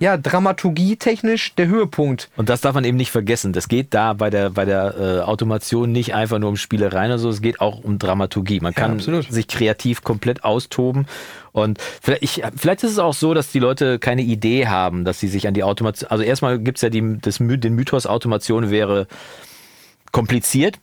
ja, 0.00 0.16
dramaturgietechnisch 0.16 1.54
der 1.54 1.68
Höhepunkt. 1.68 2.28
Und 2.36 2.48
das 2.48 2.60
darf 2.60 2.74
man 2.74 2.84
eben 2.84 2.96
nicht 2.96 3.12
vergessen. 3.12 3.52
Das 3.52 3.68
geht 3.68 3.94
da 3.94 4.12
bei 4.12 4.28
der, 4.28 4.50
bei 4.50 4.64
der 4.64 4.94
äh, 4.98 5.20
Automation 5.20 5.92
nicht 5.92 6.14
einfach 6.14 6.38
nur 6.38 6.48
um 6.48 6.56
Spielereien 6.56 7.12
oder 7.12 7.18
so, 7.18 7.28
es 7.28 7.40
geht 7.40 7.60
auch 7.60 7.82
um 7.82 7.98
Dramaturgie. 7.98 8.60
Man 8.60 8.74
kann 8.74 8.92
absolut. 8.92 9.30
sich 9.30 9.46
kreativ 9.46 10.02
komplett 10.02 10.42
austoben. 10.42 11.06
Und 11.52 11.78
vielleicht, 12.02 12.22
ich, 12.24 12.42
vielleicht 12.56 12.82
ist 12.82 12.90
es 12.90 12.98
auch 12.98 13.14
so, 13.14 13.34
dass 13.34 13.52
die 13.52 13.60
Leute 13.60 14.00
keine 14.00 14.22
Idee 14.22 14.66
haben, 14.66 15.04
dass 15.04 15.20
sie 15.20 15.28
sich 15.28 15.46
an 15.46 15.54
die 15.54 15.62
Automation. 15.62 16.10
Also 16.10 16.24
erstmal 16.24 16.58
gibt 16.58 16.78
es 16.78 16.82
ja 16.82 16.90
die, 16.90 17.18
das, 17.20 17.38
den 17.38 17.74
Mythos, 17.74 18.06
Automation 18.06 18.70
wäre 18.70 19.06
kompliziert. 20.10 20.78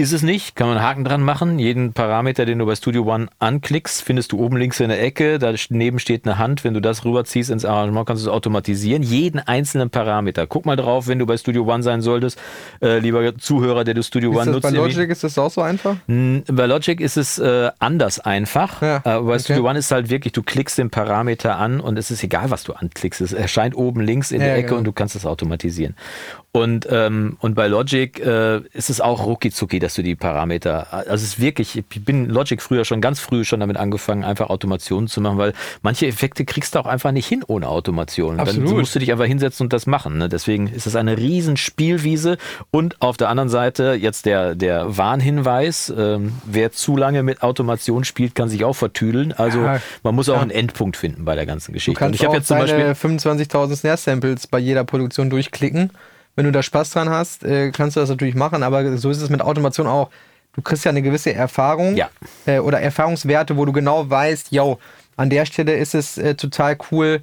Ist 0.00 0.12
es 0.12 0.22
nicht, 0.22 0.54
kann 0.54 0.68
man 0.68 0.76
einen 0.76 0.86
Haken 0.86 1.02
dran 1.02 1.22
machen. 1.22 1.58
Jeden 1.58 1.92
Parameter, 1.92 2.46
den 2.46 2.60
du 2.60 2.66
bei 2.66 2.76
Studio 2.76 3.02
One 3.12 3.26
anklickst, 3.40 4.00
findest 4.00 4.30
du 4.30 4.38
oben 4.38 4.56
links 4.56 4.78
in 4.78 4.90
der 4.90 5.02
Ecke. 5.02 5.40
Daneben 5.40 5.98
steht 5.98 6.24
eine 6.24 6.38
Hand. 6.38 6.62
Wenn 6.62 6.72
du 6.72 6.80
das 6.80 7.04
rüberziehst 7.04 7.50
ins 7.50 7.64
Arrangement, 7.64 8.06
kannst 8.06 8.24
du 8.24 8.28
es 8.30 8.32
automatisieren. 8.32 9.02
Jeden 9.02 9.40
einzelnen 9.40 9.90
Parameter. 9.90 10.46
Guck 10.46 10.66
mal 10.66 10.76
drauf, 10.76 11.08
wenn 11.08 11.18
du 11.18 11.26
bei 11.26 11.36
Studio 11.36 11.64
One 11.64 11.82
sein 11.82 12.00
solltest, 12.00 12.38
äh, 12.80 13.00
lieber 13.00 13.36
Zuhörer, 13.38 13.82
der 13.82 13.94
du 13.94 14.04
Studio 14.04 14.30
Ist 14.30 14.38
One 14.38 14.50
nutzt. 14.52 14.62
bei 14.62 14.70
Logic 14.70 15.10
ist 15.10 15.24
das 15.24 15.36
auch 15.36 15.50
so 15.50 15.62
einfach? 15.62 15.96
Bei 16.06 16.66
Logic 16.66 17.00
ist 17.00 17.16
es 17.16 17.40
äh, 17.40 17.72
anders 17.80 18.20
einfach. 18.20 18.80
Ja, 18.82 18.98
äh, 18.98 19.00
bei 19.02 19.18
okay. 19.18 19.40
Studio 19.40 19.68
One 19.68 19.80
ist 19.80 19.90
halt 19.90 20.10
wirklich, 20.10 20.32
du 20.32 20.44
klickst 20.44 20.78
den 20.78 20.90
Parameter 20.90 21.56
an 21.56 21.80
und 21.80 21.98
es 21.98 22.12
ist 22.12 22.22
egal, 22.22 22.52
was 22.52 22.62
du 22.62 22.72
anklickst. 22.72 23.20
Es 23.20 23.32
erscheint 23.32 23.74
oben 23.76 24.00
links 24.02 24.30
in 24.30 24.40
Ja, 24.42 24.46
der 24.46 24.58
Ecke 24.58 24.68
genau. 24.68 24.78
und 24.78 24.84
du 24.84 24.92
kannst 24.92 25.16
es 25.16 25.26
automatisieren. 25.26 25.96
Und, 26.50 26.88
ähm, 26.90 27.36
und 27.40 27.54
bei 27.54 27.66
Logic 27.66 28.18
äh, 28.20 28.60
ist 28.72 28.88
es 28.88 29.02
auch 29.02 29.26
rucki 29.26 29.50
dass 29.80 29.94
du 29.94 30.02
die 30.02 30.16
Parameter, 30.16 30.92
also 30.92 31.14
es 31.14 31.22
ist 31.22 31.40
wirklich, 31.40 31.76
ich 31.76 32.04
bin 32.04 32.26
Logic 32.26 32.62
früher 32.62 32.86
schon, 32.86 33.02
ganz 33.02 33.20
früh 33.20 33.44
schon 33.44 33.60
damit 33.60 33.76
angefangen, 33.76 34.24
einfach 34.24 34.48
Automationen 34.48 35.08
zu 35.08 35.20
machen, 35.20 35.36
weil 35.36 35.52
manche 35.82 36.06
Effekte 36.06 36.46
kriegst 36.46 36.74
du 36.74 36.78
auch 36.78 36.86
einfach 36.86 37.12
nicht 37.12 37.26
hin 37.26 37.44
ohne 37.46 37.68
Automation. 37.68 38.40
Absolut. 38.40 38.66
Dann 38.66 38.76
musst 38.78 38.94
du 38.94 38.98
dich 38.98 39.12
einfach 39.12 39.26
hinsetzen 39.26 39.66
und 39.66 39.74
das 39.74 39.86
machen. 39.86 40.16
Ne? 40.16 40.30
Deswegen 40.30 40.68
ist 40.68 40.86
es 40.86 40.96
eine 40.96 41.18
riesen 41.18 41.58
Spielwiese 41.58 42.38
und 42.70 43.00
auf 43.02 43.18
der 43.18 43.28
anderen 43.28 43.50
Seite 43.50 43.92
jetzt 44.00 44.24
der, 44.24 44.54
der 44.54 44.96
Warnhinweis, 44.96 45.92
ähm, 45.96 46.32
wer 46.46 46.72
zu 46.72 46.96
lange 46.96 47.22
mit 47.22 47.42
Automation 47.42 48.04
spielt, 48.04 48.34
kann 48.34 48.48
sich 48.48 48.64
auch 48.64 48.74
vertüdeln. 48.74 49.32
Also 49.32 49.60
Ja, 49.60 49.82
man 50.02 50.14
muss 50.14 50.30
auch 50.30 50.36
ja. 50.36 50.42
einen 50.42 50.50
Endpunkt 50.50 50.96
finden 50.96 51.26
bei 51.26 51.34
der 51.34 51.44
ganzen 51.44 51.72
Du 51.72 51.74
Geschichte. 51.74 51.98
Und 51.98 52.06
kannst 52.06 52.20
ich 52.20 52.26
habe 52.26 52.36
jetzt 52.36 52.48
zum 52.48 52.58
Beispiel 52.58 52.80
deine 52.80 52.94
25.000 52.94 53.76
Snare-Samples 53.76 54.46
bei 54.46 54.58
jeder 54.58 54.84
Produktion 54.84 55.28
durchklicken. 55.28 55.90
Wenn 56.38 56.44
du 56.44 56.52
da 56.52 56.62
Spaß 56.62 56.90
dran 56.90 57.10
hast, 57.10 57.42
äh, 57.42 57.72
kannst 57.72 57.96
du 57.96 58.00
das 58.00 58.10
natürlich 58.10 58.36
machen, 58.36 58.62
aber 58.62 58.96
so 58.96 59.10
ist 59.10 59.20
es 59.20 59.28
mit 59.28 59.42
Automation 59.42 59.88
auch. 59.88 60.08
Du 60.52 60.62
kriegst 60.62 60.84
ja 60.84 60.90
eine 60.90 61.02
gewisse 61.02 61.34
Erfahrung 61.34 61.96
Ja. 61.96 62.10
äh, 62.46 62.60
oder 62.60 62.80
Erfahrungswerte, 62.80 63.56
wo 63.56 63.64
du 63.64 63.72
genau 63.72 64.08
weißt, 64.08 64.52
yo, 64.52 64.78
an 65.16 65.30
der 65.30 65.46
Stelle 65.46 65.74
ist 65.74 65.96
es 65.96 66.16
äh, 66.16 66.36
total 66.36 66.78
cool 66.92 67.22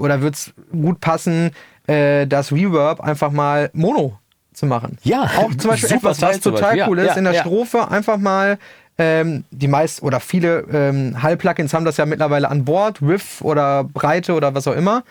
oder 0.00 0.20
wird 0.22 0.34
es 0.34 0.52
gut 0.72 1.00
passen, 1.00 1.50
das 1.86 2.50
Reverb 2.50 3.00
einfach 3.00 3.30
mal 3.30 3.70
Mono 3.72 4.18
zu 4.52 4.66
machen. 4.66 4.98
Ja, 5.04 5.30
auch 5.36 5.54
zum 5.54 5.70
Beispiel 5.70 5.92
etwas, 5.96 6.20
was 6.22 6.40
total 6.40 6.88
cool 6.88 6.98
ist, 6.98 7.08
ja, 7.08 7.12
in 7.12 7.24
der 7.24 7.34
ja. 7.34 7.40
Strophe 7.42 7.88
einfach 7.88 8.16
mal 8.16 8.58
ähm, 8.98 9.44
die 9.50 9.68
meist 9.68 10.02
oder 10.02 10.18
viele 10.18 10.60
ähm, 10.72 11.22
Hall-Plugins 11.22 11.72
haben 11.72 11.84
das 11.84 11.98
ja 11.98 12.06
mittlerweile 12.06 12.48
an 12.48 12.64
Bord, 12.64 13.00
Riff 13.00 13.42
oder 13.42 13.84
Breite 13.84 14.32
oder 14.32 14.54
was 14.54 14.66
auch 14.66 14.74
immer. 14.74 15.04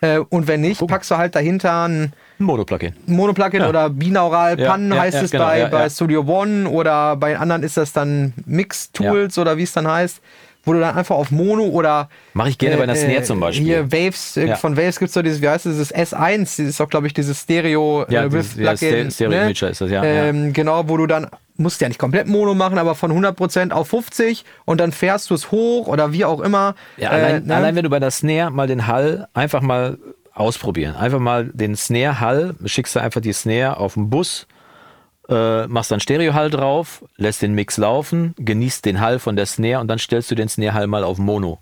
Äh, 0.00 0.18
und 0.18 0.46
wenn 0.46 0.62
nicht, 0.62 0.86
packst 0.86 1.10
du 1.10 1.18
halt 1.18 1.34
dahinter 1.34 1.88
ein 1.88 2.12
Mono-Plugin. 2.38 2.94
Mono-Plugin 3.06 3.60
Ja. 3.60 3.68
oder 3.68 3.90
binaural 3.90 4.56
Pan 4.56 4.92
ja, 4.92 5.00
heißt 5.00 5.16
ja, 5.18 5.22
es 5.22 5.30
genau, 5.30 5.44
bei, 5.44 5.66
bei. 5.66 5.88
Studio 5.88 6.22
One 6.26 6.68
oder 6.68 7.16
bei 7.16 7.38
anderen 7.38 7.62
ist 7.62 7.76
das 7.76 7.92
dann 7.92 8.32
Mix-Tools 8.46 9.38
oder 9.38 9.56
wie 9.56 9.62
es 9.64 9.72
dann 9.72 9.86
heißt. 9.88 10.20
wo 10.64 10.72
du 10.72 10.78
dann 10.78 10.96
einfach 10.96 11.16
auf 11.16 11.32
Mono 11.32 11.64
oder 11.64 12.08
Mache 12.34 12.50
ich 12.50 12.56
gerne 12.58 12.76
bei 12.76 12.84
einer 12.84 12.94
Snare 12.94 13.24
zum 13.24 13.40
Beispiel. 13.40 13.66
Hier 13.66 13.90
Waves, 13.90 14.36
äh, 14.36 14.54
von 14.54 14.76
Waves 14.76 15.00
gibt 15.00 15.08
es 15.08 15.14
doch 15.14 15.22
dieses, 15.22 15.42
wie 15.42 15.48
heißt 15.48 15.66
das, 15.66 15.76
das 15.76 15.92
S1, 15.92 16.38
das 16.42 16.58
ist 16.60 16.78
doch, 16.78 16.88
glaube 16.88 17.08
ich, 17.08 17.14
dieses 17.14 17.40
Stereo 17.40 18.04
Ja, 18.08 18.22
äh, 18.22 18.28
dieses- 18.28 18.56
with 18.56 18.64
ja, 18.64 18.70
Plugin, 18.74 19.10
Ster- 19.10 19.26
Stereo 19.26 19.46
Mixer 19.46 19.70
ist 19.70 19.80
das, 19.80 19.90
ja, 19.90 20.04
ja. 20.04 20.24
Ähm, 20.26 20.52
Genau, 20.52 20.88
wo 20.88 20.96
du 20.98 21.08
dann, 21.08 21.26
musst 21.56 21.80
ja 21.80 21.88
nicht 21.88 21.98
komplett 21.98 22.28
Mono 22.28 22.54
machen, 22.54 22.78
aber 22.78 22.94
von 22.94 23.10
100% 23.12 23.72
auf 23.72 23.88
50 23.88 24.44
und 24.64 24.80
dann 24.80 24.92
fährst 24.92 25.30
du 25.30 25.34
es 25.34 25.50
hoch 25.50 25.88
oder 25.88 26.12
wie 26.12 26.24
auch 26.24 26.38
immer. 26.40 26.76
Ja, 26.96 27.10
allein, 27.10 27.42
Äh, 27.42 27.46
ne? 27.48 27.56
allein 27.56 27.74
wenn 27.74 27.82
du 27.82 27.90
bei 27.90 27.98
der 27.98 28.12
Snare 28.12 28.52
mal 28.52 28.68
den 28.68 28.86
Hall 28.86 29.26
einfach 29.34 29.62
mal 29.62 29.98
ausprobieren. 30.34 30.96
Einfach 30.96 31.18
mal 31.18 31.46
den 31.46 31.76
Snare-Hall, 31.76 32.54
schickst 32.64 32.96
du 32.96 33.00
einfach 33.00 33.20
die 33.20 33.32
Snare 33.32 33.76
auf 33.76 33.94
den 33.94 34.10
Bus, 34.10 34.46
äh, 35.28 35.66
machst 35.66 35.90
dann 35.90 36.00
Stereo-Hall 36.00 36.50
drauf, 36.50 37.04
lässt 37.16 37.42
den 37.42 37.54
Mix 37.54 37.76
laufen, 37.76 38.34
genießt 38.38 38.84
den 38.84 39.00
Hall 39.00 39.18
von 39.18 39.36
der 39.36 39.46
Snare 39.46 39.80
und 39.80 39.88
dann 39.88 39.98
stellst 39.98 40.30
du 40.30 40.34
den 40.34 40.48
Snare-Hall 40.48 40.86
mal 40.86 41.04
auf 41.04 41.18
Mono. 41.18 41.58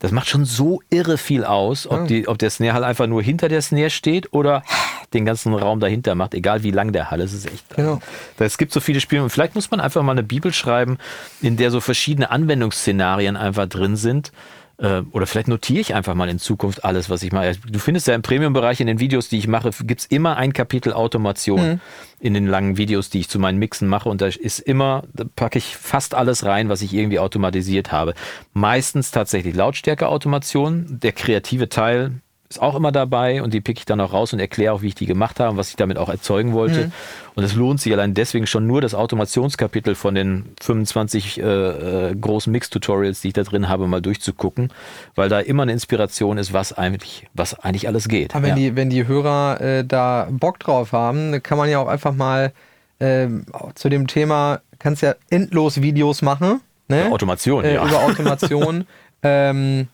Das 0.00 0.12
macht 0.12 0.28
schon 0.28 0.44
so 0.44 0.80
irre 0.90 1.18
viel 1.18 1.44
aus, 1.44 1.88
ob, 1.88 2.06
die, 2.06 2.28
ob 2.28 2.38
der 2.38 2.50
Snare-Hall 2.50 2.84
einfach 2.84 3.08
nur 3.08 3.20
hinter 3.20 3.48
der 3.48 3.62
Snare 3.62 3.90
steht 3.90 4.32
oder 4.32 4.62
den 5.14 5.24
ganzen 5.24 5.54
Raum 5.54 5.80
dahinter 5.80 6.14
macht, 6.14 6.34
egal 6.34 6.62
wie 6.62 6.70
lang 6.70 6.92
der 6.92 7.10
Hall 7.10 7.20
ist. 7.20 7.32
Es 7.32 7.44
ist 7.44 7.52
echt. 7.52 7.76
Genau. 7.76 8.00
Es 8.38 8.58
gibt 8.58 8.72
so 8.72 8.80
viele 8.80 9.00
Spiele 9.00 9.22
und 9.22 9.30
vielleicht 9.30 9.54
muss 9.54 9.70
man 9.70 9.80
einfach 9.80 10.02
mal 10.02 10.12
eine 10.12 10.22
Bibel 10.22 10.52
schreiben, 10.52 10.98
in 11.40 11.56
der 11.56 11.70
so 11.70 11.80
verschiedene 11.80 12.30
Anwendungsszenarien 12.30 13.36
einfach 13.36 13.66
drin 13.66 13.96
sind. 13.96 14.32
Äh, 14.78 15.02
Oder 15.10 15.26
vielleicht 15.26 15.48
notiere 15.48 15.80
ich 15.80 15.94
einfach 15.94 16.14
mal 16.14 16.28
in 16.28 16.38
Zukunft 16.38 16.84
alles, 16.84 17.10
was 17.10 17.22
ich 17.22 17.32
mache. 17.32 17.56
Du 17.68 17.78
findest 17.78 18.06
ja 18.06 18.14
im 18.14 18.22
Premium-Bereich 18.22 18.80
in 18.80 18.86
den 18.86 19.00
Videos, 19.00 19.28
die 19.28 19.38
ich 19.38 19.48
mache, 19.48 19.70
gibt 19.82 20.02
es 20.02 20.06
immer 20.06 20.36
ein 20.36 20.52
Kapitel 20.52 20.92
Automation 20.92 21.80
in 22.20 22.34
den 22.34 22.46
langen 22.46 22.76
Videos, 22.76 23.10
die 23.10 23.20
ich 23.20 23.28
zu 23.28 23.38
meinen 23.38 23.58
Mixen 23.58 23.88
mache. 23.88 24.08
Und 24.08 24.20
da 24.20 24.26
ist 24.26 24.60
immer, 24.60 25.04
da 25.12 25.24
packe 25.24 25.58
ich 25.58 25.76
fast 25.76 26.14
alles 26.14 26.44
rein, 26.44 26.68
was 26.68 26.82
ich 26.82 26.94
irgendwie 26.94 27.18
automatisiert 27.18 27.90
habe. 27.90 28.14
Meistens 28.52 29.10
tatsächlich 29.10 29.54
Lautstärke-Automation. 29.54 31.00
Der 31.00 31.12
kreative 31.12 31.68
Teil 31.68 32.20
ist 32.50 32.62
auch 32.62 32.74
immer 32.74 32.92
dabei 32.92 33.42
und 33.42 33.52
die 33.52 33.60
pick 33.60 33.78
ich 33.78 33.84
dann 33.84 34.00
auch 34.00 34.12
raus 34.12 34.32
und 34.32 34.38
erkläre 34.40 34.72
auch, 34.72 34.80
wie 34.80 34.86
ich 34.88 34.94
die 34.94 35.04
gemacht 35.04 35.38
habe 35.38 35.50
und 35.50 35.56
was 35.58 35.68
ich 35.68 35.76
damit 35.76 35.98
auch 35.98 36.08
erzeugen 36.08 36.54
wollte. 36.54 36.90
Und 37.34 37.44
es 37.44 37.54
lohnt 37.54 37.80
sich 37.80 37.92
allein 37.92 38.14
deswegen 38.14 38.46
schon 38.46 38.66
nur 38.66 38.80
das 38.80 38.94
Automationskapitel 38.94 39.94
von 39.94 40.14
den 40.14 40.46
25 40.62 41.40
äh, 41.40 41.42
äh, 41.42 42.14
großen 42.16 42.50
Mix-Tutorials, 42.50 43.20
die 43.20 43.28
ich 43.28 43.34
da 43.34 43.42
drin 43.42 43.68
habe, 43.68 43.86
mal 43.86 44.00
durchzugucken, 44.00 44.72
weil 45.14 45.28
da 45.28 45.40
immer 45.40 45.64
eine 45.64 45.72
Inspiration 45.72 46.38
ist, 46.38 46.54
was 46.54 46.72
eigentlich, 46.72 47.26
was 47.34 47.58
eigentlich 47.58 47.86
alles 47.86 48.08
geht. 48.08 48.34
Aber 48.34 48.44
wenn, 48.44 48.50
Ja. 48.50 48.54
die, 48.56 48.76
wenn 48.76 48.88
die 48.88 49.06
Hörer 49.06 49.60
äh, 49.60 49.84
da 49.84 50.28
Bock 50.30 50.58
drauf 50.58 50.92
haben, 50.92 51.42
kann 51.42 51.58
man 51.58 51.68
ja 51.68 51.78
auch 51.80 51.88
einfach 51.88 52.14
mal 52.14 52.52
ähm, 52.98 53.44
zu 53.74 53.90
dem 53.90 54.06
Thema, 54.06 54.60
kannst 54.78 55.02
ja 55.02 55.14
endlos 55.28 55.82
Videos 55.82 56.22
machen. 56.22 56.60
Ne? 56.88 57.08
Automation, 57.12 57.64
äh, 57.64 57.74
ja. 57.74 57.86
Über 57.86 58.00
Automation. 58.00 58.86
ähm, 59.22 59.88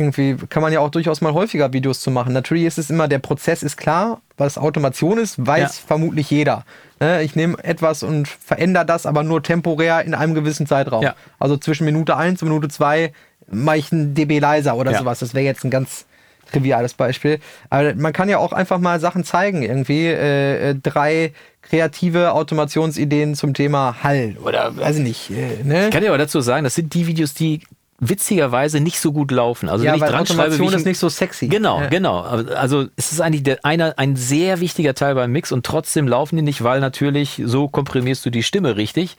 irgendwie 0.00 0.36
kann 0.48 0.62
man 0.62 0.72
ja 0.72 0.80
auch 0.80 0.90
durchaus 0.90 1.20
mal 1.20 1.32
häufiger 1.34 1.72
Videos 1.72 2.00
zu 2.00 2.10
machen. 2.10 2.32
Natürlich 2.32 2.64
ist 2.64 2.78
es 2.78 2.90
immer, 2.90 3.06
der 3.06 3.18
Prozess 3.18 3.62
ist 3.62 3.76
klar, 3.76 4.20
was 4.36 4.58
Automation 4.58 5.18
ist, 5.18 5.44
weiß 5.46 5.60
Ja. 5.80 5.86
vermutlich 5.86 6.30
jeder. 6.30 6.64
Ne? 6.98 7.22
Ich 7.22 7.36
nehme 7.36 7.62
etwas 7.62 8.02
und 8.02 8.26
verändere 8.26 8.86
das 8.86 9.06
aber 9.06 9.22
nur 9.22 9.42
temporär 9.42 10.02
in 10.04 10.14
einem 10.14 10.34
gewissen 10.34 10.66
Zeitraum. 10.66 11.02
Ja. 11.02 11.14
Also 11.38 11.56
zwischen 11.56 11.84
Minute 11.84 12.16
1 12.16 12.42
und 12.42 12.48
Minute 12.48 12.68
2 12.68 13.12
mache 13.50 13.76
ich 13.78 13.92
ein 13.92 14.14
dB 14.14 14.38
leiser 14.40 14.74
oder 14.76 14.92
Ja. 14.92 14.98
sowas. 14.98 15.18
Das 15.20 15.34
wäre 15.34 15.44
jetzt 15.44 15.64
ein 15.64 15.70
ganz 15.70 16.06
triviales 16.50 16.94
Beispiel. 16.94 17.38
Aber 17.68 17.94
man 17.94 18.12
kann 18.12 18.28
ja 18.28 18.38
auch 18.38 18.52
einfach 18.52 18.78
mal 18.78 18.98
Sachen 18.98 19.22
zeigen, 19.24 19.62
irgendwie 19.62 20.06
äh, 20.06 20.70
äh, 20.70 20.74
drei 20.74 21.32
kreative 21.62 22.32
Automationsideen 22.32 23.34
zum 23.36 23.54
Thema 23.54 24.02
Hall 24.02 24.36
oder 24.44 24.76
weiß 24.76 24.96
ich 24.96 25.02
nicht. 25.02 25.30
Äh, 25.30 25.62
ne? 25.62 25.84
Ich 25.86 25.90
kann 25.92 26.02
dir 26.02 26.08
aber 26.08 26.18
dazu 26.18 26.40
sagen, 26.40 26.64
das 26.64 26.74
sind 26.74 26.92
die 26.94 27.06
Videos, 27.06 27.34
die 27.34 27.60
witzigerweise 28.00 28.80
nicht 28.80 28.98
so 28.98 29.12
gut 29.12 29.30
laufen. 29.30 29.68
Also 29.68 29.84
ja, 29.84 29.92
wenn 29.92 29.98
ich 29.98 30.04
dran 30.04 30.26
schreibe, 30.26 30.42
Automation 30.42 30.68
ich 30.68 30.74
ist 30.74 30.86
nicht 30.86 30.98
so 30.98 31.08
sexy. 31.08 31.48
Genau, 31.48 31.80
Ja. 31.80 31.88
genau. 31.88 32.20
Also 32.20 32.86
es 32.96 33.12
ist 33.12 33.20
eigentlich 33.20 33.42
der, 33.42 33.64
einer, 33.64 33.94
ein 33.98 34.16
sehr 34.16 34.60
wichtiger 34.60 34.94
Teil 34.94 35.14
beim 35.14 35.30
Mix 35.32 35.52
und 35.52 35.64
trotzdem 35.64 36.08
laufen 36.08 36.36
die 36.36 36.42
nicht, 36.42 36.64
weil 36.64 36.80
natürlich 36.80 37.40
so 37.44 37.68
komprimierst 37.68 38.24
du 38.26 38.30
die 38.30 38.42
Stimme 38.42 38.76
richtig. 38.76 39.16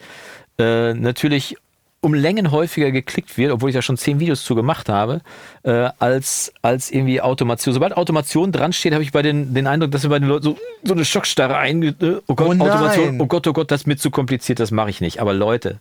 Äh, 0.58 0.94
natürlich 0.94 1.56
um 2.04 2.14
Längen 2.14 2.50
häufiger 2.50 2.90
geklickt 2.90 3.38
wird, 3.38 3.52
obwohl 3.52 3.70
ich 3.70 3.76
da 3.76 3.80
schon 3.82 3.96
zehn 3.96 4.18
Videos 4.18 4.42
zu 4.42 4.56
gemacht 4.56 4.88
habe, 4.88 5.20
äh, 5.62 5.88
als, 6.00 6.52
als 6.60 6.90
irgendwie 6.90 7.20
Automation. 7.20 7.72
Sobald 7.72 7.96
Automation 7.96 8.50
dran 8.50 8.72
steht, 8.72 8.92
habe 8.92 9.04
ich 9.04 9.12
bei 9.12 9.22
den, 9.22 9.54
den 9.54 9.68
Eindruck, 9.68 9.92
dass 9.92 10.02
wir 10.02 10.10
bei 10.10 10.18
den 10.18 10.26
Leuten 10.28 10.42
so, 10.42 10.56
so 10.82 10.94
eine 10.94 11.04
Schockstarre 11.04 11.56
ein, 11.58 11.80
äh, 11.84 11.94
oh 12.26 12.34
Gott, 12.34 12.56
Oh. 12.58 12.64
Automation, 12.64 13.20
oh 13.20 13.26
Gott, 13.26 13.46
oh 13.46 13.52
Gott, 13.52 13.70
das 13.70 13.82
ist 13.82 13.86
mir 13.86 13.96
zu 13.96 14.10
kompliziert, 14.10 14.58
das 14.58 14.72
mache 14.72 14.90
ich 14.90 15.00
nicht. 15.00 15.20
Aber 15.20 15.32
Leute, 15.32 15.78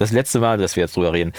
das 0.00 0.12
letzte 0.12 0.40
Mal, 0.40 0.58
dass 0.58 0.76
wir 0.76 0.82
jetzt 0.84 0.96
drüber 0.96 1.12
reden, 1.12 1.32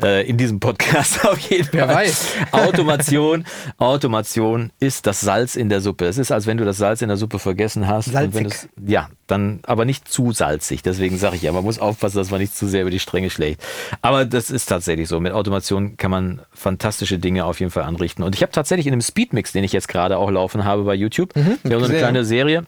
äh, 0.00 0.26
in 0.28 0.36
diesem 0.36 0.60
Podcast 0.60 1.24
auf 1.26 1.38
jeden 1.38 1.64
Fall. 1.64 1.72
Wer 1.72 1.88
weiß. 1.88 2.26
Automation, 2.52 3.44
Automation 3.76 4.70
ist 4.80 5.06
das 5.06 5.20
Salz 5.20 5.56
in 5.56 5.68
der 5.68 5.80
Suppe. 5.80 6.06
Es 6.06 6.16
ist, 6.16 6.32
als 6.32 6.46
wenn 6.46 6.56
du 6.56 6.64
das 6.64 6.78
Salz 6.78 7.02
in 7.02 7.08
der 7.08 7.16
Suppe 7.16 7.38
vergessen 7.38 7.86
hast. 7.86 8.06
Salzig. 8.06 8.52
ja, 8.84 9.10
dann 9.26 9.60
aber 9.64 9.84
nicht 9.84 10.08
zu 10.08 10.32
salzig. 10.32 10.82
Deswegen 10.82 11.18
sage 11.18 11.36
ich 11.36 11.42
ja, 11.42 11.52
man 11.52 11.64
muss 11.64 11.78
aufpassen, 11.78 12.16
dass 12.16 12.30
man 12.30 12.40
nicht 12.40 12.56
zu 12.56 12.66
sehr 12.66 12.82
über 12.82 12.90
die 12.90 13.00
Stränge 13.00 13.28
schlägt. 13.28 13.62
Aber 14.00 14.24
das 14.24 14.50
ist 14.50 14.66
tatsächlich 14.66 15.08
so. 15.08 15.20
Mit 15.20 15.32
Automation 15.32 15.96
kann 15.96 16.10
man 16.10 16.40
fantastische 16.52 17.18
Dinge 17.18 17.44
auf 17.44 17.60
jeden 17.60 17.70
Fall 17.70 17.82
anrichten. 17.82 18.22
Und 18.24 18.34
ich 18.34 18.42
habe 18.42 18.52
tatsächlich 18.52 18.86
in 18.86 18.92
dem 18.92 19.02
Speedmix, 19.02 19.52
den 19.52 19.64
ich 19.64 19.72
jetzt 19.72 19.88
gerade 19.88 20.16
auch 20.16 20.30
laufen 20.30 20.64
habe 20.64 20.84
bei 20.84 20.94
YouTube, 20.94 21.34
wir 21.34 21.44
haben 21.44 21.84
so 21.84 21.90
eine 21.90 21.98
kleine 21.98 22.24
Serie 22.24 22.64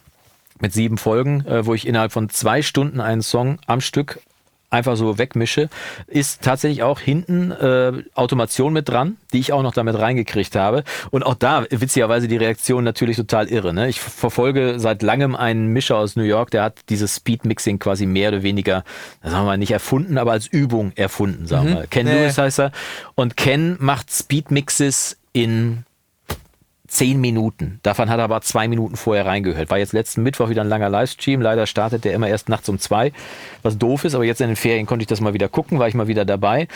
mit 0.61 0.75
sieben 0.75 0.99
Folgen, 0.99 1.47
äh, 1.47 1.65
wo 1.65 1.75
ich 1.75 1.87
innerhalb 1.87 2.13
von 2.13 2.29
zwei 2.29 2.61
Stunden 2.61 3.01
einen 3.01 3.23
Song 3.23 3.59
am 3.67 3.81
Stück 3.81 4.21
einfach 4.71 4.97
so 4.97 5.19
wegmische, 5.19 5.69
ist 6.07 6.43
tatsächlich 6.43 6.83
auch 6.83 7.01
hinten 7.01 7.51
äh, 7.51 7.93
Automation 8.15 8.73
mit 8.73 8.89
dran, 8.89 9.17
die 9.33 9.41
ich 9.41 9.53
auch 9.53 9.63
noch 9.63 9.73
damit 9.75 9.99
reingekriegt 9.99 10.57
habe. 10.57 10.85
Und 11.11 11.25
auch 11.25 11.35
da, 11.35 11.65
witzigerweise, 11.71 12.29
die 12.29 12.37
Reaktion 12.37 12.85
natürlich 12.85 13.17
total 13.17 13.49
irre. 13.49 13.75
Ne? 13.75 13.89
Ich 13.89 14.01
verfolge 14.01 14.79
seit 14.79 15.03
langem 15.03 15.35
einen 15.35 15.69
Mischer 15.69 15.97
aus 15.97 16.17
New 16.17 16.23
York, 16.23 16.51
der 16.51 16.63
hat 16.63 16.79
dieses 16.89 17.17
Speedmixing 17.17 17.79
quasi 17.79 18.07
mehr 18.07 18.31
oder 18.31 18.43
weniger, 18.43 18.85
sagen 19.23 19.37
wir 19.37 19.45
mal, 19.45 19.59
nicht 19.59 19.73
erfunden, 19.73 20.19
aber 20.19 20.33
als 20.33 20.47
Übung 20.47 20.93
erfunden, 20.95 21.47
sagen 21.47 21.69
wir 21.69 21.75
mal. 21.75 21.87
Ken 21.89 22.07
Nee. 22.07 22.23
Lewis 22.25 22.39
heißt 22.39 22.61
er. 22.61 22.73
Und 23.15 23.37
Ken 23.37 23.77
macht 23.79 24.11
Speedmixes 24.11 25.19
in 25.33 25.85
zehn 26.91 27.21
Minuten. 27.21 27.79
Davon 27.85 28.11
hat 28.11 28.19
er 28.19 28.25
aber 28.25 28.41
zwei 28.43 28.67
Minuten 28.67 28.97
vorher 28.97 29.25
reingehört. 29.25 29.71
War 29.71 29.79
jetzt 29.79 29.93
letzten 29.93 30.25
Mittwoch 30.25 30.49
wieder 30.49 30.63
ein 30.63 30.69
langer 30.69 30.91
Livestream. 30.91 31.41
Leider 31.41 31.67
startet 31.67 32.05
der 32.05 32.15
immer 32.15 32.29
erst 32.29 32.49
nachts 32.49 32.69
um 32.69 32.81
zwei, 32.81 33.13
was 33.63 33.79
doof 33.79 34.05
ist. 34.05 34.17
Aber 34.17 34.25
jetzt 34.25 34.41
in 34.41 34.49
den 34.49 34.57
Ferien 34.57 34.87
konnte 34.87 35.05
ich 35.05 35.07
das 35.07 35.21
mal 35.21 35.33
wieder 35.33 35.49
gucken, 35.49 35.79
war 35.79 35.87
ich 35.87 35.95
mal 35.95 36.09
wieder 36.09 36.25
dabei. 36.25 36.67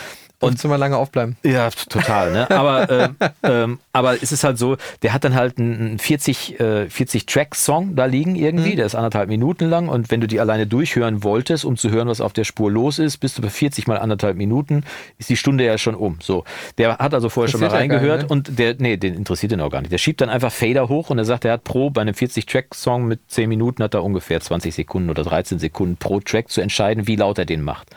Und 0.44 0.58
zu 0.58 0.68
mal 0.68 0.76
lange 0.76 0.96
aufbleiben. 0.96 1.36
Ja, 1.42 1.70
total. 1.70 2.32
Ne? 2.32 2.50
Aber, 2.50 2.90
äh, 3.20 3.30
ähm, 3.42 3.78
aber 3.92 4.22
es 4.22 4.32
ist 4.32 4.44
halt 4.44 4.58
so, 4.58 4.76
der 5.02 5.12
hat 5.12 5.24
dann 5.24 5.34
halt 5.34 5.58
einen 5.58 5.98
40, 5.98 6.60
äh, 6.60 6.88
40 6.88 7.26
Track-Song 7.26 7.96
da 7.96 8.04
liegen 8.06 8.36
irgendwie, 8.36 8.76
der 8.76 8.86
ist 8.86 8.94
anderthalb 8.94 9.28
Minuten 9.28 9.68
lang 9.68 9.88
und 9.88 10.10
wenn 10.10 10.20
du 10.20 10.26
die 10.26 10.40
alleine 10.40 10.66
durchhören 10.66 11.22
wolltest, 11.22 11.64
um 11.64 11.76
zu 11.76 11.90
hören, 11.90 12.08
was 12.08 12.20
auf 12.20 12.32
der 12.32 12.44
Spur 12.44 12.70
los 12.70 12.98
ist, 12.98 13.18
bist 13.18 13.38
du 13.38 13.42
bei 13.42 13.50
40 13.50 13.86
mal 13.86 13.98
anderthalb 13.98 14.36
Minuten, 14.36 14.84
ist 15.18 15.30
die 15.30 15.36
Stunde 15.36 15.64
ja 15.64 15.78
schon 15.78 15.94
um. 15.94 16.18
So, 16.20 16.44
der 16.78 16.98
hat 16.98 17.14
also 17.14 17.28
vorher 17.28 17.50
schon 17.50 17.60
mal 17.60 17.70
reingehört 17.70 18.20
keinen, 18.20 18.30
und 18.30 18.58
der, 18.58 18.74
nee, 18.78 18.96
den 18.96 19.14
interessiert 19.14 19.52
den 19.52 19.60
auch 19.60 19.70
gar 19.70 19.80
nicht. 19.80 19.92
Der 19.92 19.98
schiebt 19.98 20.20
dann 20.20 20.28
einfach 20.28 20.52
Fader 20.52 20.88
hoch 20.88 21.10
und 21.10 21.18
er 21.18 21.24
sagt, 21.24 21.44
er 21.44 21.52
hat 21.52 21.64
pro, 21.64 21.90
bei 21.90 22.02
einem 22.02 22.14
40-Track-Song 22.14 23.06
mit 23.06 23.20
10 23.28 23.48
Minuten 23.48 23.82
hat 23.82 23.94
er 23.94 24.04
ungefähr 24.04 24.40
20 24.40 24.74
Sekunden 24.74 25.10
oder 25.10 25.22
13 25.22 25.58
Sekunden 25.58 25.96
pro 25.96 26.20
Track 26.20 26.50
zu 26.50 26.60
entscheiden, 26.60 27.06
wie 27.06 27.16
laut 27.16 27.38
er 27.38 27.44
den 27.44 27.62
macht. 27.62 27.88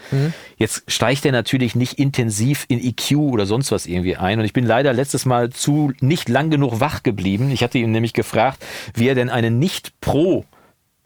Jetzt 0.58 0.84
steigt 0.88 1.26
er 1.26 1.32
natürlich 1.32 1.76
nicht 1.76 2.00
intensiv 2.00 2.37
in 2.68 2.80
EQ 2.84 3.18
oder 3.18 3.46
sonst 3.46 3.72
was 3.72 3.86
irgendwie 3.86 4.16
ein 4.16 4.40
und 4.40 4.46
ich 4.46 4.54
bin 4.54 4.66
leider 4.66 4.94
letztes 4.94 5.26
Mal 5.26 5.50
zu 5.50 5.92
nicht 6.00 6.30
lang 6.30 6.50
genug 6.50 6.80
wach 6.80 7.04
geblieben. 7.04 7.52
Ich 7.52 7.64
hatte 7.64 7.78
ihn 7.78 7.92
nämlich 7.92 8.14
gefragt, 8.14 8.64
wie 8.94 9.08
er 9.08 9.16
denn 9.16 9.30
einen 9.30 9.60
Nicht-Pro 9.60 10.46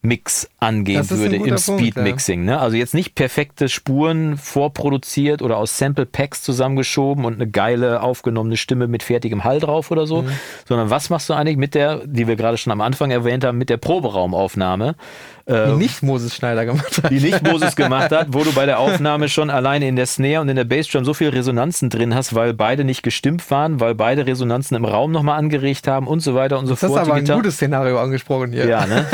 Mix 0.04 0.50
angehen 0.60 1.08
würde 1.12 1.36
im 1.36 1.58
Speedmixing. 1.60 2.44
Ne? 2.44 2.60
Also 2.60 2.76
jetzt 2.76 2.96
nicht 2.96 3.14
perfekte 3.14 3.70
Spuren 3.70 4.36
vorproduziert 4.36 5.44
oder 5.44 5.58
aus 5.58 5.78
Sample 5.78 6.08
Packs 6.08 6.42
zusammengeschoben 6.42 7.24
und 7.24 7.36
eine 7.36 7.48
geile 7.48 8.02
aufgenommene 8.02 8.58
Stimme 8.58 8.88
mit 8.88 9.04
fertigem 9.04 9.44
Hall 9.44 9.60
drauf 9.60 9.92
oder 9.92 10.02
Mhm. 10.04 10.08
so, 10.08 10.26
sondern 10.68 10.90
was 10.90 11.12
machst 11.12 11.30
du 11.30 11.34
eigentlich 11.36 11.58
mit 11.58 11.76
der, 11.76 12.02
die 12.08 12.28
wir 12.28 12.36
gerade 12.36 12.58
schon 12.58 12.72
am 12.74 12.82
Anfang 12.82 13.12
erwähnt 13.12 13.44
haben, 13.44 13.60
mit 13.60 13.70
der 13.70 13.78
Proberaumaufnahme? 13.78 14.96
Die 15.48 15.76
nicht 15.78 16.04
Moses 16.04 16.36
Schneider 16.36 16.66
gemacht 16.66 17.02
hat. 17.04 17.12
die 17.12 17.20
nicht 17.20 17.42
Moses 17.44 17.76
gemacht 17.76 18.12
hat, 18.12 18.28
wo 18.32 18.44
du 18.44 18.54
bei 18.54 18.66
der 18.66 18.80
Aufnahme 18.80 19.28
schon 19.30 19.50
alleine 19.50 19.88
in 19.88 19.96
der 19.96 20.06
Snare 20.06 20.42
und 20.42 20.50
in 20.50 20.56
der 20.56 20.64
Bassdrum 20.66 21.04
so 21.06 21.14
viel 21.14 21.30
Resonanzen 21.30 21.89
drin 21.89 22.14
hast, 22.16 22.36
weil 22.36 22.54
beide 22.54 22.84
nicht 22.84 23.04
gestimmt 23.04 23.50
waren, 23.52 23.80
weil 23.80 23.96
beide 23.96 24.26
Resonanzen 24.26 24.78
im 24.78 24.86
Raum 24.86 25.12
nochmal 25.12 25.38
angeregt 25.39 25.88
haben 25.88 26.08
und 26.08 26.20
so 26.22 26.36
weiter 26.36 26.60
und 26.60 26.68
so 26.68 26.74
Das 26.74 26.84
ist 26.84 26.89
fort. 26.89 27.00
aber 27.02 27.06
Die 27.16 27.18
ein 27.20 27.24
Gitarre- 27.26 27.38
gutes 27.39 27.56
Szenario 27.56 28.00
angesprochen 28.00 28.52
hier. 28.52 28.68
ja, 28.68 28.86
ne? 28.86 29.06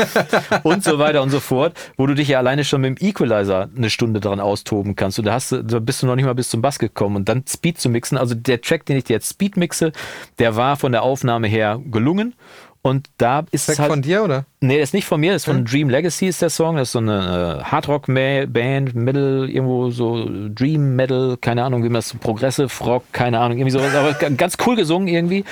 Und 0.62 0.84
so 0.84 0.98
weiter 0.98 1.22
und 1.22 1.30
so 1.30 1.40
fort, 1.40 1.72
wo 1.96 2.06
du 2.06 2.14
dich 2.14 2.28
ja 2.28 2.38
alleine 2.38 2.64
schon 2.64 2.80
mit 2.82 2.98
dem 3.00 3.08
Equalizer 3.08 3.68
eine 3.76 3.90
Stunde 3.90 4.20
dran 4.20 4.40
austoben 4.40 4.96
kannst. 4.96 5.18
Und 5.18 5.24
da, 5.26 5.32
hast 5.34 5.52
du, 5.52 5.62
da 5.64 5.78
bist 5.78 6.02
du 6.02 6.06
noch 6.06 6.16
nicht 6.16 6.24
mal 6.24 6.34
bis 6.34 6.50
zum 6.50 6.60
Bass 6.62 6.78
gekommen. 6.78 7.16
Und 7.16 7.28
dann 7.28 7.44
Speed 7.48 7.78
zu 7.80 7.88
mixen. 7.88 8.18
Also 8.18 8.34
der 8.34 8.60
Track, 8.60 8.86
den 8.86 8.96
ich 8.96 9.04
dir 9.04 9.14
jetzt 9.14 9.30
Speed 9.30 9.56
mixe, 9.56 9.92
der 10.38 10.56
war 10.56 10.76
von 10.76 10.92
der 10.92 11.02
Aufnahme 11.02 11.48
her 11.48 11.80
gelungen. 11.90 12.34
Und 12.82 13.08
da 13.18 13.40
ist 13.50 13.68
Weg 13.68 13.72
es 13.74 13.78
halt. 13.80 13.90
von 13.90 14.02
dir, 14.02 14.22
oder? 14.24 14.44
Nee, 14.60 14.78
das 14.78 14.90
ist 14.90 14.94
nicht 14.94 15.06
von 15.06 15.20
mir, 15.20 15.32
das 15.32 15.42
ist 15.42 15.46
von 15.46 15.64
Dream 15.64 15.90
Legacy 15.90 16.26
ist 16.28 16.40
der 16.42 16.50
Song. 16.50 16.76
Das 16.76 16.88
ist 16.88 16.92
so 16.92 17.00
eine 17.00 17.60
äh, 17.60 17.64
Hardrock-Band, 17.64 18.94
Metal, 18.94 19.48
irgendwo 19.50 19.90
so 19.90 20.26
Dream 20.48 20.94
Metal, 20.96 21.36
keine 21.40 21.64
Ahnung, 21.64 21.82
wie 21.82 21.88
man 21.88 21.94
das, 21.94 22.14
Progressive 22.14 22.70
Rock, 22.84 23.04
keine 23.12 23.40
Ahnung, 23.40 23.58
irgendwie 23.58 23.72
sowas, 23.78 23.94
aber 23.94 24.12
ganz 24.14 24.56
cool 24.66 24.76
gesungen 24.76 25.08
irgendwie. 25.08 25.44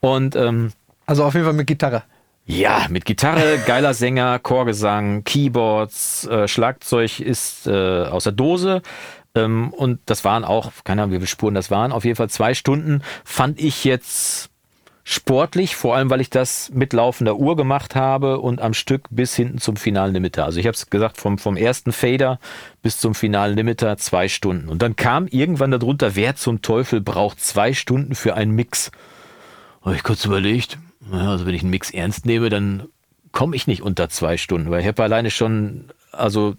Und 0.00 0.36
ähm, 0.36 0.72
Also 1.06 1.24
auf 1.24 1.34
jeden 1.34 1.44
Fall 1.46 1.54
mit 1.54 1.66
Gitarre. 1.66 2.04
ja, 2.46 2.86
mit 2.90 3.06
Gitarre, 3.06 3.58
geiler 3.66 3.94
Sänger, 3.94 4.38
Chorgesang, 4.38 5.24
Keyboards, 5.24 6.26
äh, 6.26 6.46
Schlagzeug 6.46 7.18
ist 7.20 7.66
äh, 7.66 8.04
aus 8.04 8.24
der 8.24 8.32
Dose. 8.34 8.82
Ähm, 9.34 9.72
und 9.72 9.98
das 10.06 10.24
waren 10.24 10.44
auch, 10.44 10.70
keine 10.84 11.02
Ahnung, 11.02 11.12
wie 11.12 11.16
viele 11.18 11.26
Spuren 11.26 11.54
das 11.54 11.70
waren, 11.70 11.90
auf 11.90 12.04
jeden 12.04 12.16
Fall 12.16 12.28
zwei 12.28 12.54
Stunden. 12.54 13.02
Fand 13.24 13.58
ich 13.58 13.84
jetzt 13.84 14.50
sportlich, 15.04 15.76
vor 15.76 15.94
allem 15.94 16.08
weil 16.08 16.22
ich 16.22 16.30
das 16.30 16.70
mit 16.72 16.94
laufender 16.94 17.36
Uhr 17.36 17.56
gemacht 17.56 17.94
habe 17.94 18.40
und 18.40 18.60
am 18.60 18.72
Stück 18.72 19.06
bis 19.10 19.36
hinten 19.36 19.58
zum 19.58 19.76
finalen 19.76 20.14
Limiter. 20.14 20.46
Also 20.46 20.58
ich 20.58 20.66
habe 20.66 20.74
es 20.74 20.88
gesagt, 20.88 21.18
vom, 21.18 21.36
vom 21.36 21.58
ersten 21.58 21.92
Fader 21.92 22.40
bis 22.82 22.98
zum 22.98 23.14
finalen 23.14 23.54
Limiter 23.54 23.98
zwei 23.98 24.28
Stunden. 24.28 24.68
Und 24.70 24.80
dann 24.80 24.96
kam 24.96 25.26
irgendwann 25.26 25.70
darunter, 25.70 26.16
wer 26.16 26.36
zum 26.36 26.62
Teufel 26.62 27.02
braucht 27.02 27.40
zwei 27.40 27.74
Stunden 27.74 28.14
für 28.14 28.34
einen 28.34 28.52
Mix? 28.52 28.90
Habe 29.82 29.94
ich 29.94 30.02
kurz 30.02 30.24
überlegt, 30.24 30.78
also 31.12 31.44
wenn 31.44 31.54
ich 31.54 31.60
einen 31.60 31.70
Mix 31.70 31.90
ernst 31.90 32.24
nehme, 32.24 32.48
dann 32.48 32.84
komme 33.30 33.56
ich 33.56 33.66
nicht 33.66 33.82
unter 33.82 34.08
zwei 34.08 34.38
Stunden, 34.38 34.70
weil 34.70 34.80
ich 34.80 34.86
habe 34.86 35.02
alleine 35.02 35.30
schon, 35.30 35.88
also 36.12 36.54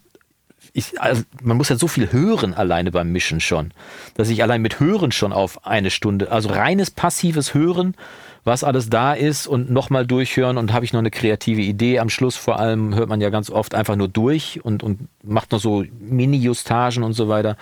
ich, 0.76 1.02
also 1.02 1.24
man 1.42 1.56
muss 1.56 1.70
ja 1.70 1.78
so 1.78 1.88
viel 1.88 2.12
hören 2.12 2.54
alleine 2.54 2.92
beim 2.92 3.10
Mischen 3.10 3.40
schon, 3.40 3.72
dass 4.16 4.30
ich 4.30 4.44
allein 4.44 4.62
mit 4.62 4.82
Hören 4.82 5.14
schon 5.14 5.32
auf 5.32 5.66
eine 5.66 5.90
Stunde, 5.90 6.30
also 6.32 6.50
reines 6.50 6.92
passives 6.92 7.54
Hören, 7.54 7.96
was 8.44 8.66
alles 8.66 8.90
da 8.90 9.14
ist 9.14 9.48
und 9.48 9.72
nochmal 9.72 10.06
durchhören 10.06 10.58
und 10.58 10.74
habe 10.74 10.84
ich 10.84 10.92
noch 10.92 11.00
eine 11.00 11.12
kreative 11.12 11.62
Idee. 11.62 12.00
Am 12.00 12.10
Schluss 12.10 12.36
vor 12.36 12.60
allem 12.60 12.94
hört 12.94 13.08
man 13.08 13.22
ja 13.22 13.30
ganz 13.30 13.50
oft 13.50 13.74
einfach 13.74 13.96
nur 13.96 14.10
durch 14.10 14.60
und, 14.64 14.84
und 14.84 15.08
macht 15.24 15.54
noch 15.54 15.62
so 15.62 15.86
Mini-Justagen 15.98 17.04
und 17.04 17.14
so 17.14 17.30
weiter. 17.30 17.56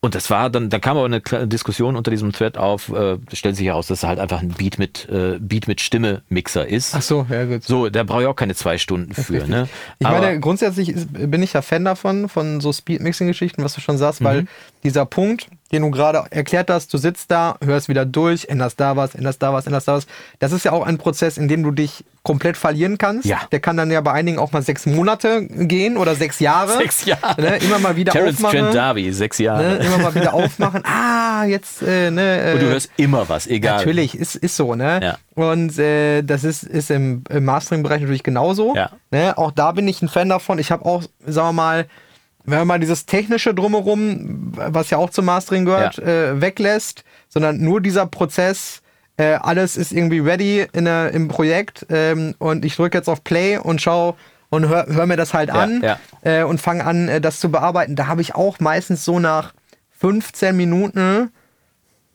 Und 0.00 0.14
das 0.14 0.30
war 0.30 0.48
dann, 0.48 0.70
dann 0.70 0.80
kam 0.80 0.96
aber 0.96 1.06
eine 1.06 1.48
Diskussion 1.48 1.96
unter 1.96 2.12
diesem 2.12 2.30
Thread 2.32 2.56
auf, 2.56 2.88
äh, 2.90 3.16
stellt 3.32 3.56
sich 3.56 3.66
heraus, 3.66 3.88
dass 3.88 3.98
es 3.98 4.04
halt 4.04 4.20
einfach 4.20 4.40
ein 4.40 4.50
Beat 4.50 4.78
mit, 4.78 5.08
äh, 5.08 5.38
Beat 5.40 5.66
mit 5.66 5.80
Stimme-Mixer 5.80 6.68
ist. 6.68 6.94
Ach 6.94 7.02
so, 7.02 7.26
ja 7.28 7.44
gut. 7.46 7.64
So, 7.64 7.88
da 7.88 8.04
brauche 8.04 8.22
ich 8.22 8.28
auch 8.28 8.36
keine 8.36 8.54
zwei 8.54 8.78
Stunden 8.78 9.12
für. 9.12 9.46
Ne? 9.48 9.68
Ich 9.98 10.06
Aber- 10.06 10.20
meine, 10.20 10.38
grundsätzlich 10.38 10.90
ist, 10.90 11.08
bin 11.12 11.42
ich 11.42 11.52
ja 11.54 11.62
Fan 11.62 11.84
davon, 11.84 12.28
von 12.28 12.60
so 12.60 12.72
Speed-Mixing-Geschichten, 12.72 13.64
was 13.64 13.74
du 13.74 13.80
schon 13.80 13.98
sagst, 13.98 14.20
Mhm. 14.20 14.24
weil 14.24 14.46
dieser 14.84 15.04
Punkt, 15.04 15.48
den 15.72 15.82
du 15.82 15.90
gerade 15.90 16.24
erklärt 16.30 16.70
hast, 16.70 16.92
du 16.94 16.98
sitzt 16.98 17.30
da, 17.30 17.56
hörst 17.62 17.88
wieder 17.88 18.06
durch, 18.06 18.46
änderst 18.48 18.80
da 18.80 18.96
was, 18.96 19.14
änderst 19.14 19.42
da 19.42 19.52
was, 19.52 19.66
änderst 19.66 19.88
da 19.88 19.94
was. 19.94 20.06
Das 20.38 20.52
ist 20.52 20.64
ja 20.64 20.72
auch 20.72 20.86
ein 20.86 20.98
Prozess, 20.98 21.36
in 21.36 21.48
dem 21.48 21.62
du 21.62 21.70
dich 21.70 22.04
komplett 22.22 22.56
verlieren 22.56 22.98
kannst. 22.98 23.26
Ja. 23.26 23.40
Der 23.52 23.60
kann 23.60 23.76
dann 23.76 23.90
ja 23.90 24.00
bei 24.00 24.12
einigen 24.12 24.38
auch 24.38 24.52
mal 24.52 24.62
sechs 24.62 24.86
Monate 24.86 25.46
gehen 25.46 25.96
oder 25.96 26.14
sechs 26.14 26.40
Jahre. 26.40 26.72
Sechs 26.78 27.04
Jahre. 27.04 27.40
Ne? 27.40 27.56
Immer 27.58 27.78
mal 27.78 27.96
wieder 27.96 28.12
Terence 28.12 28.36
aufmachen. 28.36 28.70
Trent 28.70 28.74
D'Arby, 28.74 29.12
sechs 29.12 29.38
Jahre. 29.38 29.62
Ne? 29.62 29.76
Immer 29.78 29.98
mal 29.98 30.14
wieder 30.14 30.34
aufmachen. 30.34 30.82
Ah, 31.00 31.44
jetzt, 31.44 31.82
äh, 31.82 32.10
ne. 32.10 32.52
Und 32.54 32.62
du 32.62 32.66
äh, 32.66 32.70
hörst 32.70 32.90
immer 32.96 33.28
was, 33.28 33.46
egal. 33.46 33.76
Natürlich, 33.76 34.16
ist, 34.16 34.34
ist 34.34 34.56
so, 34.56 34.74
ne? 34.74 35.00
Ja. 35.02 35.18
Und 35.34 35.78
äh, 35.78 36.22
das 36.22 36.42
ist, 36.42 36.64
ist 36.64 36.90
im, 36.90 37.22
im 37.28 37.44
Mastering-Bereich 37.44 38.00
natürlich 38.00 38.22
genauso. 38.22 38.74
Ja. 38.74 38.90
Ne? 39.10 39.36
Auch 39.36 39.52
da 39.52 39.72
bin 39.72 39.86
ich 39.86 40.02
ein 40.02 40.08
Fan 40.08 40.28
davon. 40.28 40.58
Ich 40.58 40.70
habe 40.70 40.84
auch, 40.84 41.02
sagen 41.24 41.48
wir 41.48 41.52
mal, 41.52 41.86
wenn 42.50 42.58
man 42.58 42.66
mal 42.68 42.78
dieses 42.80 43.06
technische 43.06 43.54
Drumherum, 43.54 44.52
was 44.54 44.90
ja 44.90 44.98
auch 44.98 45.10
zum 45.10 45.24
Mastering 45.26 45.64
gehört, 45.64 45.96
Ja. 45.98 46.04
äh, 46.32 46.40
weglässt, 46.40 47.04
sondern 47.28 47.60
nur 47.60 47.80
dieser 47.80 48.06
Prozess, 48.06 48.82
äh, 49.16 49.34
alles 49.34 49.76
ist 49.76 49.92
irgendwie 49.92 50.20
ready 50.20 50.66
in, 50.72 50.84
der- 50.84 51.12
im 51.12 51.28
Projekt 51.28 51.86
ähm, 51.90 52.34
und 52.38 52.64
ich 52.64 52.76
drücke 52.76 52.96
jetzt 52.98 53.08
auf 53.08 53.24
Play 53.24 53.58
und 53.58 53.80
schau 53.82 54.16
und 54.50 54.68
hör, 54.68 54.86
hör 54.88 55.06
mir 55.06 55.16
das 55.16 55.34
halt 55.34 55.48
Ja, 55.48 55.54
an 55.56 55.82
ja. 55.82 55.98
Äh, 56.22 56.44
und 56.44 56.60
fange 56.60 56.84
an, 56.84 57.08
äh, 57.08 57.20
das 57.20 57.38
zu 57.40 57.50
bearbeiten. 57.50 57.96
Da 57.96 58.06
habe 58.06 58.20
ich 58.22 58.34
auch 58.34 58.60
meistens 58.60 59.04
so 59.04 59.18
nach 59.18 59.52
15 59.98 60.56
Minuten 60.56 61.30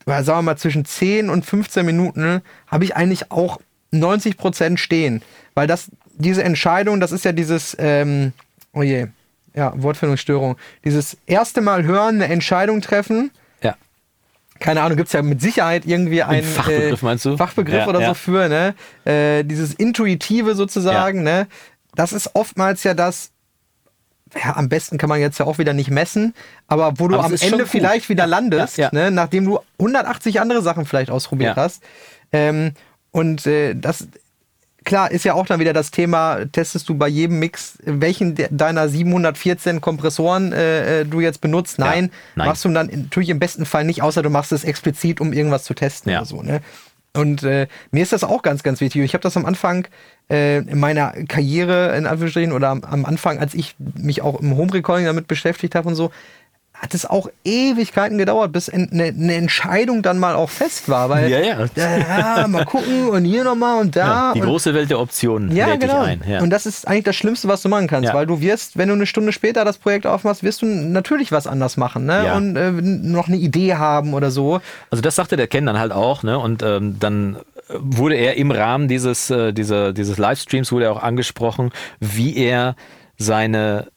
oder 0.06 0.24
sagen 0.24 0.40
wir 0.40 0.44
mal 0.54 0.58
zwischen 0.58 0.86
10 0.86 1.30
und 1.30 1.46
15 1.46 1.86
Minuten 1.86 2.42
habe 2.68 2.84
ich 2.86 2.96
eigentlich 2.96 3.32
auch 3.32 3.60
90 3.92 4.38
Prozent 4.38 4.80
stehen. 4.80 5.22
Weil 5.54 5.68
das, 5.68 5.90
diese 6.16 6.44
Entscheidung, 6.44 7.00
das 7.00 7.12
ist 7.12 7.24
ja 7.26 7.32
dieses, 7.34 7.76
ähm, 7.80 8.34
oh 8.74 8.82
je, 8.82 9.08
ja, 9.56 9.74
Wortfindungsstörung. 9.76 10.58
Dieses 10.84 11.18
erste 11.26 11.62
Mal 11.62 11.84
hören, 11.84 12.16
eine 12.22 12.26
Entscheidung 12.34 12.82
treffen. 12.82 13.32
Ja. 13.62 13.76
Keine 14.60 14.82
Ahnung, 14.82 14.98
gibt 14.98 15.08
es 15.08 15.14
ja 15.14 15.22
mit 15.22 15.42
Sicherheit 15.42 15.86
irgendwie 15.86 16.24
einen 16.24 16.44
Fachbegriff, 16.44 17.02
äh, 17.02 17.06
meinst 17.06 17.26
du? 17.26 17.38
Fachbegriff 17.38 17.76
Ja, 17.82 17.88
oder 17.88 18.02
ja. 18.02 18.08
so 18.10 18.14
für, 18.14 18.50
ne? 18.50 18.76
Äh, 19.06 19.44
dieses 19.44 19.74
Intuitive 19.74 20.56
sozusagen, 20.56 21.24
ne? 21.24 21.48
Das 21.96 22.14
ist 22.14 22.32
oftmals 22.34 22.84
ja 22.84 22.94
das, 22.96 23.30
ja, 24.44 24.56
am 24.56 24.70
besten 24.70 24.98
kann 24.98 25.10
man 25.10 25.20
jetzt 25.20 25.38
ja 25.40 25.46
auch 25.46 25.60
wieder 25.60 25.74
nicht 25.74 25.92
messen, 25.92 26.34
aber 26.68 26.94
wo 26.98 27.08
du 27.08 27.16
Aber 27.16 27.26
am 27.26 27.36
Ende 27.40 27.68
vielleicht 27.68 28.10
wieder 28.10 28.26
landest, 28.26 28.78
Ja, 28.78 28.86
ja. 28.86 28.90
Ne, 28.92 29.12
nachdem 29.12 29.46
du 29.46 29.60
180 29.80 30.42
andere 30.42 30.64
Sachen 30.64 30.86
vielleicht 30.86 31.12
ausprobiert 31.12 31.56
Ja. 31.58 31.64
hast. 31.64 31.84
Ähm, 32.32 32.72
und 33.12 33.46
äh, 33.46 33.76
das, 33.76 34.08
klar, 34.84 35.12
ist 35.12 35.26
ja 35.26 35.34
auch 35.34 35.46
dann 35.46 35.60
wieder 35.60 35.74
das 35.74 35.92
Thema, 35.92 36.46
testest 36.52 36.88
du 36.90 36.96
bei 36.96 37.08
jedem 37.08 37.40
Mix, 37.40 37.78
welchen 37.84 38.36
de 38.36 38.48
deiner 38.52 38.88
714 38.88 39.82
Kompressoren 39.82 40.54
äh, 40.54 41.02
äh, 41.02 41.06
du 41.06 41.20
jetzt 41.22 41.42
benutzt? 41.42 41.80
Nein, 41.80 42.12
nein. 42.36 42.48
machst 42.48 42.66
du 42.66 42.70
dann 42.70 42.88
natürlich 42.88 43.30
im 43.30 43.40
besten 43.40 43.66
Fall 43.66 43.84
nicht, 43.86 44.02
außer 44.02 44.22
du 44.22 44.30
machst 44.30 44.52
es 44.52 44.64
explizit, 44.64 45.22
um 45.22 45.34
irgendwas 45.34 45.64
zu 45.64 45.74
testen 45.74 46.12
Ja. 46.12 46.20
oder 46.20 46.26
so. 46.26 46.42
Ne? 46.42 46.62
Und 47.16 47.44
äh, 47.44 47.68
mir 47.92 48.02
ist 48.02 48.12
das 48.12 48.24
auch 48.24 48.42
ganz, 48.42 48.64
ganz 48.64 48.82
wichtig. 48.82 49.04
Ich 49.04 49.14
habe 49.14 49.22
das 49.22 49.38
am 49.38 49.46
Anfang 49.46 49.88
äh, 50.32 50.58
in 50.58 50.80
meiner 50.80 51.12
Karriere, 51.28 51.96
in 51.96 52.08
Anführungsstrichen, 52.08 52.52
oder 52.52 52.70
am, 52.70 52.84
am 52.84 53.06
Anfang, 53.06 53.38
als 53.38 53.54
ich 53.54 53.76
mich 53.78 54.24
auch 54.24 54.40
im 54.40 54.58
Home 54.58 54.74
Recording 54.74 55.06
damit 55.06 55.28
beschäftigt 55.28 55.76
habe 55.76 55.90
und 55.90 55.96
so, 55.96 56.12
hat 56.84 56.94
es 56.94 57.06
auch 57.06 57.30
Ewigkeiten 57.46 58.18
gedauert, 58.18 58.52
bis 58.52 58.68
eine, 58.68 58.88
eine 58.92 59.36
Entscheidung 59.36 60.02
dann 60.02 60.20
mal 60.20 60.36
auch 60.36 60.50
fest 60.50 60.90
war. 60.90 61.10
Weil, 61.10 61.32
Ja, 61.32 61.40
ja. 61.40 61.68
ja 61.78 62.48
mal 62.50 62.66
gucken 62.66 63.08
und 63.08 63.24
hier 63.24 63.46
nochmal 63.46 63.80
und 63.80 63.96
da. 63.96 64.34
Die 64.36 64.42
und, 64.42 64.48
große 64.48 64.74
Welt 64.74 64.90
der 64.90 65.00
Optionen 65.00 65.56
ja, 65.56 65.78
genau. 65.78 66.02
ein. 66.02 66.22
Ja. 66.28 66.42
Und 66.42 66.50
das 66.50 66.66
ist 66.66 66.86
eigentlich 66.86 67.06
das 67.06 67.16
Schlimmste, 67.16 67.48
was 67.48 67.62
du 67.62 67.70
machen 67.70 67.88
kannst, 67.88 68.10
Ja. 68.10 68.14
weil 68.14 68.26
du 68.26 68.42
wirst, 68.42 68.78
wenn 68.78 68.90
du 68.90 68.96
eine 68.96 69.06
Stunde 69.06 69.32
später 69.32 69.64
das 69.64 69.78
Projekt 69.78 70.06
aufmachst, 70.06 70.44
wirst 70.44 70.62
du 70.62 70.66
natürlich 70.66 71.32
was 71.32 71.48
anders 71.48 71.78
machen 71.78 72.06
ne? 72.06 72.26
Ja. 72.26 72.36
und 72.36 72.58
äh, 72.58 72.72
noch 72.72 73.30
eine 73.30 73.38
Idee 73.38 73.76
haben 73.76 74.14
oder 74.14 74.30
so. 74.30 74.60
Also 74.92 75.02
das 75.02 75.16
sagte 75.16 75.38
der 75.38 75.48
Ken 75.48 75.66
dann 75.66 75.80
halt 75.80 75.94
auch, 75.94 76.22
ne? 76.24 76.38
Und 76.38 76.64
ähm, 76.64 76.98
dann 77.00 77.38
äh, 77.70 77.76
wurde 77.80 78.16
er 78.16 78.36
im 78.36 78.52
Rahmen 78.52 78.90
dieses, 78.90 79.30
äh, 79.30 79.54
dieser, 79.54 79.94
dieses 79.94 80.18
Livestreams 80.18 80.70
wurde 80.74 80.86
er 80.86 80.92
auch 80.92 81.02
angesprochen, 81.02 81.72
wie 82.02 82.36
er 82.36 82.76
seine 83.18 83.88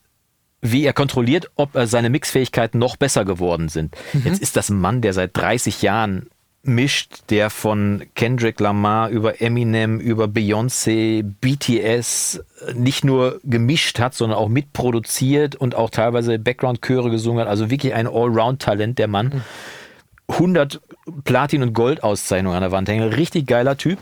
wie 0.72 0.84
er 0.84 0.92
kontrolliert, 0.92 1.50
ob 1.56 1.74
äh, 1.74 1.86
seine 1.86 2.10
Mixfähigkeiten 2.10 2.78
noch 2.78 2.96
besser 2.96 3.24
geworden 3.24 3.68
sind. 3.68 3.96
Jetzt 4.24 4.40
ist 4.40 4.56
das 4.56 4.68
ein 4.70 4.80
Mann, 4.80 5.00
der 5.00 5.12
seit 5.12 5.36
30 5.36 5.82
Jahren 5.82 6.28
mischt, 6.66 7.30
der 7.30 7.50
von 7.50 8.04
Kendrick 8.14 8.60
Lamar 8.60 9.08
über 9.10 9.40
Eminem, 9.40 10.00
über 10.00 10.24
Beyoncé, 10.24 11.22
BTS 11.22 12.42
äh, 12.66 12.74
nicht 12.74 13.04
nur 13.04 13.40
gemischt 13.44 13.98
hat, 13.98 14.14
sondern 14.14 14.38
auch 14.38 14.48
mitproduziert 14.48 15.56
und 15.56 15.74
auch 15.74 15.90
teilweise 15.90 16.38
Background-Chöre 16.38 17.10
gesungen 17.10 17.40
hat. 17.40 17.48
Also 17.48 17.70
wirklich 17.70 17.94
ein 17.94 18.06
Allround-Talent, 18.06 18.98
der 18.98 19.08
Mann. 19.08 19.42
100 20.28 20.80
Platin- 21.24 21.62
und 21.62 21.72
Gold-Auszeichnungen 21.72 22.56
an 22.56 22.62
der 22.62 22.72
Wand 22.72 22.88
hängen. 22.88 23.12
Richtig 23.12 23.46
geiler 23.46 23.76
Typ. 23.76 23.98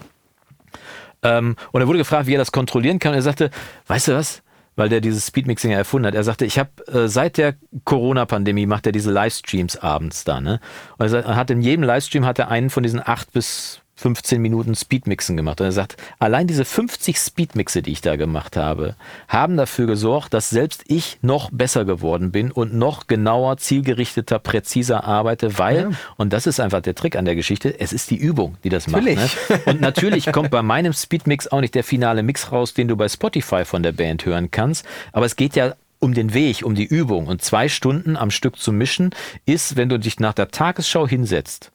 Ähm, 1.23 1.57
und 1.73 1.81
er 1.81 1.87
wurde 1.87 1.99
gefragt, 1.99 2.27
wie 2.27 2.35
er 2.35 2.39
das 2.39 2.53
kontrollieren 2.53 2.99
kann. 2.99 3.13
Und 3.13 3.19
er 3.19 3.23
sagte, 3.23 3.51
weißt 3.89 4.09
du 4.09 4.13
was? 4.13 4.43
Weil 4.77 4.89
der 4.89 5.01
dieses 5.01 5.29
Speedmixing 5.29 5.71
ja 5.71 5.79
erfunden 5.79 6.07
hat. 6.07 6.15
Er 6.15 6.25
sagte, 6.25 6.45
ich 6.45 6.59
habe 6.59 6.71
äh, 6.89 7.07
seit 7.07 7.37
der 7.37 7.55
Corona-Pandemie 7.85 8.67
macht 8.67 8.87
er 8.87 8.93
diese 8.93 9.13
Livestreams 9.13 9.77
abends 9.77 10.25
da. 10.25 10.41
Ne? 10.41 10.61
Und 10.99 11.13
er 11.13 11.25
er 11.25 11.37
hat 11.37 11.51
in 11.51 11.63
jedem 11.63 11.85
Livestream 11.85 12.27
hat 12.27 12.39
er 12.39 12.49
einen 12.49 12.71
von 12.71 12.83
diesen 12.83 13.01
acht 13.05 13.33
bis 13.33 13.84
15 13.97 14.41
Minuten 14.43 14.75
Speedmixen 14.75 15.37
gemacht. 15.37 15.61
Und 15.61 15.67
er 15.67 15.73
sagt, 15.73 15.97
allein 16.19 16.47
diese 16.47 16.65
50 16.65 17.17
Speedmixe, 17.17 17.83
die 17.83 17.93
ich 17.93 18.01
da 18.01 18.17
gemacht 18.17 18.57
habe, 18.57 18.97
haben 19.29 19.57
dafür 19.57 19.87
gesorgt, 19.87 20.35
dass 20.35 20.51
selbst 20.51 20.85
ich 20.89 21.19
noch 21.23 21.51
besser 21.53 21.85
geworden 21.85 22.33
bin 22.33 22.51
und 22.51 22.75
noch 22.75 23.07
genauer, 23.07 23.57
zielgerichteter, 23.57 24.39
präziser 24.39 25.05
arbeite, 25.05 25.59
weil, 25.59 25.93
und 26.17 26.33
das 26.33 26.47
ist 26.47 26.61
einfach 26.61 26.81
der 26.81 26.95
Trick 26.95 27.17
an 27.17 27.25
der 27.25 27.37
Geschichte, 27.37 27.79
es 27.79 27.93
ist 27.93 28.11
die 28.11 28.17
Übung, 28.17 28.57
die 28.65 28.69
das 28.69 28.89
macht. 28.89 29.05
Ne? 29.05 29.15
Natürlich. 29.15 29.67
Und 29.67 29.81
natürlich 29.81 30.33
kommt 30.33 30.51
bei 30.51 30.63
meinem 30.63 30.93
Speedmix 30.93 31.49
auch 31.49 31.61
nicht 31.61 31.75
der 31.75 31.85
finale 31.85 32.23
Mix 32.23 32.51
raus, 32.51 32.75
den 32.75 32.89
du 32.89 32.97
bei 32.97 33.09
Spotify 33.09 33.65
von 33.65 33.83
der 33.83 33.93
Band 33.93 34.27
hören 34.27 34.51
kannst, 34.51 34.85
aber 35.13 35.27
es 35.27 35.37
geht 35.37 35.55
ja 35.57 35.75
um 36.01 36.13
den 36.13 36.35
Weg, 36.35 36.63
um 36.65 36.75
die 36.75 36.85
Übung. 36.85 37.29
Und 37.29 37.43
zwei 37.43 37.69
Stunden 37.69 38.17
am 38.17 38.31
Stück 38.31 38.59
zu 38.59 38.73
mischen 38.73 39.11
ist, 39.47 39.77
wenn 39.77 39.89
du 39.89 39.99
dich 39.99 40.21
nach 40.21 40.35
der 40.35 40.49
Tagesschau 40.49 41.09
hinsetzt 41.09 41.71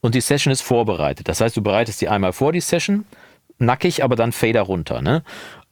und 0.00 0.14
die 0.14 0.20
Session 0.20 0.52
ist 0.52 0.62
vorbereitet. 0.62 1.28
Das 1.28 1.40
heißt, 1.40 1.56
du 1.56 1.62
bereitest 1.62 2.00
die 2.00 2.08
einmal 2.08 2.32
vor, 2.32 2.52
die 2.52 2.60
Session, 2.60 3.04
nackig, 3.58 4.04
aber 4.04 4.16
dann 4.16 4.32
Fader 4.32 4.62
runter. 4.62 5.02
Ne? 5.02 5.22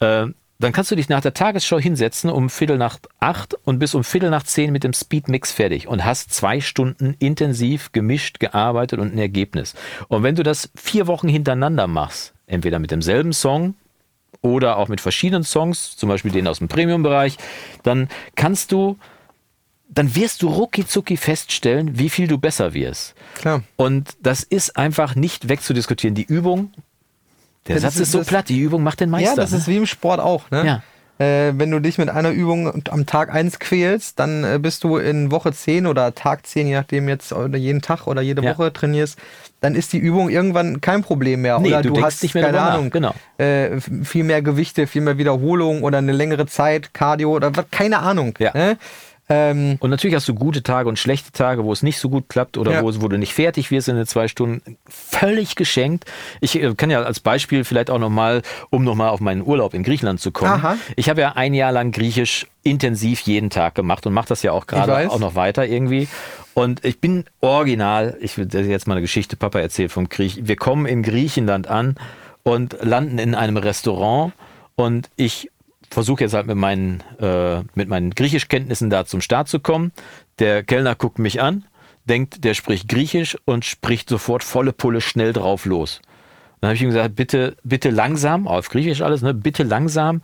Äh, 0.00 0.26
dann 0.58 0.72
kannst 0.72 0.90
du 0.90 0.96
dich 0.96 1.10
nach 1.10 1.20
der 1.20 1.34
Tagesschau 1.34 1.78
hinsetzen 1.78 2.30
um 2.30 2.48
Viertel 2.48 2.78
nach 2.78 2.98
acht 3.20 3.54
und 3.64 3.78
bis 3.78 3.94
um 3.94 4.04
Viertel 4.04 4.30
nach 4.30 4.42
zehn 4.42 4.72
mit 4.72 4.84
dem 4.84 4.94
Speedmix 4.94 5.52
fertig 5.52 5.86
und 5.86 6.04
hast 6.04 6.32
zwei 6.32 6.60
Stunden 6.60 7.14
intensiv 7.18 7.92
gemischt, 7.92 8.40
gearbeitet 8.40 8.98
und 8.98 9.14
ein 9.14 9.18
Ergebnis. 9.18 9.74
Und 10.08 10.22
wenn 10.22 10.34
du 10.34 10.42
das 10.42 10.70
vier 10.74 11.06
Wochen 11.06 11.28
hintereinander 11.28 11.86
machst, 11.86 12.32
entweder 12.46 12.78
mit 12.78 12.90
demselben 12.90 13.34
Song 13.34 13.74
oder 14.40 14.78
auch 14.78 14.88
mit 14.88 15.02
verschiedenen 15.02 15.44
Songs, 15.44 15.94
zum 15.96 16.08
Beispiel 16.08 16.32
den 16.32 16.48
aus 16.48 16.58
dem 16.58 16.68
Premium-Bereich, 16.68 17.36
dann 17.82 18.08
kannst 18.34 18.72
du, 18.72 18.96
dann 19.88 20.14
wirst 20.14 20.42
du 20.42 20.48
rucki 20.48 20.86
zucki 20.86 21.16
feststellen, 21.16 21.98
wie 21.98 22.10
viel 22.10 22.26
du 22.28 22.38
besser 22.38 22.74
wirst. 22.74 23.14
Klar. 23.36 23.62
Und 23.76 24.16
das 24.20 24.42
ist 24.42 24.76
einfach 24.76 25.14
nicht 25.14 25.48
wegzudiskutieren. 25.48 26.14
Die 26.14 26.24
Übung, 26.24 26.72
der 27.66 27.76
Ja, 27.76 27.82
Satz 27.82 27.94
ist, 27.94 28.00
ist 28.02 28.12
so 28.12 28.22
platt, 28.22 28.48
die 28.48 28.58
Übung 28.60 28.82
macht 28.82 29.00
den 29.00 29.08
Ja, 29.10 29.18
Meister. 29.18 29.36
das 29.36 29.52
ist 29.52 29.68
wie 29.68 29.76
im 29.76 29.86
Sport 29.86 30.20
auch. 30.20 30.50
Ne? 30.50 30.66
Ja. 30.66 30.82
Äh, 31.18 31.54
wenn 31.56 31.70
du 31.70 31.80
dich 31.80 31.96
mit 31.96 32.10
einer 32.10 32.30
Übung 32.30 32.82
am 32.90 33.06
Tag 33.06 33.32
1 33.32 33.58
quälst, 33.58 34.18
dann 34.18 34.44
äh, 34.44 34.58
bist 34.60 34.84
du 34.84 34.98
in 34.98 35.30
Woche 35.30 35.50
10 35.50 35.86
oder 35.86 36.14
Tag 36.14 36.46
10, 36.46 36.66
je 36.66 36.74
nachdem 36.74 37.08
jetzt 37.08 37.32
oder 37.32 37.56
jeden 37.56 37.80
Tag 37.80 38.06
oder 38.06 38.20
jede 38.20 38.42
Ja. 38.42 38.50
Woche 38.52 38.70
trainierst, 38.70 39.18
dann 39.60 39.74
ist 39.74 39.94
die 39.94 39.98
Übung 39.98 40.28
irgendwann 40.28 40.82
kein 40.82 41.02
Problem 41.02 41.40
mehr. 41.40 41.58
Nee, 41.58 41.68
oder 41.68 41.80
du 41.82 41.94
du, 41.94 42.02
hast, 42.02 42.22
nicht 42.22 42.34
mehr 42.34 42.44
keine 42.44 42.60
Ahnung, 42.60 42.90
genau. 42.90 43.14
äh, 43.38 43.80
viel 43.80 44.24
mehr 44.24 44.42
Gewichte, 44.42 44.86
viel 44.86 45.00
mehr 45.00 45.16
Wiederholung 45.16 45.84
oder 45.84 45.98
eine 45.98 46.12
längere 46.12 46.46
Zeit, 46.46 46.92
Cardio 46.92 47.30
oder 47.34 47.56
was, 47.56 47.64
keine 47.70 48.00
Ahnung. 48.00 48.34
Ja. 48.38 48.52
Ne? 48.52 48.76
Ähm, 49.28 49.76
Und 49.80 49.90
natürlich 49.90 50.14
hast 50.14 50.28
du 50.28 50.34
gute 50.34 50.62
Tage 50.62 50.88
und 50.88 50.98
schlechte 51.00 51.32
Tage, 51.32 51.64
wo 51.64 51.72
es 51.72 51.82
nicht 51.82 51.98
so 51.98 52.08
gut 52.08 52.28
klappt 52.28 52.56
oder 52.58 52.72
Ja. 52.72 52.82
wo, 52.82 52.92
wo 53.00 53.08
du 53.08 53.18
nicht 53.18 53.34
fertig 53.34 53.72
wirst 53.72 53.88
in 53.88 53.96
den 53.96 54.06
zwei 54.06 54.28
Stunden. 54.28 54.76
Völlig 54.88 55.56
geschenkt. 55.56 56.04
Ich 56.40 56.62
äh, 56.62 56.74
kann 56.76 56.90
ja 56.90 57.02
als 57.02 57.18
Beispiel 57.18 57.64
vielleicht 57.64 57.90
auch 57.90 57.98
nochmal, 57.98 58.42
um 58.70 58.84
nochmal 58.84 59.08
auf 59.08 59.20
meinen 59.20 59.42
Urlaub 59.42 59.74
in 59.74 59.82
Griechenland 59.82 60.20
zu 60.20 60.30
kommen. 60.30 60.52
Aha. 60.52 60.76
Ich 60.94 61.08
habe 61.10 61.20
ja 61.20 61.32
ein 61.32 61.54
Jahr 61.54 61.72
lang 61.72 61.90
Griechisch 61.90 62.46
intensiv 62.62 63.20
jeden 63.22 63.50
Tag 63.50 63.74
gemacht 63.74 64.06
und 64.06 64.12
mache 64.12 64.28
das 64.28 64.42
ja 64.44 64.52
auch 64.52 64.66
gerade 64.66 65.10
auch 65.10 65.18
noch 65.18 65.34
weiter 65.34 65.66
irgendwie. 65.66 66.08
Und 66.54 66.84
ich 66.84 67.00
bin 67.00 67.24
original, 67.40 68.16
ich 68.20 68.38
will 68.38 68.48
jetzt 68.52 68.86
mal 68.86 68.94
eine 68.94 69.02
Geschichte, 69.02 69.36
Papa 69.36 69.58
erzählt 69.58 69.90
vom 69.92 70.08
Griech. 70.08 70.46
Wir 70.46 70.56
kommen 70.56 70.86
in 70.86 71.02
Griechenland 71.02 71.66
an 71.68 71.96
und 72.44 72.76
landen 72.80 73.18
in 73.18 73.34
einem 73.34 73.56
Restaurant 73.56 74.32
und 74.76 75.10
ich 75.16 75.50
versuche 75.96 76.24
jetzt 76.24 76.34
halt 76.34 76.46
mit 76.46 76.58
meinen, 76.58 77.02
äh, 77.20 77.62
mit 77.74 77.88
meinen 77.88 78.10
Griechischkenntnissen 78.10 78.90
da 78.90 79.06
zum 79.06 79.22
Start 79.22 79.48
zu 79.48 79.60
kommen. 79.60 79.92
Der 80.38 80.62
Kellner 80.62 80.94
guckt 80.94 81.18
mich 81.18 81.40
an, 81.40 81.64
denkt, 82.04 82.44
der 82.44 82.52
spricht 82.52 82.86
Griechisch 82.86 83.38
und 83.46 83.64
spricht 83.64 84.10
sofort 84.10 84.44
volle 84.44 84.74
Pulle 84.74 85.00
schnell 85.00 85.32
drauf 85.32 85.64
los. 85.64 86.02
Dann 86.60 86.68
habe 86.68 86.76
ich 86.76 86.82
ihm 86.82 86.90
gesagt, 86.90 87.16
bitte, 87.16 87.56
bitte 87.64 87.88
langsam, 87.88 88.46
auf 88.46 88.68
Griechisch 88.68 89.00
alles, 89.00 89.22
ne? 89.22 89.32
Bitte 89.32 89.62
langsam. 89.62 90.20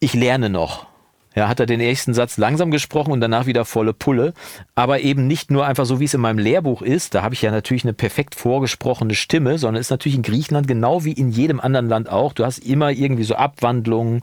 Ich 0.00 0.14
lerne 0.14 0.50
noch. 0.50 0.88
Ja, 1.36 1.46
hat 1.46 1.60
er 1.60 1.66
den 1.66 1.80
ersten 1.80 2.12
Satz 2.12 2.36
langsam 2.36 2.72
gesprochen 2.72 3.12
und 3.12 3.20
danach 3.20 3.46
wieder 3.46 3.64
volle 3.64 3.92
Pulle. 3.92 4.34
Aber 4.74 4.98
eben 4.98 5.28
nicht 5.28 5.52
nur 5.52 5.64
einfach 5.64 5.86
so, 5.86 6.00
wie 6.00 6.06
es 6.06 6.14
in 6.14 6.20
meinem 6.20 6.38
Lehrbuch 6.38 6.82
ist. 6.82 7.14
Da 7.14 7.22
habe 7.22 7.34
ich 7.34 7.42
ja 7.42 7.52
natürlich 7.52 7.84
eine 7.84 7.92
perfekt 7.92 8.34
vorgesprochene 8.34 9.14
Stimme, 9.14 9.58
sondern 9.58 9.80
ist 9.80 9.90
natürlich 9.90 10.16
in 10.16 10.22
Griechenland 10.22 10.66
genau 10.66 11.04
wie 11.04 11.12
in 11.12 11.30
jedem 11.30 11.60
anderen 11.60 11.86
Land 11.88 12.10
auch. 12.10 12.32
Du 12.32 12.44
hast 12.44 12.58
immer 12.58 12.90
irgendwie 12.90 13.22
so 13.22 13.36
Abwandlungen, 13.36 14.22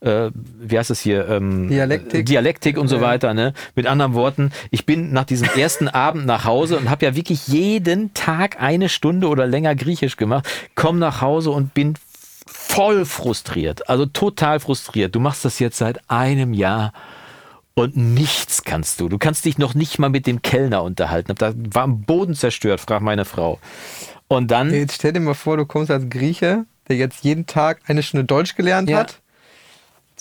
äh, 0.00 0.30
wie 0.34 0.78
heißt 0.78 0.90
das 0.90 1.00
hier? 1.00 1.28
Ähm, 1.28 1.68
Dialektik. 1.68 2.26
Dialektik 2.26 2.78
und 2.78 2.88
so 2.88 3.00
weiter. 3.00 3.34
Ne? 3.34 3.52
Mit 3.74 3.86
anderen 3.86 4.14
Worten, 4.14 4.50
ich 4.70 4.86
bin 4.86 5.12
nach 5.12 5.24
diesem 5.24 5.48
ersten 5.56 5.88
Abend 5.88 6.26
nach 6.26 6.44
Hause 6.44 6.76
und 6.78 6.90
habe 6.90 7.04
ja 7.06 7.14
wirklich 7.16 7.48
jeden 7.48 8.14
Tag 8.14 8.60
eine 8.60 8.88
Stunde 8.88 9.28
oder 9.28 9.46
länger 9.46 9.74
Griechisch 9.74 10.16
gemacht, 10.16 10.48
komm 10.74 10.98
nach 10.98 11.20
Hause 11.20 11.50
und 11.50 11.74
bin 11.74 11.94
voll 12.46 13.04
frustriert, 13.04 13.88
also 13.88 14.06
total 14.06 14.60
frustriert. 14.60 15.14
Du 15.14 15.20
machst 15.20 15.44
das 15.44 15.58
jetzt 15.58 15.78
seit 15.78 15.98
einem 16.08 16.54
Jahr 16.54 16.92
und 17.74 17.96
nichts 17.96 18.64
kannst 18.64 19.00
du. 19.00 19.08
Du 19.08 19.18
kannst 19.18 19.44
dich 19.44 19.58
noch 19.58 19.74
nicht 19.74 19.98
mal 19.98 20.08
mit 20.10 20.26
dem 20.26 20.42
Kellner 20.42 20.82
unterhalten. 20.82 21.34
Da 21.38 21.52
war 21.54 21.82
am 21.84 22.02
Boden 22.02 22.34
zerstört, 22.34 22.80
fragt 22.80 23.02
meine 23.02 23.24
Frau. 23.24 23.58
Und 24.26 24.50
dann, 24.50 24.72
jetzt 24.72 24.94
stell 24.96 25.12
dir 25.12 25.20
mal 25.20 25.34
vor, 25.34 25.56
du 25.56 25.64
kommst 25.64 25.90
als 25.90 26.08
Grieche, 26.10 26.64
der 26.88 26.96
jetzt 26.96 27.24
jeden 27.24 27.46
Tag 27.46 27.80
eine 27.86 28.02
Stunde 28.02 28.24
Deutsch 28.24 28.54
gelernt 28.56 28.90
Ja. 28.90 28.98
hat. 28.98 29.20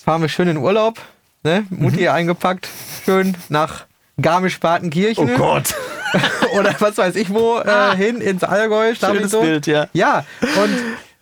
Fahren 0.07 0.21
wir 0.21 0.29
schön 0.29 0.47
in 0.47 0.55
Urlaub, 0.55 1.01
ne? 1.43 1.65
Mutti 1.69 2.03
Mhm. 2.03 2.07
eingepackt, 2.07 2.69
schön 3.03 3.35
nach 3.49 3.87
Garmisch-Partenkirchen. 4.21 5.31
oh 5.33 5.37
Gott, 5.37 5.75
oder 6.57 6.73
was 6.79 6.97
weiß 6.97 7.17
ich 7.17 7.29
wo 7.33 7.59
äh, 7.59 7.93
hin 7.97 8.21
ins 8.21 8.41
Allgäu. 8.45 8.95
Schönes 8.95 9.31
so. 9.31 9.41
Bild, 9.41 9.67
ja. 9.67 9.87
Ja, 9.91 10.23
und 10.39 10.73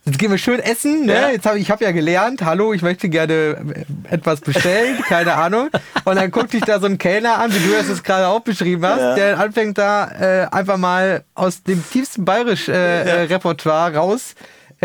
jetzt 0.06 0.20
gehen 0.20 0.30
wir 0.30 0.38
schön 0.38 0.60
essen. 0.60 1.08
Ne? 1.08 1.16
Ja. 1.16 1.30
Jetzt 1.30 1.48
habe 1.48 1.58
ich, 1.58 1.72
habe 1.72 1.84
ja 1.84 1.90
gelernt, 1.94 2.44
hallo, 2.44 2.74
ich 2.74 2.84
möchte 2.84 3.10
gerne 3.10 3.34
äh, 3.74 4.14
etwas 4.14 4.42
bestellen, 4.42 5.00
keine 5.10 5.34
Ahnung. 5.34 5.70
Und 6.04 6.16
dann 6.18 6.30
guckt 6.30 6.54
dich 6.54 6.62
da 6.64 6.80
so 6.80 6.86
ein 6.86 7.00
Kellner 7.00 7.40
an, 7.40 7.52
wie 7.52 7.58
du 7.68 7.72
das 7.72 8.04
gerade 8.04 8.28
auch 8.28 8.42
beschrieben 8.42 8.86
hast, 8.86 9.18
der 9.18 9.40
anfängt 9.40 9.80
da 9.80 10.12
äh, 10.12 10.48
einfach 10.52 10.78
mal 10.78 11.24
aus 11.34 11.64
dem 11.64 11.84
tiefsten 11.90 12.24
Bayerisch-Repertoire 12.24 13.96
raus, 13.96 14.36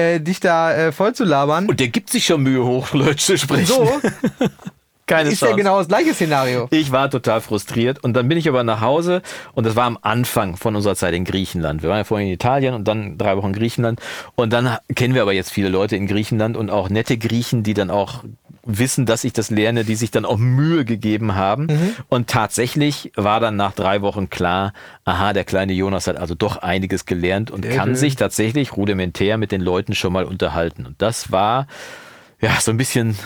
äh, 0.00 0.20
dich 0.20 0.40
da 0.40 0.72
äh, 0.74 0.92
voll 0.92 1.14
zu 1.14 1.24
labern. 1.24 1.66
und 1.66 1.80
der 1.80 1.88
gibt 1.88 2.10
sich 2.10 2.24
schon 2.26 2.42
Mühe, 2.42 2.64
Hochdeutsch 2.64 3.20
zu 3.24 3.38
sprechen. 3.38 3.66
so 3.66 3.88
Keine 5.06 5.30
ist 5.30 5.40
ja 5.42 5.48
Chance. 5.48 5.58
genau 5.60 5.78
das 5.78 5.88
gleiche 5.88 6.14
Szenario. 6.14 6.68
Ich 6.70 6.92
war 6.92 7.10
total 7.10 7.40
frustriert 7.40 8.04
und 8.04 8.14
dann 8.14 8.28
bin 8.28 8.38
ich 8.38 8.48
aber 8.48 8.62
nach 8.62 8.80
Hause 8.80 9.22
und 9.54 9.66
das 9.66 9.74
war 9.74 9.86
am 9.86 9.98
Anfang 10.02 10.56
von 10.56 10.76
unserer 10.76 10.94
Zeit 10.94 11.14
in 11.14 11.24
Griechenland. 11.24 11.82
Wir 11.82 11.88
waren 11.88 11.98
ja 11.98 12.04
vorhin 12.04 12.28
in 12.28 12.34
Italien 12.34 12.74
und 12.74 12.86
dann 12.86 13.18
drei 13.18 13.36
Wochen 13.36 13.48
in 13.48 13.52
Griechenland 13.54 13.98
und 14.36 14.52
dann 14.52 14.76
kennen 14.94 15.14
wir 15.14 15.22
aber 15.22 15.32
jetzt 15.32 15.50
viele 15.50 15.68
Leute 15.68 15.96
in 15.96 16.06
Griechenland 16.06 16.56
und 16.56 16.70
auch 16.70 16.90
nette 16.90 17.18
Griechen, 17.18 17.64
die 17.64 17.74
dann 17.74 17.90
auch 17.90 18.22
wissen, 18.64 19.06
dass 19.06 19.24
ich 19.24 19.32
das 19.32 19.50
lerne, 19.50 19.84
die 19.84 19.94
sich 19.94 20.10
dann 20.10 20.24
auch 20.24 20.36
Mühe 20.36 20.84
gegeben 20.84 21.34
haben. 21.34 21.68
Und 22.08 22.28
tatsächlich 22.28 23.12
war 23.16 23.40
dann 23.40 23.56
nach 23.56 23.72
drei 23.72 24.02
Wochen 24.02 24.30
klar, 24.30 24.72
aha, 25.04 25.32
der 25.32 25.44
kleine 25.44 25.72
Jonas 25.72 26.06
hat 26.06 26.16
also 26.16 26.34
doch 26.34 26.58
einiges 26.58 27.06
gelernt 27.06 27.50
und 27.50 27.64
Sehr 27.64 27.74
kann 27.74 27.88
schön. 27.90 27.96
sich 27.96 28.16
tatsächlich 28.16 28.76
rudimentär 28.76 29.38
mit 29.38 29.52
den 29.52 29.60
Leuten 29.60 29.94
schon 29.94 30.12
mal 30.12 30.24
unterhalten. 30.24 30.86
Und 30.86 31.00
das 31.00 31.32
war 31.32 31.66
ja 32.40 32.50
so 32.60 32.70
ein 32.70 32.76
bisschen, 32.76 33.16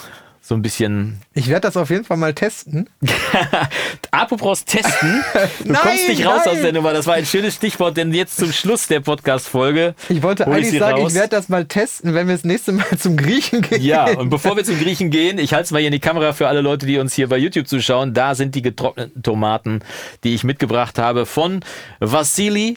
so 0.46 0.54
ein 0.54 0.60
bisschen 0.60 1.20
Ich 1.32 1.48
werde 1.48 1.62
das 1.62 1.76
auf 1.78 1.88
jeden 1.88 2.04
Fall 2.04 2.18
mal 2.18 2.34
testen. 2.34 2.90
Apropos 4.10 4.66
testen, 4.66 5.24
du 5.64 5.72
Nein, 5.72 5.80
kommst 5.82 6.08
nicht 6.08 6.26
raus 6.26 6.42
nein. 6.44 6.54
aus 6.54 6.60
der 6.60 6.72
Nummer. 6.74 6.92
Das 6.92 7.06
war 7.06 7.14
ein 7.14 7.24
schönes 7.24 7.54
Stichwort, 7.54 7.96
denn 7.96 8.12
jetzt 8.12 8.36
zum 8.36 8.52
Schluss 8.52 8.86
der 8.86 9.00
Podcast-Folge. 9.00 9.94
Ich 10.10 10.22
wollte 10.22 10.46
eigentlich 10.46 10.70
sie 10.70 10.78
sagen, 10.78 11.00
raus. 11.00 11.12
ich 11.12 11.18
werde 11.18 11.30
das 11.30 11.48
mal 11.48 11.64
testen, 11.64 12.12
wenn 12.12 12.28
wir 12.28 12.34
das 12.34 12.44
nächste 12.44 12.72
Mal 12.72 12.84
zum 12.98 13.16
Griechen 13.16 13.62
gehen. 13.62 13.80
Ja, 13.80 14.04
und 14.18 14.28
bevor 14.28 14.54
wir 14.54 14.64
zum 14.64 14.78
Griechen 14.78 15.08
gehen, 15.08 15.38
ich 15.38 15.54
halte 15.54 15.64
es 15.64 15.70
mal 15.70 15.78
hier 15.78 15.88
in 15.88 15.92
die 15.92 16.00
Kamera 16.00 16.34
für 16.34 16.46
alle 16.46 16.60
Leute, 16.60 16.84
die 16.84 16.98
uns 16.98 17.14
hier 17.14 17.28
bei 17.30 17.38
YouTube 17.38 17.66
zuschauen. 17.66 18.12
Da 18.12 18.34
sind 18.34 18.54
die 18.54 18.62
getrockneten 18.62 19.22
Tomaten, 19.22 19.80
die 20.24 20.34
ich 20.34 20.44
mitgebracht 20.44 20.98
habe 20.98 21.24
von 21.24 21.60
Vassili, 22.00 22.76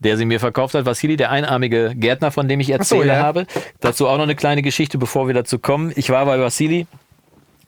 der 0.00 0.16
sie 0.16 0.24
mir 0.24 0.40
verkauft 0.40 0.74
hat. 0.74 0.86
Vassili, 0.86 1.16
der 1.16 1.30
einarmige 1.30 1.92
Gärtner, 1.94 2.30
von 2.30 2.48
dem 2.48 2.58
ich 2.60 2.70
erzähle 2.70 3.08
ja. 3.08 3.22
habe. 3.22 3.46
Dazu 3.80 4.08
auch 4.08 4.16
noch 4.16 4.24
eine 4.24 4.34
kleine 4.34 4.62
Geschichte, 4.62 4.98
bevor 4.98 5.28
wir 5.28 5.34
dazu 5.34 5.58
kommen. 5.58 5.92
Ich 5.94 6.10
war 6.10 6.26
bei 6.26 6.40
Vassili. 6.40 6.86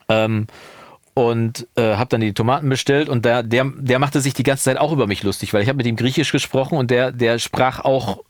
Ähm, 0.08 0.46
und 1.14 1.68
äh, 1.76 1.96
habe 1.96 2.08
dann 2.08 2.22
die 2.22 2.32
Tomaten 2.32 2.68
bestellt 2.70 3.10
und 3.10 3.26
der, 3.26 3.42
der, 3.42 3.70
der 3.76 3.98
machte 3.98 4.22
sich 4.22 4.32
die 4.32 4.44
ganze 4.44 4.64
Zeit 4.64 4.78
auch 4.78 4.92
über 4.92 5.06
mich 5.06 5.22
lustig, 5.22 5.52
weil 5.52 5.62
ich 5.62 5.68
habe 5.68 5.76
mit 5.76 5.86
ihm 5.86 5.96
Griechisch 5.96 6.32
gesprochen 6.32 6.78
und 6.78 6.90
der, 6.90 7.12
der 7.12 7.38
sprach 7.38 7.80
auch 7.80 8.22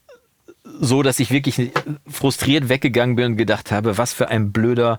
so, 0.80 1.03
dass 1.03 1.20
ich 1.20 1.30
wirklich 1.30 1.70
frustriert 2.09 2.68
weggegangen 2.68 3.14
bin 3.14 3.26
und 3.26 3.36
gedacht 3.36 3.70
habe, 3.70 3.98
was 3.98 4.12
für 4.12 4.28
ein 4.28 4.50
blöder 4.50 4.98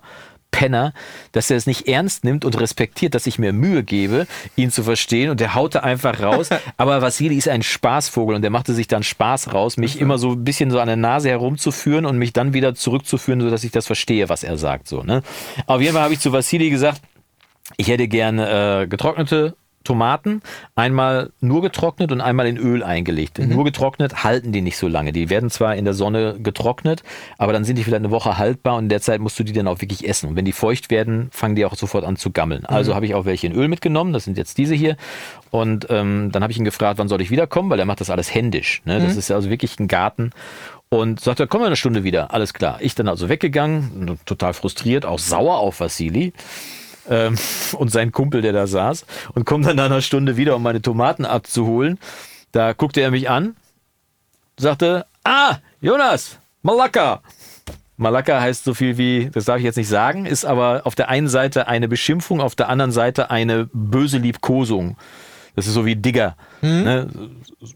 Penner, 0.54 0.92
dass 1.32 1.50
er 1.50 1.56
es 1.56 1.66
nicht 1.66 1.88
ernst 1.88 2.22
nimmt 2.22 2.44
und 2.44 2.60
respektiert, 2.60 3.16
dass 3.16 3.26
ich 3.26 3.40
mir 3.40 3.52
Mühe 3.52 3.82
gebe, 3.82 4.28
ihn 4.54 4.70
zu 4.70 4.84
verstehen 4.84 5.30
und 5.30 5.40
der 5.40 5.56
haute 5.56 5.82
einfach 5.82 6.22
raus. 6.22 6.48
Aber 6.76 7.02
Vassili 7.02 7.34
ist 7.34 7.48
ein 7.48 7.64
Spaßvogel 7.64 8.36
und 8.36 8.42
der 8.42 8.52
machte 8.52 8.72
sich 8.72 8.86
dann 8.86 9.02
Spaß 9.02 9.52
raus, 9.52 9.76
mich 9.76 10.00
immer 10.00 10.16
so 10.16 10.30
ein 10.30 10.44
bisschen 10.44 10.70
so 10.70 10.78
an 10.78 10.86
der 10.86 10.96
Nase 10.96 11.28
herumzuführen 11.28 12.06
und 12.06 12.18
mich 12.18 12.32
dann 12.32 12.52
wieder 12.52 12.76
zurückzuführen, 12.76 13.40
sodass 13.40 13.64
ich 13.64 13.72
das 13.72 13.86
verstehe, 13.86 14.28
was 14.28 14.44
er 14.44 14.56
sagt. 14.56 14.86
So, 14.86 15.02
ne? 15.02 15.22
Auf 15.66 15.80
jeden 15.80 15.92
Fall 15.92 16.04
habe 16.04 16.14
ich 16.14 16.20
zu 16.20 16.32
Vassili 16.32 16.70
gesagt, 16.70 17.02
ich 17.76 17.88
hätte 17.88 18.06
gerne 18.06 18.82
äh, 18.82 18.86
getrocknete 18.86 19.56
Tomaten, 19.84 20.42
einmal 20.74 21.30
nur 21.40 21.62
getrocknet 21.62 22.10
und 22.10 22.20
einmal 22.20 22.46
in 22.46 22.56
Öl 22.56 22.82
eingelegt. 22.82 23.38
Nur 23.38 23.64
getrocknet 23.64 24.24
halten 24.24 24.52
die 24.52 24.62
nicht 24.62 24.76
so 24.76 24.88
lange. 24.88 25.12
Die 25.12 25.30
werden 25.30 25.50
zwar 25.50 25.76
in 25.76 25.84
der 25.84 25.94
Sonne 25.94 26.36
getrocknet, 26.42 27.02
aber 27.38 27.52
dann 27.52 27.64
sind 27.64 27.76
die 27.76 27.84
vielleicht 27.84 28.02
eine 28.02 28.10
Woche 28.10 28.38
haltbar 28.38 28.76
und 28.76 28.84
in 28.84 28.88
der 28.88 29.00
Zeit 29.00 29.20
musst 29.20 29.38
du 29.38 29.44
die 29.44 29.52
dann 29.52 29.68
auch 29.68 29.80
wirklich 29.80 30.08
essen. 30.08 30.30
Und 30.30 30.36
wenn 30.36 30.44
die 30.44 30.52
feucht 30.52 30.90
werden, 30.90 31.28
fangen 31.30 31.54
die 31.54 31.64
auch 31.64 31.76
sofort 31.76 32.04
an 32.04 32.16
zu 32.16 32.30
gammeln. 32.30 32.64
Also 32.66 32.94
habe 32.94 33.06
ich 33.06 33.14
auch 33.14 33.24
welche 33.24 33.46
in 33.46 33.52
Öl 33.52 33.68
mitgenommen, 33.68 34.12
das 34.12 34.24
sind 34.24 34.38
jetzt 34.38 34.58
diese 34.58 34.74
hier. 34.74 34.96
Und 35.50 35.86
ähm, 35.90 36.30
dann 36.32 36.42
habe 36.42 36.50
ich 36.50 36.58
ihn 36.58 36.64
gefragt, 36.64 36.98
wann 36.98 37.08
soll 37.08 37.20
ich 37.20 37.30
wiederkommen, 37.30 37.70
weil 37.70 37.78
er 37.78 37.86
macht 37.86 38.00
das 38.00 38.10
alles 38.10 38.34
händisch. 38.34 38.82
Ne? 38.84 39.00
Das 39.00 39.16
ist 39.16 39.30
also 39.30 39.50
wirklich 39.50 39.78
ein 39.78 39.88
Garten. 39.88 40.30
Und 40.88 41.18
sagte, 41.20 41.46
komm 41.46 41.60
mal 41.60 41.66
eine 41.66 41.76
Stunde 41.76 42.04
wieder. 42.04 42.32
Alles 42.32 42.54
klar. 42.54 42.78
Ich 42.80 42.94
dann 42.94 43.08
also 43.08 43.28
weggegangen, 43.28 44.18
total 44.26 44.52
frustriert, 44.52 45.04
auch 45.04 45.18
sauer 45.18 45.58
auf 45.58 45.80
Vassili 45.80 46.32
ähm, 47.08 47.36
und 47.72 47.90
sein 47.90 48.12
Kumpel, 48.12 48.42
der 48.42 48.52
da 48.52 48.66
saß, 48.66 49.04
und 49.34 49.44
komme 49.44 49.64
dann 49.64 49.76
nach 49.76 49.86
einer 49.86 50.02
Stunde 50.02 50.36
wieder, 50.36 50.56
um 50.56 50.62
meine 50.62 50.82
Tomaten 50.82 51.24
abzuholen. 51.24 51.98
Da 52.52 52.72
guckte 52.72 53.00
er 53.00 53.10
mich 53.10 53.28
an, 53.28 53.56
sagte, 54.58 55.06
ah, 55.24 55.56
Jonas, 55.80 56.38
Malaka. 56.62 57.20
Malaka 57.96 58.40
heißt 58.40 58.64
so 58.64 58.74
viel 58.74 58.98
wie, 58.98 59.30
das 59.32 59.44
darf 59.44 59.58
ich 59.58 59.64
jetzt 59.64 59.76
nicht 59.76 59.88
sagen, 59.88 60.26
ist 60.26 60.44
aber 60.44 60.82
auf 60.84 60.94
der 60.94 61.08
einen 61.08 61.28
Seite 61.28 61.68
eine 61.68 61.88
Beschimpfung, 61.88 62.40
auf 62.40 62.54
der 62.54 62.68
anderen 62.68 62.90
Seite 62.90 63.30
eine 63.30 63.68
böse 63.72 64.18
Liebkosung. 64.18 64.96
Das 65.56 65.66
ist 65.66 65.74
so 65.74 65.86
wie 65.86 65.96
Digger. 65.96 66.36
Ne? 66.62 67.08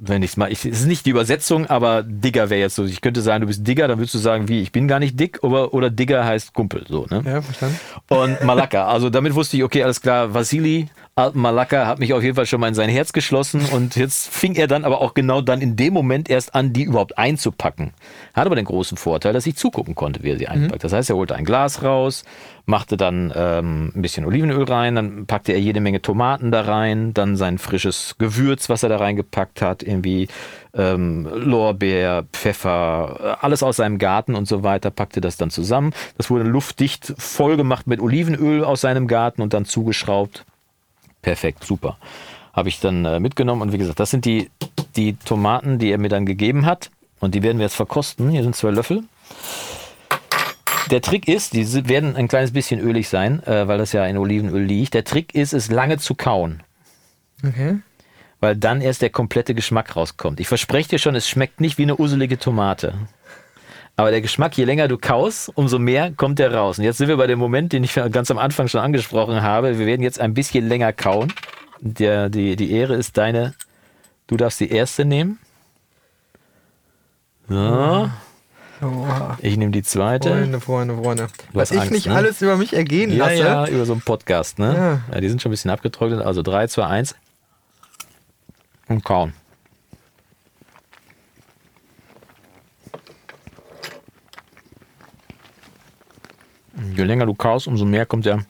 Wenn 0.00 0.22
ich's 0.22 0.36
mal, 0.36 0.50
ich, 0.50 0.64
es 0.64 0.80
ist 0.80 0.86
nicht 0.86 1.06
die 1.06 1.10
Übersetzung, 1.10 1.66
aber 1.66 2.02
Digger 2.02 2.50
wäre 2.50 2.60
jetzt 2.60 2.74
so. 2.74 2.84
Ich 2.84 3.00
könnte 3.00 3.20
sagen, 3.20 3.42
du 3.42 3.46
bist 3.46 3.66
Digger, 3.66 3.86
dann 3.86 3.98
würdest 3.98 4.14
du 4.14 4.18
sagen, 4.18 4.48
wie, 4.48 4.60
ich 4.60 4.72
bin 4.72 4.88
gar 4.88 4.98
nicht 4.98 5.18
dick, 5.18 5.38
oder, 5.42 5.72
oder 5.74 5.90
Digger 5.90 6.24
heißt 6.24 6.54
Kumpel, 6.54 6.84
so, 6.88 7.06
ne? 7.10 7.22
Ja, 7.24 7.42
verstanden. 7.42 7.78
Und 8.08 8.42
Malakka. 8.44 8.86
Also 8.86 9.10
damit 9.10 9.34
wusste 9.34 9.56
ich, 9.56 9.64
okay, 9.64 9.82
alles 9.82 10.00
klar, 10.00 10.34
Vasili 10.34 10.88
Malakka 11.34 11.86
hat 11.86 11.98
mich 11.98 12.12
auf 12.14 12.22
jeden 12.22 12.36
Fall 12.36 12.46
schon 12.46 12.60
mal 12.60 12.68
in 12.68 12.74
sein 12.74 12.88
Herz 12.88 13.12
geschlossen 13.12 13.62
und 13.72 13.96
jetzt 13.96 14.32
fing 14.32 14.54
er 14.54 14.68
dann 14.68 14.84
aber 14.84 15.00
auch 15.00 15.14
genau 15.14 15.40
dann 15.40 15.60
in 15.60 15.74
dem 15.74 15.92
Moment 15.92 16.30
erst 16.30 16.54
an, 16.54 16.72
die 16.72 16.84
überhaupt 16.84 17.18
einzupacken. 17.18 17.92
Hat 18.34 18.46
aber 18.46 18.54
den 18.54 18.64
großen 18.64 18.96
Vorteil, 18.96 19.32
dass 19.32 19.46
ich 19.46 19.56
zugucken 19.56 19.96
konnte, 19.96 20.22
wie 20.22 20.30
er 20.30 20.38
sie 20.38 20.46
einpackt. 20.46 20.84
Das 20.84 20.92
heißt, 20.92 21.10
er 21.10 21.16
holte 21.16 21.34
ein 21.34 21.44
Glas 21.44 21.82
raus, 21.82 22.24
machte 22.66 22.96
dann 22.96 23.32
ähm, 23.34 23.92
ein 23.96 24.02
bisschen 24.02 24.26
Olivenöl 24.26 24.62
rein, 24.62 24.94
dann 24.94 25.26
packte 25.26 25.52
er 25.52 25.60
jede 25.60 25.80
Menge 25.80 26.00
Tomaten 26.02 26.52
da 26.52 26.60
rein, 26.60 27.14
dann 27.14 27.36
sein 27.36 27.58
frisches 27.58 28.14
Gewürz, 28.18 28.68
was 28.68 28.84
er 28.84 28.88
da 28.88 28.98
reingepackt 28.98 29.60
hat, 29.60 29.82
irgendwie 29.82 30.28
ähm, 30.74 31.28
Lorbeer, 31.34 32.26
Pfeffer, 32.32 33.38
äh, 33.40 33.44
alles 33.44 33.64
aus 33.64 33.76
seinem 33.76 33.98
Garten 33.98 34.36
und 34.36 34.46
so 34.46 34.62
weiter, 34.62 34.90
packte 34.90 35.20
das 35.20 35.36
dann 35.36 35.50
zusammen. 35.50 35.92
Das 36.16 36.30
wurde 36.30 36.44
luftdicht 36.44 37.12
voll 37.18 37.56
gemacht 37.56 37.88
mit 37.88 38.00
Olivenöl 38.00 38.62
aus 38.62 38.82
seinem 38.82 39.08
Garten 39.08 39.42
und 39.42 39.52
dann 39.52 39.64
zugeschraubt. 39.64 40.44
Perfekt, 41.28 41.62
super. 41.62 41.98
Habe 42.54 42.70
ich 42.70 42.80
dann 42.80 43.04
äh, 43.04 43.20
mitgenommen 43.20 43.60
und 43.60 43.72
wie 43.74 43.76
gesagt, 43.76 44.00
das 44.00 44.10
sind 44.10 44.24
die, 44.24 44.50
die 44.96 45.12
Tomaten, 45.12 45.78
die 45.78 45.90
er 45.90 45.98
mir 45.98 46.08
dann 46.08 46.24
gegeben 46.24 46.64
hat 46.64 46.90
und 47.20 47.34
die 47.34 47.42
werden 47.42 47.58
wir 47.58 47.64
jetzt 47.66 47.74
verkosten. 47.74 48.30
Hier 48.30 48.42
sind 48.42 48.56
zwei 48.56 48.70
Löffel. 48.70 49.04
Der 50.90 51.02
Trick 51.02 51.28
ist, 51.28 51.52
die 51.52 51.86
werden 51.86 52.16
ein 52.16 52.28
kleines 52.28 52.52
bisschen 52.54 52.80
ölig 52.80 53.10
sein, 53.10 53.42
äh, 53.42 53.68
weil 53.68 53.76
das 53.76 53.92
ja 53.92 54.06
in 54.06 54.16
Olivenöl 54.16 54.62
liegt. 54.62 54.94
Der 54.94 55.04
Trick 55.04 55.34
ist, 55.34 55.52
es 55.52 55.70
lange 55.70 55.98
zu 55.98 56.14
kauen 56.14 56.62
Okay. 57.46 57.80
weil 58.40 58.56
dann 58.56 58.80
erst 58.80 59.02
der 59.02 59.10
komplette 59.10 59.54
Geschmack 59.54 59.96
rauskommt. 59.96 60.40
Ich 60.40 60.48
verspreche 60.48 60.88
dir 60.88 60.98
schon, 60.98 61.14
es 61.14 61.28
schmeckt 61.28 61.60
nicht 61.60 61.76
wie 61.76 61.82
eine 61.82 62.00
uselige 62.00 62.38
Tomate. 62.38 62.94
Aber 63.98 64.12
der 64.12 64.20
Geschmack, 64.20 64.56
je 64.56 64.62
länger 64.64 64.86
du 64.86 64.96
kaust, 64.96 65.50
umso 65.56 65.80
mehr 65.80 66.12
kommt 66.12 66.38
der 66.38 66.54
raus. 66.54 66.78
Und 66.78 66.84
jetzt 66.84 66.98
sind 66.98 67.08
wir 67.08 67.16
bei 67.16 67.26
dem 67.26 67.40
Moment, 67.40 67.72
den 67.72 67.82
ich 67.82 67.94
ganz 67.94 68.30
am 68.30 68.38
Anfang 68.38 68.68
schon 68.68 68.80
angesprochen 68.80 69.42
habe. 69.42 69.76
Wir 69.80 69.86
werden 69.86 70.02
jetzt 70.02 70.20
ein 70.20 70.34
bisschen 70.34 70.68
länger 70.68 70.92
kauen. 70.92 71.32
Der, 71.80 72.28
die, 72.28 72.54
die 72.54 72.70
Ehre 72.70 72.94
ist 72.94 73.18
deine. 73.18 73.54
Du 74.28 74.36
darfst 74.36 74.60
die 74.60 74.70
erste 74.70 75.04
nehmen. 75.04 75.40
So, 77.48 78.08
ich 79.42 79.56
nehme 79.56 79.72
die 79.72 79.82
zweite. 79.82 80.28
Freunde, 80.28 80.60
Freunde, 80.60 80.94
Freunde. 80.96 81.26
Du 81.52 81.58
Was 81.58 81.72
ich 81.72 81.80
Angst, 81.80 81.90
nicht 81.90 82.06
ne? 82.06 82.14
alles 82.14 82.40
über 82.40 82.56
mich 82.56 82.74
ergehen 82.74 83.10
Ja, 83.10 83.24
lasse. 83.24 83.36
ja, 83.38 83.66
über 83.66 83.84
so 83.84 83.94
einen 83.94 84.02
Podcast, 84.02 84.60
ne? 84.60 84.74
Ja. 85.08 85.14
Ja. 85.14 85.20
die 85.20 85.28
sind 85.28 85.42
schon 85.42 85.50
ein 85.50 85.54
bisschen 85.54 85.72
abgetrocknet. 85.72 86.20
Also 86.20 86.42
3, 86.42 86.68
2, 86.68 86.86
1. 86.86 87.16
Und 88.86 89.04
kauen. 89.04 89.32
Je 96.80 97.04
länger 97.04 97.26
du 97.26 97.34
kaust, 97.34 97.66
umso 97.66 97.84
mehr 97.84 98.06
kommt 98.06 98.24
der 98.26 98.44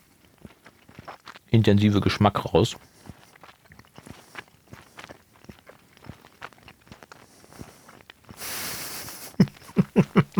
intensive 1.49 2.01
Geschmack 2.01 2.45
raus. 2.45 2.77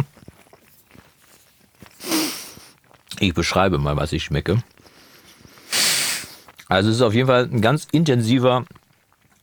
Ich 3.22 3.34
beschreibe 3.34 3.80
mal, 3.80 3.98
was 3.98 4.14
ich 4.14 4.24
schmecke. 4.24 4.64
Also 6.70 6.90
es 6.90 6.96
ist 6.96 7.02
auf 7.02 7.14
jeden 7.14 7.28
Fall 7.28 7.50
ein 7.52 7.62
ganz 7.62 7.86
intensiver, 7.92 8.64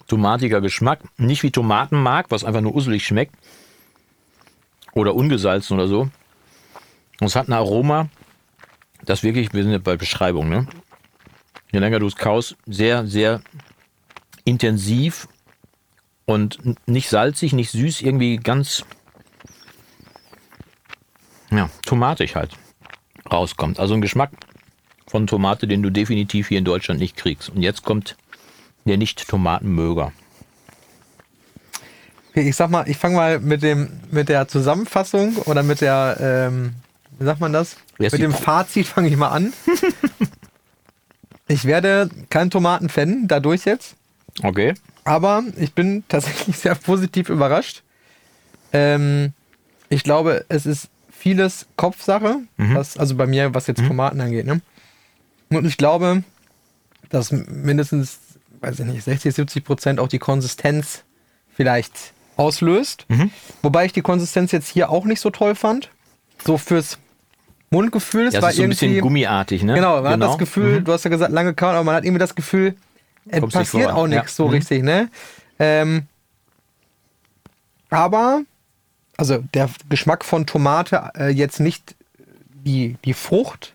tomatiger 0.08 0.62
Geschmack. 0.62 1.00
Nicht 1.18 1.42
wie 1.42 1.50
Tomatenmark, 1.50 2.30
was 2.30 2.42
einfach 2.42 2.62
nur 2.62 2.74
uselig 2.74 3.06
schmeckt. 3.06 3.34
Oder 4.94 5.14
ungesalzen 5.14 5.74
oder 5.74 5.88
so. 5.88 6.00
Und 7.20 7.26
es 7.26 7.36
hat 7.36 7.48
ein 7.48 7.52
Aroma, 7.52 8.08
das 9.06 9.22
wirklich, 9.22 9.52
wir 9.52 9.62
sind 9.62 9.72
ja 9.72 9.78
bei 9.78 9.96
Beschreibung, 9.96 10.48
ne? 10.48 10.66
Je 11.72 11.78
länger 11.78 11.98
du 11.98 12.06
es 12.06 12.16
kaust, 12.16 12.56
sehr, 12.66 13.06
sehr 13.06 13.42
intensiv 14.44 15.28
und 16.24 16.58
nicht 16.86 17.08
salzig, 17.08 17.52
nicht 17.52 17.70
süß, 17.70 18.02
irgendwie 18.02 18.36
ganz, 18.36 18.84
ja, 21.50 21.70
tomatig 21.84 22.36
halt 22.36 22.56
rauskommt. 23.30 23.80
Also 23.80 23.94
ein 23.94 24.00
Geschmack 24.00 24.30
von 25.06 25.26
Tomate, 25.26 25.66
den 25.66 25.82
du 25.82 25.90
definitiv 25.90 26.48
hier 26.48 26.58
in 26.58 26.64
Deutschland 26.64 27.00
nicht 27.00 27.16
kriegst. 27.16 27.48
Und 27.50 27.62
jetzt 27.62 27.82
kommt 27.82 28.16
der 28.84 28.96
Nicht-Tomatenmöger. 28.96 30.12
Ich 32.34 32.54
sag 32.54 32.70
mal, 32.70 32.88
ich 32.88 32.98
fange 32.98 33.16
mal 33.16 33.40
mit 33.40 33.62
dem 33.62 34.00
mit 34.10 34.28
der 34.28 34.46
Zusammenfassung 34.46 35.36
oder 35.46 35.62
mit 35.62 35.80
der, 35.80 36.18
ähm, 36.20 36.74
wie 37.18 37.24
sagt 37.24 37.40
man 37.40 37.52
das? 37.52 37.76
Erst 37.98 38.12
mit 38.14 38.22
dem 38.22 38.32
Fazit 38.32 38.86
fange 38.86 39.08
ich 39.08 39.16
mal 39.16 39.28
an. 39.28 39.52
ich 41.48 41.64
werde 41.64 42.10
kein 42.30 42.50
Tomatenfan 42.50 43.28
dadurch 43.28 43.64
jetzt, 43.64 43.96
Okay. 44.42 44.74
aber 45.04 45.42
ich 45.56 45.72
bin 45.74 46.04
tatsächlich 46.08 46.56
sehr 46.58 46.74
positiv 46.74 47.28
überrascht. 47.28 47.82
Ähm, 48.72 49.32
ich 49.88 50.02
glaube, 50.02 50.44
es 50.48 50.66
ist 50.66 50.88
vieles 51.10 51.66
Kopfsache, 51.76 52.40
was, 52.56 52.96
also 52.96 53.14
bei 53.14 53.26
mir, 53.26 53.54
was 53.54 53.66
jetzt 53.68 53.84
Tomaten 53.86 54.20
angeht. 54.20 54.46
Ne? 54.46 54.60
Und 55.50 55.64
ich 55.64 55.76
glaube, 55.76 56.22
dass 57.08 57.30
mindestens, 57.32 58.18
weiß 58.60 58.80
ich 58.80 58.86
nicht, 58.86 59.04
60, 59.04 59.34
70 59.34 59.64
Prozent 59.64 60.00
auch 60.00 60.08
die 60.08 60.18
Konsistenz 60.18 61.04
vielleicht 61.54 62.12
auslöst. 62.36 63.06
Wobei 63.62 63.86
ich 63.86 63.92
die 63.92 64.02
Konsistenz 64.02 64.52
jetzt 64.52 64.68
hier 64.68 64.90
auch 64.90 65.04
nicht 65.04 65.20
so 65.20 65.30
toll 65.30 65.54
fand. 65.54 65.90
So 66.44 66.58
fürs 66.58 66.98
Mundgefühl, 67.76 68.26
es 68.26 68.34
Ja, 68.34 68.42
war 68.42 68.50
ist 68.50 68.56
so 68.56 68.62
ein 68.62 68.68
bisschen 68.70 69.00
gummiartig, 69.00 69.62
ne? 69.62 69.74
Genau, 69.74 70.02
man 70.02 70.12
hat 70.14 70.22
das 70.22 70.38
Gefühl, 70.38 70.82
du 70.82 70.92
hast 70.92 71.04
ja 71.04 71.10
gesagt, 71.10 71.32
lange 71.32 71.52
kauen, 71.54 71.74
aber 71.74 71.84
man 71.84 71.94
hat 71.94 72.04
irgendwie 72.04 72.18
das 72.20 72.34
Gefühl, 72.34 72.74
es 73.28 73.40
Kommst 73.40 73.56
passiert 73.56 73.90
auch 73.92 74.06
nichts 74.06 74.32
Ja. 74.32 74.36
so 74.36 74.44
Mhm. 74.46 74.50
richtig, 74.54 74.82
ne? 74.82 75.08
Ähm, 75.58 76.02
aber, 77.90 78.42
also 79.16 79.38
der 79.54 79.68
Geschmack 79.88 80.24
von 80.24 80.46
Tomate 80.46 81.10
äh, 81.16 81.28
jetzt 81.30 81.60
nicht 81.60 81.94
die, 82.64 82.96
die 83.04 83.14
Frucht 83.14 83.74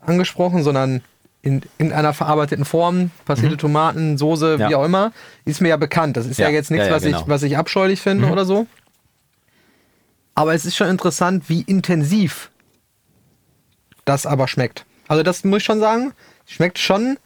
angesprochen, 0.00 0.62
sondern 0.62 1.02
in, 1.42 1.62
in 1.78 1.92
einer 1.92 2.14
verarbeiteten 2.14 2.64
Form, 2.64 3.10
passierte 3.24 3.56
Tomaten, 3.56 4.18
Soße, 4.18 4.54
Mhm. 4.54 4.60
Ja. 4.60 4.68
wie 4.70 4.74
auch 4.76 4.84
immer, 4.84 5.12
ist 5.44 5.60
mir 5.60 5.68
ja 5.68 5.76
bekannt. 5.76 6.16
Das 6.16 6.26
ist 6.26 6.38
ja, 6.38 6.48
Ja, 6.48 6.54
jetzt 6.54 6.70
nichts, 6.70 6.86
ja, 6.88 6.92
was, 6.92 7.02
genau. 7.02 7.20
ich, 7.20 7.28
was 7.28 7.42
ich 7.42 7.56
abscheulich 7.56 8.00
finde 8.00 8.26
Mhm. 8.26 8.32
oder 8.32 8.44
so. 8.44 8.66
Aber 10.34 10.54
es 10.54 10.64
ist 10.64 10.76
schon 10.76 10.88
interessant, 10.88 11.44
wie 11.48 11.62
intensiv 11.62 12.50
das 14.08 14.26
aber 14.26 14.48
schmeckt. 14.48 14.84
Also 15.06 15.22
das 15.22 15.44
muss 15.44 15.58
ich 15.58 15.64
schon 15.64 15.80
sagen, 15.80 16.12
schmeckt 16.46 16.78
schon, 16.78 17.18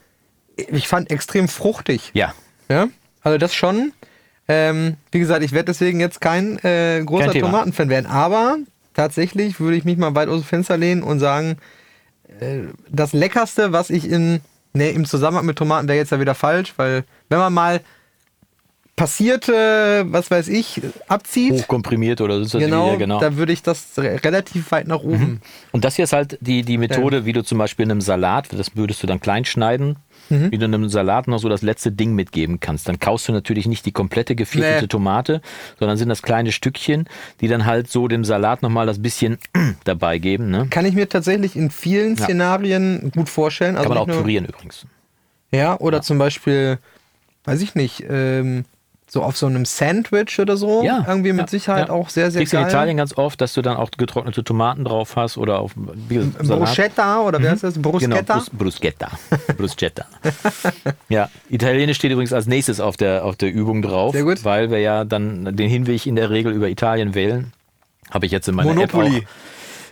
ich 0.57 0.89
fand 0.89 1.11
extrem 1.11 1.49
fruchtig. 1.49 2.11
Ja. 2.15 2.35
Ja? 2.69 2.89
Also 3.23 3.39
das 3.39 3.55
schon. 3.55 3.93
Ähm, 4.49 4.97
wie 5.11 5.21
gesagt, 5.21 5.43
ich 5.45 5.53
werde 5.53 5.67
deswegen 5.67 6.01
jetzt 6.01 6.21
kein 6.21 6.59
äh, 6.65 7.03
großer 7.05 7.33
Kein. 7.33 7.43
Tomatenfan 7.43 7.89
werden. 7.89 8.07
Aber 8.07 8.59
tatsächlich 8.95 9.61
würde 9.61 9.77
ich 9.77 9.85
mich 9.85 9.97
mal 9.97 10.15
weit 10.15 10.29
aus 10.29 10.41
dem 10.41 10.47
Fenster 10.47 10.77
lehnen 10.77 11.03
und 11.03 11.21
sagen, 11.21 11.57
äh, 12.41 12.63
das 12.89 13.13
Leckerste, 13.13 13.73
was 13.73 13.91
ich 13.91 14.11
in, 14.11 14.41
ne, 14.73 14.91
im 14.91 15.05
Zusammenhang 15.05 15.47
mit 15.47 15.57
Tomaten 15.57 15.89
wäre 15.89 15.99
jetzt 15.99 16.13
ja 16.13 16.21
wieder 16.21 16.35
falsch, 16.35 16.75
weil 16.77 17.05
wenn 17.29 17.39
man 17.39 17.53
mal 17.53 17.81
passierte, 18.97 20.05
was 20.07 20.31
weiß 20.31 20.49
ich, 20.49 20.81
abzieht, 21.09 21.53
Hochkomprimiert 21.53 22.21
oder 22.21 22.37
so. 22.37 22.43
ist 22.43 22.55
das 22.55 22.63
genau, 22.63 22.89
wieder, 22.89 22.99
genau. 22.99 23.21
da 23.21 23.37
würde 23.37 23.53
ich 23.53 23.63
das 23.63 23.87
re 23.99 24.21
relativ 24.23 24.71
weit 24.71 24.87
nach 24.87 25.01
oben. 25.03 25.41
Und 25.73 25.85
das 25.85 25.97
hier 25.97 26.05
ist 26.05 26.13
halt 26.13 26.39
die, 26.41 26.63
die 26.63 26.79
Methode, 26.79 27.25
wie 27.25 27.33
du 27.33 27.43
zum 27.43 27.59
Beispiel 27.59 27.85
in 27.85 27.91
einem 27.91 28.01
Salat, 28.01 28.49
das 28.53 28.77
würdest 28.77 29.03
du 29.03 29.07
dann 29.07 29.21
klein 29.21 29.45
schneiden, 29.45 29.97
Mhm. 30.29 30.53
wie 30.53 30.59
du 30.59 30.67
in 30.67 30.75
einem 30.75 30.89
Salat 30.89 31.27
noch 31.27 31.39
so 31.39 31.49
das 31.49 31.63
letzte 31.63 31.91
Ding 31.91 32.15
mitgeben 32.15 32.61
kannst. 32.61 32.87
Dann 32.89 33.01
kaust 33.01 33.27
du 33.27 33.33
natürlich 33.33 33.67
nicht 33.67 33.85
die 33.87 33.91
komplette 33.93 34.37
geviertelte 34.37 34.83
Nee. 34.85 34.89
Tomate, 34.89 35.41
sondern 35.81 35.97
sind 35.99 36.09
das 36.09 36.23
kleine 36.23 36.53
Stückchen, 36.53 37.09
die 37.41 37.49
dann 37.49 37.67
halt 37.67 37.91
so 37.91 38.07
dem 38.07 38.25
Salat 38.25 38.63
nochmal 38.63 38.87
das 38.87 39.03
bisschen 39.03 39.39
dabei 39.85 40.19
geben. 40.19 40.49
Ne? 40.49 40.69
Kann 40.71 40.87
ich 40.87 40.95
mir 40.95 41.09
tatsächlich 41.09 41.57
in 41.57 41.71
vielen 41.71 42.15
Ja. 42.17 42.25
Szenarien 42.25 43.11
gut 43.15 43.29
vorstellen. 43.29 43.77
Also 43.77 43.89
Kann 43.89 43.99
man 43.99 44.11
auch 44.11 44.17
pürieren 44.23 44.45
übrigens. 44.45 44.87
Ja, 45.51 45.77
oder 45.81 46.03
zum 46.03 46.19
Beispiel, 46.19 46.79
weiß 47.45 47.61
ich 47.61 47.75
nicht, 47.75 48.05
ähm, 48.09 48.65
so 49.13 49.23
auf 49.23 49.37
so 49.37 49.45
einem 49.45 49.67
Sandwich 49.67 50.41
oder 50.41 50.57
so. 50.57 50.83
Ja. 50.83 51.05
Irgendwie 51.07 51.33
mit 51.33 51.43
ja, 51.43 51.47
Sicherheit 51.49 51.89
ja. 51.89 51.95
auch 51.95 52.09
sehr, 52.09 52.31
sehr 52.31 52.41
Kriegst 52.41 52.55
geil. 52.55 52.63
in 52.63 52.69
Italien 52.69 52.97
ganz 52.97 53.19
oft, 53.19 53.43
dass 53.43 53.53
du 53.53 53.61
dann 53.61 53.77
auch 53.77 53.91
getrocknete 53.91 54.43
Tomaten 54.43 54.85
drauf 54.85 55.17
hast 55.17 55.37
oder 55.37 55.59
auf 55.59 55.73
wie 56.09 56.15
gesagt. 56.15 56.49
Bruschetta 56.49 57.21
oder 57.21 57.39
wie 57.43 57.47
heißt 57.51 57.63
das? 57.63 57.75
Genau, 57.75 57.91
Bruschetta? 57.91 58.35
Brus, 58.37 58.49
Bruschetta. 58.51 59.11
Bruschetta. 59.59 60.07
ja, 61.11 61.29
Italienisch 61.51 61.99
steht 61.99 62.11
übrigens 62.11 62.33
als 62.33 62.47
nächstes 62.47 62.81
auf 62.81 62.97
der, 62.97 63.27
auf 63.27 63.37
der 63.37 63.53
Übung 63.53 63.83
drauf, 63.83 64.15
Sehr 64.15 64.25
gut. 64.25 64.47
weil 64.47 64.71
wir 64.71 64.79
ja 64.79 65.05
dann 65.05 65.57
den 65.57 65.69
Hinweg 65.69 66.07
in 66.07 66.17
der 66.17 66.31
Regel 66.31 66.51
über 66.51 66.71
Italien 66.71 67.15
wählen. 67.15 67.53
Habe 68.11 68.25
ich 68.25 68.33
jetzt 68.33 68.49
in 68.49 68.55
meiner 68.55 68.73
Monopoly. 68.73 69.19
App 69.19 69.25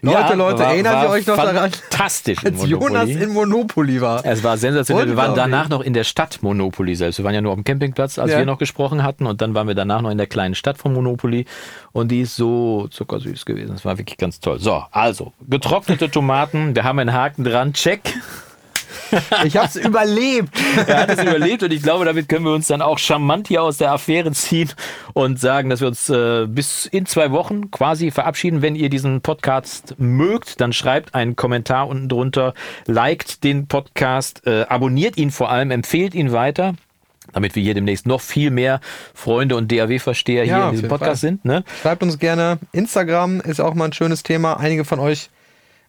Leute, 0.02 0.34
Leute, 0.34 0.58
war- 0.60 0.72
erinnert 0.72 0.94
war 0.94 1.04
ihr 1.04 1.10
euch 1.10 1.26
noch 1.26 1.36
daran, 1.36 1.70
Fantastisch. 1.70 2.38
als 2.44 2.66
Jonas 2.66 3.06
Monopoly. 3.06 3.22
in 3.22 3.28
Monopoly 3.32 4.00
war? 4.00 4.24
Es 4.24 4.42
war 4.42 4.56
sensationell. 4.56 5.08
Wir 5.08 5.16
waren 5.16 5.34
danach 5.34 5.68
noch 5.68 5.80
in 5.82 5.92
der 5.92 6.04
Stadt 6.04 6.38
Monopoly 6.42 6.94
selbst. 6.94 7.18
Wir 7.18 7.24
waren 7.24 7.34
ja 7.34 7.40
nur 7.40 7.52
auf 7.52 7.58
dem 7.58 7.64
Campingplatz, 7.64 8.18
als 8.18 8.30
Ja. 8.32 8.38
wir 8.38 8.46
noch 8.46 8.58
gesprochen 8.58 9.02
hatten. 9.02 9.26
Und 9.26 9.40
dann 9.42 9.54
waren 9.54 9.66
wir 9.68 9.74
danach 9.74 10.00
noch 10.00 10.10
in 10.10 10.18
der 10.18 10.26
kleinen 10.26 10.54
Stadt 10.54 10.78
von 10.78 10.92
Monopoly. 10.94 11.44
Und 11.92 12.08
die 12.10 12.22
ist 12.22 12.36
so 12.36 12.88
zuckersüß 12.90 13.44
gewesen. 13.44 13.72
Das 13.72 13.84
war 13.84 13.98
wirklich 13.98 14.16
ganz 14.18 14.40
toll. 14.40 14.58
So, 14.60 14.82
also, 14.90 15.32
getrocknete 15.48 16.10
Tomaten. 16.10 16.74
Wir 16.74 16.84
haben 16.84 16.98
einen 16.98 17.12
Haken 17.12 17.44
dran. 17.44 17.72
Check. 17.74 18.00
Ich 19.44 19.56
hab's 19.56 19.76
überlebt. 19.76 20.48
Er 20.86 21.02
hat 21.02 21.10
es 21.10 21.22
überlebt 21.22 21.62
und 21.62 21.72
ich 21.72 21.82
glaube, 21.82 22.04
damit 22.04 22.28
können 22.28 22.44
wir 22.44 22.52
uns 22.52 22.66
dann 22.66 22.82
auch 22.82 22.98
charmant 22.98 23.48
hier 23.48 23.62
aus 23.62 23.76
der 23.78 23.92
Affäre 23.92 24.32
ziehen 24.32 24.70
und 25.14 25.40
sagen, 25.40 25.70
dass 25.70 25.80
wir 25.80 25.88
uns 25.88 26.08
äh, 26.10 26.46
bis 26.46 26.86
in 26.86 27.06
zwei 27.06 27.30
Wochen 27.30 27.70
quasi 27.70 28.10
verabschieden. 28.10 28.62
Wenn 28.62 28.76
ihr 28.76 28.88
diesen 28.90 29.20
Podcast 29.20 29.94
mögt, 29.98 30.60
dann 30.60 30.72
schreibt 30.72 31.14
einen 31.14 31.36
Kommentar 31.36 31.88
unten 31.88 32.08
drunter, 32.08 32.54
liked 32.86 33.44
den 33.44 33.66
Podcast, 33.66 34.46
äh, 34.46 34.62
abonniert 34.68 35.16
ihn 35.16 35.30
vor 35.30 35.50
allem, 35.50 35.70
empfehlt 35.70 36.14
ihn 36.14 36.32
weiter. 36.32 36.74
Damit 37.32 37.54
wir 37.54 37.62
hier 37.62 37.74
demnächst 37.74 38.06
noch 38.06 38.20
viel 38.20 38.50
mehr 38.50 38.80
Freunde 39.14 39.54
und 39.54 39.70
DAW-Versteher 39.70 40.44
Ja, 40.44 40.56
hier 40.56 40.64
in 40.66 40.70
diesem 40.72 40.88
Podcast 40.88 41.20
Fall. 41.20 41.30
sind. 41.30 41.44
Ne? 41.44 41.62
Schreibt 41.80 42.02
uns 42.02 42.18
gerne. 42.18 42.58
Instagram 42.72 43.40
ist 43.40 43.60
auch 43.60 43.74
mal 43.74 43.84
ein 43.84 43.92
schönes 43.92 44.24
Thema. 44.24 44.58
Einige 44.58 44.84
von 44.84 44.98
euch 44.98 45.30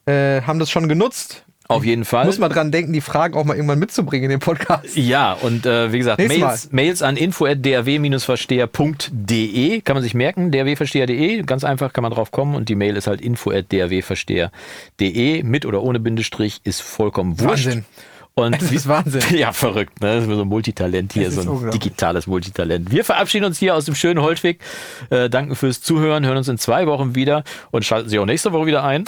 äh, 0.06 0.41
haben 0.43 0.60
das 0.60 0.70
schon 0.70 0.88
genutzt. 0.88 1.43
Auf 1.72 1.84
jeden 1.86 2.05
Fall. 2.05 2.26
Muss 2.26 2.38
man 2.39 2.51
dran 2.51 2.72
denken, 2.72 2.93
die 2.93 3.01
Fragen 3.01 3.34
auch 3.36 3.43
mal 3.45 3.55
irgendwann 3.55 3.80
mitzubringen 3.80 4.26
in 4.26 4.30
den 4.32 4.39
Podcast. 4.39 4.95
Ja, 4.95 5.34
und 5.34 5.65
äh, 5.65 5.91
wie 5.91 5.97
gesagt, 5.97 6.19
Mails, 6.28 6.72
Mails 6.72 7.01
an 7.01 7.17
info.drw-versteher.de 7.17 9.82
kann 9.82 9.95
man 9.95 10.03
sich 10.03 10.13
merken, 10.13 10.51
drwversteher.de, 10.51 11.41
ganz 11.43 11.63
einfach 11.63 11.93
kann 11.93 12.01
man 12.03 12.11
drauf 12.11 12.32
kommen 12.32 12.53
und 12.55 12.67
die 12.69 12.76
Mail 12.76 12.95
ist 12.97 13.07
halt 13.07 13.22
info.drwversteher.de, 13.22 15.43
mit 15.43 15.65
oder 15.65 15.82
ohne 15.82 15.99
Bindestrich, 15.99 16.61
ist 16.63 16.82
vollkommen 16.82 17.39
wurscht. 17.39 17.65
Wahnsinn. 17.65 17.86
Und 18.34 18.61
Es 18.61 18.72
ist 18.72 18.88
Wahnsinn. 18.88 19.22
Ja, 19.38 19.51
verrückt, 19.51 19.99
ne? 20.01 20.15
Das 20.15 20.24
ist 20.24 20.30
so 20.34 20.41
ein 20.41 20.47
Multitalent 20.47 21.11
hier, 21.13 21.32
so 21.32 21.41
ein 21.41 21.72
digitales 21.72 22.28
Multitalent. 22.28 22.89
Wir 22.91 23.03
verabschieden 23.03 23.43
uns 23.45 23.59
hier 23.59 23.76
aus 23.76 23.84
dem 23.86 23.95
schönen 23.95 24.22
Holtwig, 24.22 24.61
äh, 25.09 25.30
danken 25.30 25.55
fürs 25.55 25.82
Zuhören, 25.82 26.26
hören 26.26 26.38
uns 26.38 26.47
in 26.47 26.57
zwei 26.57 26.88
Wochen 26.88 27.13
wieder 27.13 27.43
und 27.72 27.84
schalten 27.84 28.07
Sie 28.07 28.17
auch 28.19 28.26
nächste 28.26 28.53
Woche 28.53 28.67
wieder 28.67 28.86
ein, 28.86 29.03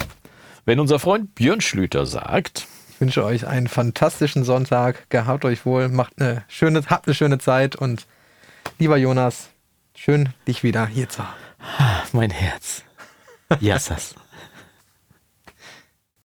wenn 0.66 0.80
unser 0.80 1.00
Freund 1.00 1.36
Björn 1.36 1.62
Schlüter 1.62 2.06
sagt, 2.06 2.68
Ich 2.90 3.02
wünsche 3.02 3.24
euch 3.26 3.48
einen 3.48 3.68
fantastischen 3.68 4.44
Sonntag. 4.44 5.10
Gehabt 5.10 5.46
euch 5.46 5.66
wohl, 5.66 5.90
macht 5.90 6.22
eine 6.22 6.44
schöne, 6.48 6.84
habt 6.86 7.08
eine 7.08 7.16
schöne 7.16 7.38
Zeit 7.38 7.76
und 7.76 8.06
lieber 8.80 8.98
Jonas, 8.98 9.50
schön 9.96 10.30
dich 10.48 10.64
wieder 10.64 10.86
hier 10.88 11.10
zu 11.10 11.24
haben. 11.24 12.08
mein 12.14 12.30
Herz. 12.30 12.84
Yassas. 13.60 14.16